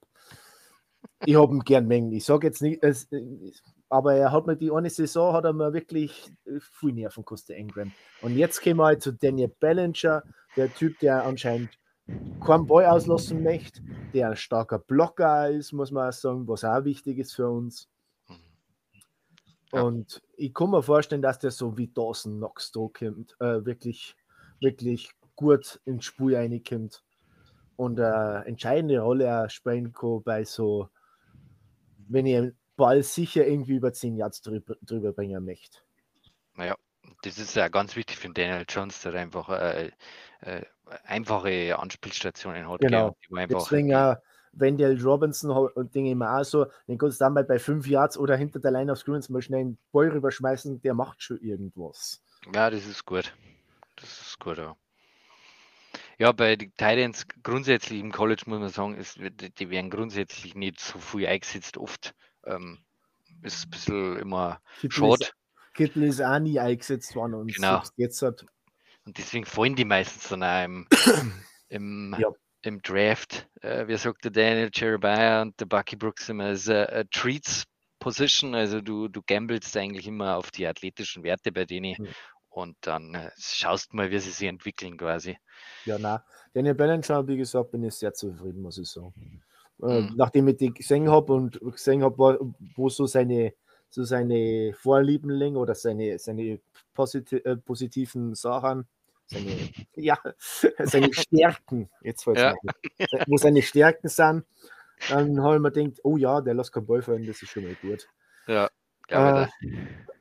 Ich 1.26 1.36
habe 1.36 1.54
ihn 1.54 1.62
gern 1.62 1.88
mengen. 1.88 2.12
Ich 2.12 2.26
sage 2.26 2.48
jetzt 2.48 2.62
nicht, 2.62 2.84
es, 2.84 3.12
äh, 3.12 3.52
aber 3.90 4.16
er 4.16 4.32
hat 4.32 4.48
mir 4.48 4.56
die 4.56 4.72
eine 4.72 4.90
Saison 4.90 5.34
hat 5.34 5.46
er 5.46 5.54
mir 5.54 5.74
wirklich 5.74 6.32
äh, 6.46 6.60
viel 6.60 6.94
Nerven 6.94 7.22
gekostet, 7.22 7.58
Engram. 7.58 7.92
Und 8.22 8.36
jetzt 8.36 8.62
kommen 8.62 8.78
wir 8.78 8.86
halt 8.86 9.02
zu 9.02 9.12
Daniel 9.14 9.52
Ballinger, 9.60 10.24
der 10.56 10.74
Typ, 10.74 11.00
der 11.00 11.26
anscheinend 11.26 11.78
keinen 12.46 12.68
Ball 12.68 12.86
auslassen 12.86 13.44
möchte, 13.44 13.82
der 14.14 14.30
ein 14.30 14.36
starker 14.36 14.80
Blocker 14.80 15.50
ist, 15.50 15.74
muss 15.74 15.92
man 15.92 16.10
auch 16.10 16.14
sagen, 16.14 16.48
was 16.48 16.64
auch 16.64 16.84
wichtig 16.86 17.18
ist 17.18 17.34
für 17.34 17.50
uns. 17.50 17.90
Ja. 19.74 19.82
Und 19.82 20.22
ich 20.38 20.54
kann 20.54 20.70
mir 20.70 20.82
vorstellen, 20.82 21.22
dass 21.22 21.40
der 21.40 21.52
so 21.52 21.78
wie 21.78 21.88
Dawson 21.88 22.38
Knox 22.38 22.72
da 22.72 22.88
kommt, 22.94 23.36
äh, 23.40 23.66
wirklich, 23.66 24.16
wirklich 24.62 25.12
gut 25.36 25.82
ins 25.86 26.06
Spiel 26.06 26.36
reinkommt 26.36 27.04
und 27.76 28.00
eine 28.00 28.46
entscheidende 28.46 29.00
Rolle 29.00 29.44
auch 29.44 29.50
spielen 29.50 29.92
kann 29.92 30.24
bei 30.24 30.46
so, 30.46 30.90
wenn 32.10 32.26
einen 32.28 32.58
Ball 32.76 33.04
sicher 33.04 33.46
irgendwie 33.46 33.76
über 33.76 33.92
10 33.94 34.18
Yards 34.18 34.42
drüber, 34.42 34.76
drüber 34.82 35.14
bringen 35.14 35.44
möchte. 35.44 35.80
Naja, 36.56 36.76
das 37.24 37.38
ist 37.38 37.56
ja 37.56 37.68
ganz 37.68 37.96
wichtig 37.96 38.18
für 38.18 38.30
Daniel 38.30 38.66
Jones, 38.68 39.02
der 39.02 39.14
einfach 39.16 39.50
äh, 39.50 39.92
äh, 40.42 40.62
einfache 41.04 41.78
Anspielstationen 41.78 42.70
hat. 42.70 42.82
gell, 42.82 42.90
Genau. 42.90 43.16
einfach, 43.36 43.64
Deswegen 43.64 43.94
auch 43.96 44.16
Wendell 44.54 45.00
Robinson 45.02 45.52
und 45.52 45.94
Dinge 45.94 46.12
immer 46.12 46.40
auch 46.40 46.44
so, 46.44 46.66
den 46.88 46.98
kannst 46.98 47.20
du 47.20 47.26
dann 47.26 47.34
mal 47.34 47.44
bei 47.44 47.60
5 47.60 47.88
Yards 47.88 48.18
oder 48.18 48.36
hinter 48.36 48.60
der 48.60 48.72
Line 48.72 48.92
of 48.92 48.98
Scrimmage 48.98 49.32
mal 49.32 49.42
schnell 49.42 49.62
einen 49.62 49.78
Ball 49.92 50.10
rüberschmeißen, 50.10 50.82
der 50.82 50.94
macht 50.94 51.22
schon 51.22 51.40
irgendwas. 51.40 52.22
Ja, 52.54 52.70
das 52.70 52.86
ist 52.86 53.06
gut. 53.06 53.34
Das 53.96 54.10
ist 54.22 54.40
gut, 54.40 54.58
ja. 54.58 54.76
Ja, 56.20 56.32
bei 56.32 56.56
den 56.56 56.72
Titans 56.72 57.28
grundsätzlich 57.44 58.00
im 58.00 58.12
College 58.12 58.44
muss 58.48 58.60
man 58.60 58.70
sagen, 58.70 58.96
ist, 58.96 59.20
die 59.20 59.70
werden 59.70 59.92
grundsätzlich 59.92 60.56
nicht 60.56 60.80
so 60.80 60.98
viel 60.98 61.28
eingesetzt. 61.28 61.78
Oft 61.78 62.16
ähm, 62.44 62.80
ist 63.44 63.66
ein 63.66 63.70
bisschen 63.70 64.18
immer 64.18 64.60
schade. 64.90 65.28
Kittel 65.76 66.04
ist 66.04 66.22
auch 66.22 66.40
nie 66.40 66.60
eingesetzt 66.60 67.16
worden 67.16 67.36
und 67.36 67.54
genau. 67.54 67.84
jetzt 67.98 68.24
hat. 68.24 68.44
Und 69.06 69.20
deswegen 69.20 69.46
fallen 69.46 69.76
die 69.76 69.86
meistens 69.86 70.30
dann 70.30 70.42
auch 70.42 70.66
im, 70.66 70.88
im, 71.70 72.16
ja. 72.18 72.30
im 72.64 72.82
Draft. 72.82 73.48
Äh, 73.62 73.88
wie 73.88 73.96
sagt 73.96 74.24
der 74.24 74.32
Daniel 74.32 74.72
Jeremiah 74.74 75.44
und 75.44 75.60
der 75.60 75.68
Bucky 75.68 75.96
Brooks 75.96 76.30
immer, 76.30 76.50
ist 76.50 76.68
a, 76.68 77.04
Treats 77.12 77.64
Position, 78.00 78.56
also 78.56 78.82
du, 78.82 79.08
du 79.08 79.22
gambelst 79.26 79.76
eigentlich 79.76 80.08
immer 80.08 80.38
auf 80.38 80.52
die 80.52 80.66
athletischen 80.66 81.24
Werte 81.24 81.52
bei 81.52 81.66
denen 81.66 81.96
mhm 81.98 82.08
und 82.58 82.76
dann 82.82 83.14
äh, 83.14 83.30
schaust 83.38 83.94
mal, 83.94 84.10
wie 84.10 84.18
sie 84.18 84.32
sich 84.32 84.48
entwickeln 84.48 84.98
quasi. 84.98 85.38
Ja, 85.86 85.98
na, 86.00 86.24
Daniel 86.54 86.74
Bellinger, 86.74 87.28
wie 87.28 87.38
gesagt, 87.38 87.70
bin 87.70 87.84
ich 87.84 87.94
sehr 87.94 88.14
zufrieden, 88.16 88.64
muss 88.64 88.80
ich 88.80 88.90
sagen. 88.90 89.14
Äh, 89.82 90.02
mhm. 90.02 90.14
Nachdem 90.16 90.48
ich 90.48 90.58
die 90.58 90.74
gesehen 90.74 91.10
habe 91.10 91.34
und 91.34 91.60
gesehen 91.60 92.04
habe, 92.04 92.40
wo 92.76 92.90
so 92.90 93.06
seine, 93.06 93.54
so 93.90 94.04
seine 94.04 94.74
Vorlieben 94.74 95.30
liegen 95.30 95.56
oder 95.56 95.76
seine, 95.76 96.18
seine 96.18 96.60
posit 96.96 97.32
äh, 97.32 97.58
positiven 97.58 98.34
Sachen, 98.34 98.88
seine, 99.28 99.52
ja, 99.96 100.18
seine 100.80 101.14
Stärken, 101.14 101.92
jetzt 102.02 102.26
ja. 102.26 102.56
wo 103.28 103.38
seine 103.38 103.62
Stärken 103.62 104.10
sind, 104.10 104.46
dann 105.10 105.44
habe 105.44 105.58
ich 105.58 105.62
mir 105.62 105.72
gedacht, 105.72 106.00
oh 106.04 106.18
ja, 106.18 106.42
der 106.42 106.56
lässt 106.56 106.74
keinen 106.74 106.88
Ball 106.88 107.04
fallen, 107.04 107.28
das 107.28 107.40
ist 107.40 107.50
schon 107.50 107.66
mal 107.66 107.76
gut. 107.76 108.08
Ja, 108.48 108.68
äh, 109.10 109.48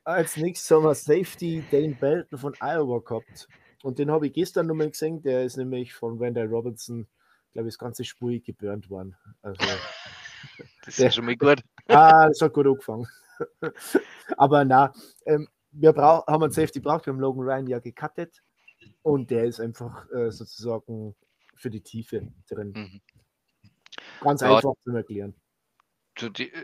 als 0.07 0.37
nächstes 0.37 0.71
haben 0.71 0.83
wir 0.83 0.95
Safety 0.95 1.65
Dane 1.69 1.93
Belton 1.93 2.39
von 2.39 2.55
Iowa 2.61 2.99
gehabt. 2.99 3.49
Und 3.83 3.99
den 3.99 4.09
habe 4.09 4.27
ich 4.27 4.33
gestern 4.33 4.67
nochmal 4.67 4.89
gesehen. 4.89 5.21
Der 5.21 5.43
ist 5.43 5.57
nämlich 5.57 5.93
von 5.93 6.17
Wendell 6.19 6.47
Robinson, 6.47 7.07
glaube 7.51 7.67
ich, 7.67 7.73
das 7.73 7.79
ganze 7.79 8.05
Spur 8.05 8.31
gebürnt 8.39 8.89
worden. 8.89 9.17
Also, 9.41 9.57
das 10.57 10.87
ist 10.87 10.99
der, 10.99 11.11
schon 11.11 11.25
mal 11.25 11.35
gut. 11.35 11.61
Ah, 11.89 12.27
das 12.27 12.41
hat 12.41 12.53
gut 12.53 12.67
angefangen. 12.67 13.07
Aber 14.37 14.65
na, 14.65 14.93
ähm, 15.25 15.47
wir 15.71 15.93
brauch, 15.93 16.25
haben 16.27 16.43
einen 16.43 16.51
Safety 16.51 16.79
braucht. 16.79 17.05
Wir 17.05 17.13
haben 17.13 17.19
Logan 17.19 17.43
Ryan 17.43 17.67
ja 17.67 17.79
gecuttet. 17.79 18.41
Und 19.03 19.29
der 19.29 19.45
ist 19.45 19.59
einfach 19.59 20.09
äh, 20.11 20.31
sozusagen 20.31 21.15
für 21.55 21.69
die 21.69 21.81
Tiefe 21.81 22.27
drin. 22.49 22.73
Mhm. 22.75 23.01
Ganz 24.21 24.41
ja, 24.41 24.55
einfach 24.55 24.73
zu 24.83 24.91
erklären 24.91 25.35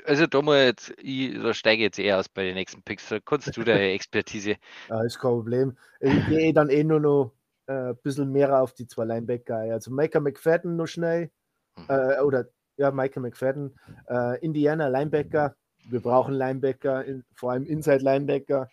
also 0.05 0.27
da 0.27 0.41
mal 0.41 0.65
jetzt, 0.65 0.93
ich 0.97 1.33
da 1.41 1.53
steige 1.53 1.83
jetzt 1.83 1.99
eher 1.99 2.19
aus 2.19 2.29
bei 2.29 2.43
den 2.43 2.55
nächsten 2.55 2.81
Picks. 2.81 3.09
Da 3.09 3.19
kannst 3.19 3.55
du 3.55 3.63
deine 3.63 3.91
Expertise. 3.93 4.55
Ja, 4.89 5.03
ist 5.03 5.19
kein 5.19 5.31
Problem. 5.31 5.77
Ich 5.99 6.27
gehe 6.27 6.53
dann 6.53 6.69
eh 6.69 6.83
nur 6.83 6.99
noch 6.99 7.33
äh, 7.67 7.89
ein 7.89 7.97
bisschen 8.03 8.31
mehr 8.31 8.61
auf 8.61 8.73
die 8.73 8.87
zwei 8.87 9.05
Linebacker. 9.05 9.57
Also 9.57 9.91
Micah 9.91 10.19
McFadden 10.19 10.75
noch 10.75 10.87
schnell. 10.87 11.31
Hm. 11.75 11.85
Äh, 11.87 12.19
oder 12.21 12.45
ja, 12.77 12.91
Micah 12.91 13.19
McFadden. 13.19 13.77
Äh, 14.07 14.39
Indiana 14.43 14.87
Linebacker. 14.87 15.55
Wir 15.89 15.99
brauchen 15.99 16.33
Linebacker, 16.33 17.03
in, 17.05 17.23
vor 17.35 17.51
allem 17.51 17.65
Inside 17.65 18.03
Linebacker. 18.03 18.69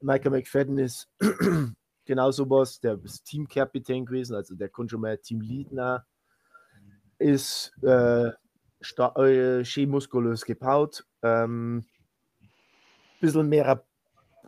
Micah 0.00 0.30
McFadden 0.30 0.78
ist 0.78 1.08
genau 2.04 2.30
sowas, 2.30 2.80
der 2.80 2.98
ist 3.02 3.24
Teamkapitän 3.24 4.04
gewesen, 4.04 4.36
also 4.36 4.54
der 4.54 4.68
konnte 4.68 4.92
schon 4.92 5.00
mal 5.00 5.16
Team 5.18 5.40
Lead 5.40 5.68
Ist 7.18 7.72
äh, 7.82 8.30
äh, 9.16 9.86
muskulös 9.86 10.44
gebaut, 10.44 11.06
ähm, 11.22 11.84
bisschen 13.20 13.48
mehr 13.48 13.84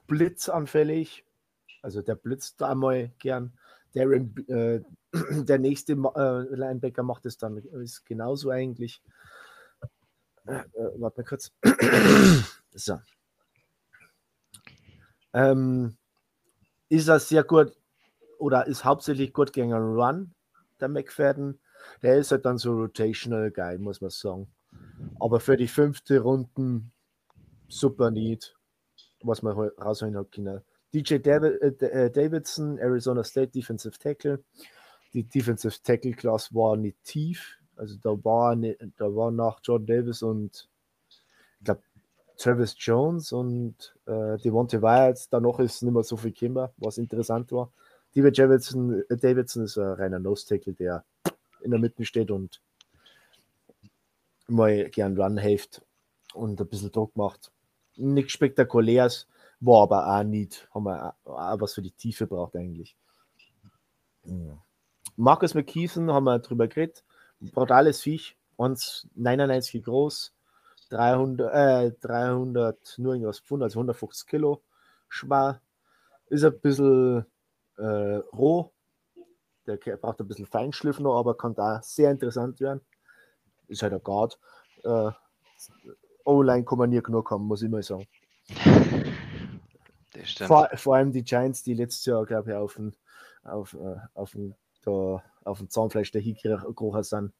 blitzanfällig, 0.06 1.24
also 1.82 2.02
der 2.02 2.14
blitzt 2.14 2.60
da 2.60 2.74
mal 2.74 3.10
gern. 3.18 3.52
Darren, 3.94 4.34
äh, 4.48 4.80
der 5.44 5.58
nächste 5.58 5.92
äh, 5.92 6.54
Linebacker 6.54 7.02
macht 7.02 7.26
es 7.26 7.38
dann 7.38 7.56
ist 7.56 8.04
genauso 8.04 8.50
eigentlich. 8.50 9.02
Äh, 10.46 10.58
äh 10.58 10.92
warte 10.98 11.20
mal 11.20 11.26
kurz. 11.26 11.52
so. 12.74 13.00
Ähm, 15.32 15.96
ist 16.88 17.08
er 17.08 17.20
sehr 17.20 17.44
gut 17.44 17.72
oder 18.38 18.66
ist 18.66 18.84
hauptsächlich 18.84 19.32
gut 19.32 19.52
gegen 19.52 19.72
Run, 19.72 20.34
der 20.80 20.88
McFadden 20.88 21.58
der 22.02 22.16
ist 22.16 22.30
halt 22.30 22.44
dann 22.44 22.58
so 22.58 22.72
rotational 22.72 23.50
geil, 23.50 23.78
muss 23.78 24.00
man 24.00 24.10
sagen. 24.10 24.48
Aber 25.18 25.40
für 25.40 25.56
die 25.56 25.68
fünfte 25.68 26.20
Runden 26.20 26.92
super 27.68 28.10
neat, 28.10 28.54
was 29.22 29.42
man 29.42 29.56
rausholen 29.78 30.16
hat 30.16 30.32
können. 30.32 30.60
DJ 30.92 31.18
David, 31.18 31.82
äh, 31.82 31.86
äh, 31.86 32.10
Davidson, 32.10 32.78
Arizona 32.78 33.24
State 33.24 33.52
Defensive 33.52 33.98
Tackle. 33.98 34.42
Die 35.12 35.24
Defensive 35.24 35.76
Tackle 35.82 36.12
Class 36.12 36.54
war 36.54 36.76
nicht 36.76 37.02
tief. 37.04 37.58
Also 37.76 37.96
da 38.02 38.10
war, 38.24 38.56
nicht, 38.56 38.80
da 38.96 39.04
war 39.14 39.30
nach 39.30 39.60
Jordan 39.62 39.86
Davis 39.86 40.22
und 40.22 40.68
ich 41.08 41.64
glaube 41.64 41.82
Travis 42.38 42.74
Jones 42.78 43.32
und 43.32 43.94
äh, 44.06 44.38
Devontae 44.38 44.80
Wyatt. 44.80 45.26
Danach 45.30 45.58
ist 45.58 45.82
nicht 45.82 45.92
mehr 45.92 46.02
so 46.02 46.16
viel 46.16 46.32
Kimber, 46.32 46.72
was 46.76 46.98
interessant 46.98 47.52
war. 47.52 47.70
David 48.14 48.38
Davidson, 48.38 49.02
äh, 49.08 49.16
Davidson 49.16 49.64
ist 49.64 49.76
ein 49.76 49.92
reiner 49.92 50.18
Nose 50.18 50.46
Tackle, 50.46 50.72
der 50.72 51.04
in 51.66 51.72
der 51.72 51.80
Mitte 51.80 52.04
steht 52.04 52.30
und 52.30 52.62
mal 54.48 54.88
gern 54.90 55.20
Run 55.20 55.36
hilft 55.36 55.82
und 56.32 56.60
ein 56.60 56.68
bisschen 56.68 56.92
Druck 56.92 57.14
macht. 57.16 57.52
Nichts 57.96 58.32
Spektakuläres, 58.32 59.26
war 59.60 59.82
aber 59.82 60.06
auch 60.06 60.22
nicht, 60.22 60.68
haben 60.72 60.84
wir 60.84 61.14
auch 61.24 61.60
was 61.60 61.74
für 61.74 61.82
die 61.82 61.90
Tiefe 61.90 62.26
braucht 62.26 62.56
eigentlich. 62.56 62.96
Markus 65.16 65.54
McKeithen 65.54 66.10
haben 66.12 66.24
wir 66.24 66.38
drüber 66.38 66.68
geredet. 66.68 67.04
Brutales 67.40 68.00
Viech, 68.00 68.36
1,99 68.58 69.82
groß, 69.82 70.34
300, 70.90 71.52
äh, 71.52 71.92
300 72.00 72.94
nur 72.98 73.14
irgendwas 73.14 73.40
Pfund, 73.40 73.62
also 73.62 73.78
150 73.78 74.26
Kilo 74.26 74.62
schwer. 75.08 75.60
Ist 76.28 76.44
ein 76.44 76.58
bisschen 76.60 77.24
äh, 77.78 78.16
roh, 78.32 78.72
der 79.66 79.96
braucht 79.96 80.20
ein 80.20 80.28
bisschen 80.28 80.46
Feinschliff 80.46 81.00
noch, 81.00 81.18
aber 81.18 81.36
kann 81.36 81.54
da 81.54 81.80
sehr 81.82 82.10
interessant 82.10 82.60
werden. 82.60 82.80
Ist 83.68 83.82
halt 83.82 83.92
ein 83.92 84.02
Guard. 84.02 84.38
Äh, 84.84 85.10
O-Line 86.24 86.64
kann 86.64 86.78
man 86.78 86.90
nie 86.90 87.02
genug 87.02 87.30
haben, 87.30 87.44
muss 87.44 87.62
ich 87.62 87.70
mal 87.70 87.82
sagen. 87.82 88.06
Vor, 90.46 90.68
vor, 90.74 90.96
allem 90.96 91.12
die 91.12 91.24
Giants, 91.24 91.62
die 91.62 91.74
letztes 91.74 92.06
Jahr, 92.06 92.24
glaube 92.24 92.50
ich, 92.50 92.56
auf 92.56 92.74
dem 92.74 92.92
auf, 93.46 93.74
äh, 93.74 93.96
auf 94.14 94.32
den, 94.32 94.54
da, 94.82 95.22
auf 95.44 95.66
Zahnfleisch 95.68 96.10
der 96.10 96.20
Hikrocher 96.20 97.04
sind, 97.04 97.32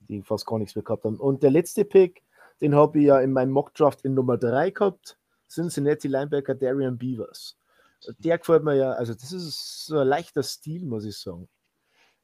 die 0.00 0.22
fast 0.22 0.46
gar 0.46 0.58
nichts 0.58 0.74
mehr 0.74 0.84
gehabt 0.84 1.04
haben. 1.04 1.16
Und 1.16 1.42
der 1.42 1.50
letzte 1.50 1.84
Pick, 1.84 2.22
den 2.60 2.74
habe 2.74 2.98
ich 2.98 3.06
ja 3.06 3.20
in 3.20 3.32
meinem 3.32 3.50
Mockdraft 3.50 4.02
in 4.04 4.14
Nummer 4.14 4.36
3 4.36 4.70
gehabt, 4.70 5.18
Cincinnati 5.48 6.08
Linebacker 6.08 6.54
Darian 6.54 6.98
Beavers 6.98 7.56
der 8.18 8.38
gefällt 8.38 8.64
mir 8.64 8.74
ja, 8.74 8.92
also 8.92 9.14
das 9.14 9.32
ist 9.32 9.86
so 9.86 9.98
ein 9.98 10.08
leichter 10.08 10.42
Stil, 10.42 10.84
muss 10.84 11.04
ich 11.04 11.18
sagen. 11.18 11.48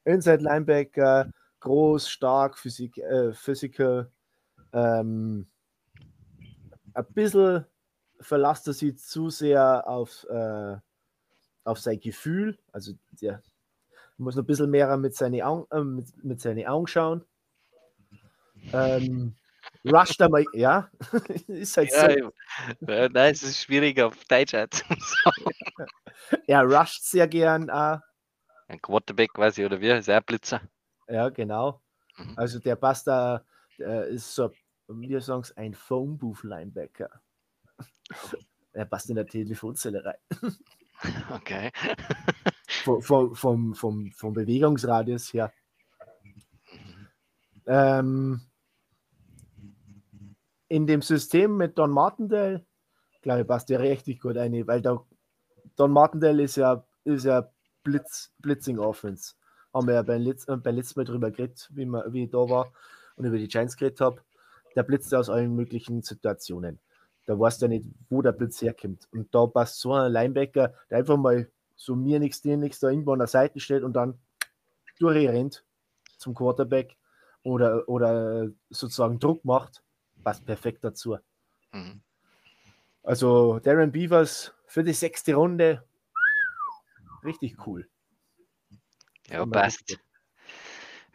Inside 0.04 0.42
Linebacker, 0.42 1.30
groß, 1.60 2.08
stark, 2.08 2.58
Physik, 2.58 2.98
äh, 2.98 3.32
Physical, 3.32 4.10
ähm, 4.72 5.46
ein 6.92 7.06
bisschen 7.12 7.64
verlasst 8.20 8.66
er 8.68 8.72
sich 8.72 8.98
zu 8.98 9.30
sehr 9.30 9.88
auf, 9.88 10.24
äh, 10.28 10.76
auf 11.64 11.78
sein 11.78 12.00
Gefühl, 12.00 12.58
also 12.72 12.92
der 13.20 13.42
muss 14.16 14.36
noch 14.36 14.44
ein 14.44 14.46
bisschen 14.46 14.70
mehr 14.70 14.96
mit 14.96 15.14
seinen 15.16 15.42
Augen, 15.42 15.66
äh, 15.70 15.82
mit, 15.82 16.24
mit 16.24 16.40
seinen 16.40 16.66
Augen 16.66 16.86
schauen. 16.86 17.24
Ähm, 18.72 19.34
rusht 19.84 20.20
er 20.20 20.28
mal, 20.28 20.44
ja, 20.52 20.90
ist 21.46 21.76
halt 21.76 21.90
ja, 21.90 22.10
so. 22.10 22.32
Ja, 22.90 23.08
nein, 23.08 23.32
es 23.32 23.42
ist 23.42 23.62
schwierig 23.62 24.00
auf 24.00 24.24
Deutsch. 24.24 24.54
Er 26.46 26.62
rusht 26.62 27.02
sehr 27.04 27.28
gern. 27.28 27.68
Äh, 27.68 27.98
ein 28.68 28.80
Quarterback 28.80 29.32
quasi, 29.34 29.64
oder 29.64 29.80
wie? 29.80 29.90
Ist 29.90 30.08
er 30.08 30.22
Blitzer? 30.22 30.62
Ja, 31.08 31.28
genau. 31.28 31.82
Mhm. 32.16 32.32
Also 32.36 32.58
der 32.58 32.76
passt 32.76 33.06
da, 33.06 33.44
der 33.78 34.06
ist 34.06 34.34
so, 34.34 34.50
wir 34.88 35.20
sagen 35.20 35.42
es, 35.42 35.56
ein 35.56 35.74
Phone 35.74 36.16
Booth 36.16 36.44
Linebacker. 36.44 37.10
er 38.72 38.84
passt 38.86 39.10
in 39.10 39.16
der 39.16 39.26
Telefonzelle 39.26 40.04
rein. 40.04 40.16
Okay. 41.30 41.70
vom, 42.84 43.02
vom, 43.02 43.34
vom, 43.34 43.74
vom, 43.74 44.12
vom 44.12 44.32
Bewegungsradius 44.32 45.32
her. 45.34 45.52
Mhm. 46.22 47.08
Ähm, 47.66 48.40
in 50.74 50.88
dem 50.88 51.02
System 51.02 51.56
mit 51.56 51.78
Don 51.78 51.92
Martindale, 51.92 52.66
glaube 53.22 53.42
ich, 53.42 53.46
passt 53.46 53.68
der 53.68 53.78
richtig 53.78 54.20
gut 54.20 54.36
ein, 54.36 54.66
weil 54.66 54.82
da, 54.82 55.00
Don 55.76 55.92
Martindale 55.92 56.42
ist 56.42 56.56
ja, 56.56 56.84
ist 57.04 57.24
ja 57.24 57.48
Blitz, 57.84 58.32
Blitzing 58.40 58.80
Offense. 58.80 59.34
haben 59.72 59.86
wir 59.86 59.94
ja 59.94 60.02
beim, 60.02 60.20
Letz-, 60.22 60.52
äh, 60.52 60.56
beim 60.56 60.74
letzten 60.74 60.98
Mal 60.98 61.04
drüber 61.04 61.30
geredet, 61.30 61.70
wie, 61.72 61.86
man, 61.86 62.12
wie 62.12 62.24
ich 62.24 62.30
da 62.30 62.38
war 62.38 62.72
und 63.14 63.24
über 63.24 63.38
die 63.38 63.46
Giants 63.46 63.76
geredet 63.76 64.00
habe. 64.00 64.20
Der 64.74 64.82
blitzt 64.82 65.14
aus 65.14 65.30
allen 65.30 65.54
möglichen 65.54 66.02
Situationen. 66.02 66.80
Da 67.26 67.38
weißt 67.38 67.62
du 67.62 67.66
ja 67.66 67.68
nicht, 67.68 67.86
wo 68.10 68.20
der 68.20 68.32
Blitz 68.32 68.60
herkommt. 68.60 69.06
Und 69.12 69.32
da 69.32 69.46
passt 69.46 69.78
so 69.78 69.92
ein 69.92 70.10
Linebacker, 70.10 70.74
der 70.90 70.98
einfach 70.98 71.16
mal 71.16 71.48
so 71.76 71.94
mir 71.94 72.18
nichts, 72.18 72.42
dir 72.42 72.56
nichts 72.56 72.80
da 72.80 72.88
irgendwo 72.88 73.12
an 73.12 73.20
der 73.20 73.28
Seite 73.28 73.60
steht 73.60 73.84
und 73.84 73.92
dann 73.92 74.18
durchrennt 74.98 75.64
zum 76.18 76.34
Quarterback 76.34 76.96
oder, 77.44 77.88
oder 77.88 78.48
sozusagen 78.70 79.20
Druck 79.20 79.44
macht, 79.44 79.84
passt 80.24 80.44
perfekt 80.44 80.82
dazu. 80.82 81.18
Mhm. 81.72 82.00
Also 83.02 83.60
Darren 83.60 83.92
Beavers 83.92 84.54
für 84.66 84.82
die 84.82 84.94
sechste 84.94 85.34
Runde, 85.34 85.84
richtig 87.22 87.66
cool. 87.66 87.88
Ja, 89.28 89.44
passt. 89.46 89.98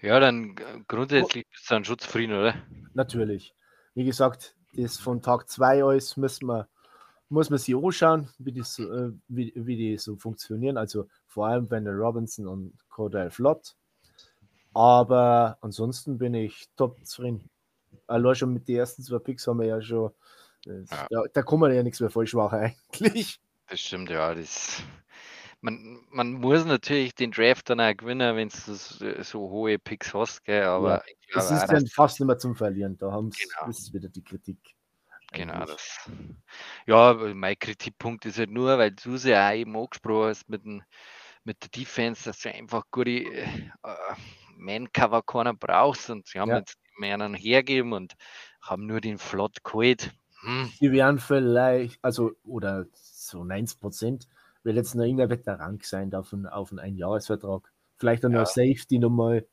Ja, 0.02 0.20
dann 0.20 0.56
grundsätzlich 0.88 1.50
bist 1.50 1.70
du 1.70 1.74
dann 1.74 1.86
schon 1.86 2.00
zufrieden, 2.00 2.34
oder? 2.34 2.56
Natürlich. 2.94 3.54
Wie 3.96 4.06
gesagt, 4.06 4.56
das 4.74 4.98
von 4.98 5.22
Tag 5.22 5.50
2 5.50 5.84
aus 5.84 6.16
müssen 6.16 6.48
wir, 6.48 6.70
muss 7.28 7.50
man 7.50 7.60
sich 7.60 7.76
anschauen, 7.76 8.30
wie 8.38 8.52
die, 8.52 8.64
so, 8.64 8.92
äh, 8.92 9.12
wie, 9.28 9.52
wie 9.56 9.76
die 9.76 9.98
so 9.98 10.16
funktionieren. 10.16 10.78
Also 10.78 11.10
vor 11.28 11.48
allem 11.48 11.68
bei 11.68 11.80
der 11.80 11.94
Robinson 11.94 12.48
und 12.48 12.74
Cordell 12.90 13.30
Flott. 13.30 13.76
Aber 14.74 15.58
ansonsten 15.62 16.18
bin 16.18 16.34
ich 16.34 16.70
top 16.76 17.06
zufrieden. 17.06 17.50
Allein 18.10 18.36
schon 18.36 18.54
mit 18.54 18.68
den 18.68 18.78
ersten 18.78 19.04
zwei 19.04 19.20
Picks 19.20 19.48
haben 19.48 19.60
wir 19.60 19.68
ja 19.68 19.82
schon. 19.82 20.12
Das, 20.66 20.90
ja. 20.90 21.08
Da, 21.10 21.24
da 21.34 21.42
kann 21.44 21.60
man 21.60 21.74
ja 21.74 21.84
nichts 21.84 22.00
mehr 22.00 22.10
falsch 22.10 22.34
machen, 22.34 22.60
eigentlich. 22.60 23.40
Das 23.68 23.80
stimmt, 23.80 24.10
ja. 24.10 24.34
Das, 24.34 24.82
man, 25.62 26.00
man 26.10 26.34
muss 26.34 26.66
natürlich 26.66 27.14
den 27.16 27.32
Draft 27.32 27.70
dann 27.70 27.80
auch 27.80 27.96
gewinnen, 27.96 28.36
wenn 28.36 28.50
du 28.50 29.06
äh, 29.06 29.24
so 29.24 29.50
hohe 29.50 29.78
Picks 29.78 30.14
hast, 30.14 30.44
gell? 30.44 30.64
aber 30.64 31.04
ja, 31.06 31.14
das 31.34 31.52
ist 31.52 31.68
dann 31.68 31.86
fast 31.88 32.20
nicht 32.20 32.28
mehr 32.28 32.38
zum 32.38 32.56
Verlieren. 32.56 32.98
Da 32.98 33.12
haben 33.12 33.30
genau. 33.30 33.70
ist 33.70 33.94
wieder 33.94 34.10
die 34.10 34.24
Kritik. 34.24 34.58
Genau, 35.32 35.66
das. 35.66 36.10
Ja, 36.88 37.14
mein 37.14 37.60
Kritikpunkt 37.60 38.26
ist 38.26 38.40
halt 38.40 38.50
nur, 38.50 38.78
weil 38.80 38.92
du 38.92 39.18
sie 39.18 39.36
auch 39.36 39.54
eben 39.54 39.78
angesprochen 39.78 40.30
hast 40.30 40.50
mit, 40.50 40.66
dem, 40.66 40.82
mit 41.44 41.62
der 41.62 41.70
Defense, 41.70 42.24
dass 42.24 42.40
du 42.40 42.52
einfach 42.52 42.84
gute 42.90 43.12
äh, 43.12 43.48
Man-Cover 44.58 45.22
keiner 45.22 45.54
brauchst 45.54 46.10
und 46.10 46.26
sie 46.28 46.40
haben 46.40 46.50
ja. 46.50 46.58
jetzt 46.58 46.80
mehr 47.00 47.16
einen 47.16 47.34
hergeben 47.34 47.94
und 47.94 48.16
haben 48.62 48.86
nur 48.86 49.02
den 49.02 49.18
Flot 49.18 49.64
geholt. 49.64 50.12
Hm. 50.42 50.72
Die 50.80 50.92
wären 50.92 51.20
vielleicht, 51.20 52.00
also, 52.04 52.32
oder 52.44 52.86
so 52.94 53.44
90 53.44 53.80
Prozent, 53.80 54.28
will 54.64 54.76
jetzt 54.76 54.96
noch 54.96 55.04
irgendein 55.04 55.30
Veteran 55.30 55.80
sein 55.82 56.14
auf 56.14 56.34
einen, 56.34 56.48
auf 56.48 56.72
einen 56.72 56.80
Einjahresvertrag. 56.80 57.72
Vielleicht 57.98 58.24
dann 58.24 58.32
ja. 58.32 58.40
noch 58.40 58.48
Safety 58.48 59.00
nochmal. 59.00 59.46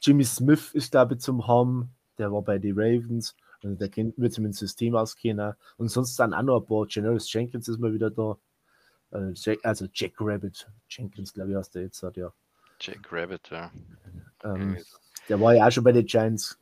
Jimmy 0.00 0.24
Smith 0.24 0.74
ist, 0.74 0.90
glaube 0.90 1.14
ich, 1.14 1.20
zum 1.20 1.46
Haben. 1.46 1.94
Der 2.18 2.32
war 2.32 2.42
bei 2.42 2.58
den 2.58 2.78
Ravens. 2.78 3.36
Also 3.62 3.76
der 3.76 3.88
kennt, 3.88 4.18
wird 4.18 4.32
sich 4.32 4.42
mit 4.42 4.50
dem 4.50 4.54
System 4.54 4.96
auskennen. 4.96 5.54
Und 5.76 5.88
sonst 5.88 6.16
dann 6.18 6.34
auch 6.34 6.42
noch 6.42 6.60
ein 6.60 6.66
paar. 6.66 6.86
Generous 6.86 7.32
Jenkins 7.32 7.68
ist 7.68 7.78
mal 7.78 7.92
wieder 7.92 8.10
da. 8.10 8.36
Äh, 9.12 9.56
also 9.62 9.86
Jack 9.92 10.14
Rabbit. 10.18 10.68
Jenkins, 10.88 11.32
glaube 11.32 11.50
ich, 11.50 11.56
heißt 11.56 11.74
der 11.74 11.82
jetzt. 11.82 12.02
Hat, 12.02 12.16
ja. 12.16 12.32
Jack 12.80 13.12
Rabbit, 13.12 13.48
ja. 13.50 13.70
Ähm, 14.44 14.76
der 15.28 15.40
war 15.40 15.54
ja 15.54 15.66
auch 15.66 15.70
schon 15.70 15.84
bei 15.84 15.92
den 15.92 16.06
Giants. 16.06 16.58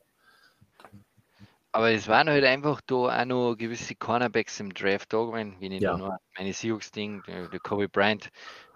Aber 1.73 1.93
es 1.93 2.09
waren 2.09 2.29
halt 2.29 2.45
einfach 2.45 2.81
da 2.87 2.95
auch 2.95 3.25
noch 3.25 3.55
gewisse 3.55 3.95
Cornerbacks 3.95 4.59
im 4.59 4.75
Draft 4.75 5.13
da 5.13 5.25
gewesen, 5.25 5.57
wie 5.61 5.77
ich 5.77 5.81
ja. 5.81 5.97
noch 5.97 6.17
meine 6.37 6.53
Seahawks-Ding, 6.53 7.23
der, 7.29 7.49
der 7.49 7.61
Kobe 7.61 7.89
Bryant. 7.89 8.29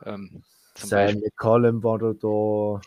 Ähm, 0.04 0.44
Sein 0.76 1.20
McCollum 1.20 1.82
war 1.82 1.98
da, 1.98 2.12
da. 2.12 2.80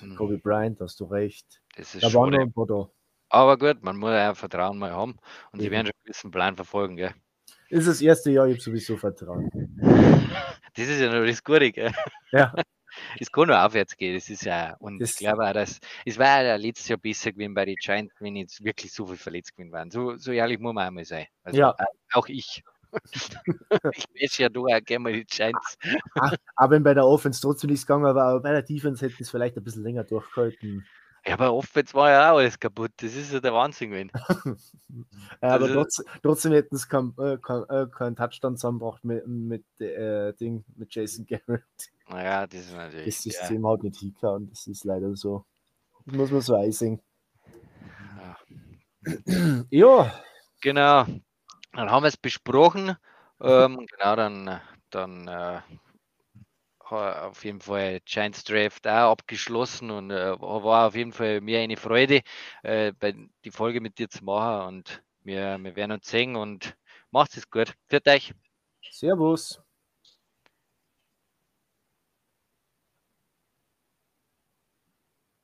Hm. 0.00 0.16
Kobe 0.16 0.36
Bryant, 0.38 0.80
hast 0.80 1.00
du 1.00 1.04
recht. 1.04 1.62
Das 1.76 1.94
ist 1.94 2.04
da 2.04 2.10
schon 2.10 2.32
da. 2.32 2.88
Aber 3.28 3.58
gut, 3.58 3.82
man 3.82 3.96
muss 3.96 4.10
ja 4.10 4.34
Vertrauen 4.34 4.78
mal 4.78 4.92
haben 4.92 5.16
und 5.52 5.60
sie 5.60 5.70
werden 5.70 5.86
schon 5.86 5.94
einen 5.94 6.04
gewissen 6.04 6.30
Plan 6.30 6.54
verfolgen, 6.54 6.96
gell? 6.96 7.14
Das 7.70 7.80
ist 7.80 7.88
das 7.88 8.00
erste 8.00 8.30
Jahr, 8.30 8.46
ich 8.46 8.54
habe 8.54 8.62
sowieso 8.62 8.96
Vertrauen. 8.96 9.50
Das 10.76 10.88
ist 10.88 11.00
ja 11.00 11.10
noch 11.10 11.26
das 11.26 11.42
Gute, 11.42 11.72
gell? 11.72 11.90
Ja. 12.32 12.54
es 13.18 13.30
kann 13.30 13.48
nur 13.48 13.64
aufwärts 13.64 13.96
gehen. 13.96 14.14
Das 14.14 14.28
ist 14.28 14.44
ja, 14.44 14.76
und 14.78 14.98
das 14.98 15.12
ich 15.12 15.16
glaube 15.18 15.48
auch, 15.48 15.52
dass 15.52 15.80
es 16.04 16.18
war 16.18 16.42
ja 16.42 16.56
letztes 16.56 16.88
Jahr 16.88 16.98
besser 16.98 17.32
gewesen 17.32 17.54
bei 17.54 17.64
den 17.64 17.76
Giants, 17.76 18.14
wenn 18.20 18.36
jetzt 18.36 18.62
wirklich 18.64 18.92
so 18.92 19.06
viel 19.06 19.16
verletzt 19.16 19.56
gewesen 19.56 19.72
waren. 19.72 19.90
So, 19.90 20.16
so 20.16 20.32
ehrlich 20.32 20.58
muss 20.58 20.74
man 20.74 20.86
einmal 20.86 21.04
sein. 21.04 21.26
Also, 21.42 21.58
ja. 21.58 21.74
Auch 22.12 22.28
ich. 22.28 22.62
ich 23.92 24.04
weiß 24.14 24.38
ja, 24.38 24.48
du 24.48 24.66
auch 24.66 24.84
gerne 24.84 25.02
mal 25.02 25.12
die 25.12 25.24
Giants. 25.24 25.76
aber 26.54 26.70
wenn 26.70 26.82
bei 26.82 26.94
der 26.94 27.06
Offense 27.06 27.40
trotzdem 27.40 27.70
nichts 27.70 27.86
gegangen 27.86 28.04
war, 28.04 28.16
aber 28.16 28.40
bei 28.40 28.52
der 28.52 28.62
Defense 28.62 29.04
hätte 29.04 29.16
es 29.20 29.30
vielleicht 29.30 29.56
ein 29.56 29.64
bisschen 29.64 29.82
länger 29.82 30.04
durchgehalten. 30.04 30.86
Ja, 31.26 31.34
aber 31.34 31.52
Offense 31.52 31.92
war 31.94 32.10
ja 32.10 32.32
auch 32.32 32.38
alles 32.38 32.58
kaputt. 32.58 32.92
Das 32.98 33.14
ist 33.14 33.32
ja 33.32 33.40
der 33.40 33.52
Wahnsinn 33.52 33.90
gewesen. 33.90 34.12
ja, 35.42 35.48
aber 35.48 35.72
trotzdem, 35.72 36.06
trotzdem 36.22 36.52
hätten 36.52 36.76
es 36.76 36.88
keinen 36.88 37.14
äh, 37.18 37.36
kein, 37.38 37.64
äh, 37.68 37.86
kein 37.90 38.14
Touchdown 38.14 38.56
zusammengebracht 38.56 39.04
mit, 39.04 39.26
mit, 39.26 39.64
äh, 39.80 40.32
Ding, 40.34 40.64
mit 40.76 40.94
Jason 40.94 41.26
Garrett. 41.26 41.64
Naja, 42.08 42.46
das 42.46 42.60
ist 42.60 42.74
natürlich. 42.74 43.06
Das 43.06 43.22
System 43.22 43.64
ja. 43.64 43.70
hat 43.70 43.82
nicht 43.82 43.98
hingehauen, 43.98 44.48
das 44.50 44.68
ist 44.68 44.84
leider 44.84 45.16
so. 45.16 45.44
Das 46.04 46.14
muss 46.14 46.30
man 46.30 46.40
so 46.42 46.54
einsehen. 46.54 47.00
Ja. 49.26 49.64
ja. 49.70 50.12
Genau. 50.60 51.06
Dann 51.72 51.90
haben 51.90 52.04
wir 52.04 52.08
es 52.08 52.16
besprochen. 52.16 52.96
Ähm, 53.40 53.86
genau, 53.90 54.16
dann, 54.16 54.60
dann 54.90 55.28
äh, 55.28 55.60
auf 56.92 57.44
jeden 57.44 57.60
Fall 57.60 58.00
Giants 58.04 58.44
Draft 58.44 58.86
auch 58.86 59.12
abgeschlossen 59.12 59.90
und 59.90 60.10
äh, 60.10 60.40
war 60.40 60.88
auf 60.88 60.94
jeden 60.94 61.12
Fall 61.12 61.40
mir 61.40 61.60
eine 61.60 61.76
Freude, 61.76 62.22
äh, 62.62 62.92
bei, 62.98 63.14
die 63.44 63.50
Folge 63.50 63.80
mit 63.80 63.98
dir 63.98 64.08
zu 64.08 64.24
machen 64.24 64.66
und 64.68 65.02
wir, 65.22 65.58
wir 65.58 65.76
werden 65.76 65.92
uns 65.92 66.08
sehen 66.08 66.36
und 66.36 66.76
macht 67.10 67.36
es 67.36 67.50
gut. 67.50 67.74
Für 67.88 68.00
euch. 68.06 68.32
Servus. 68.90 69.65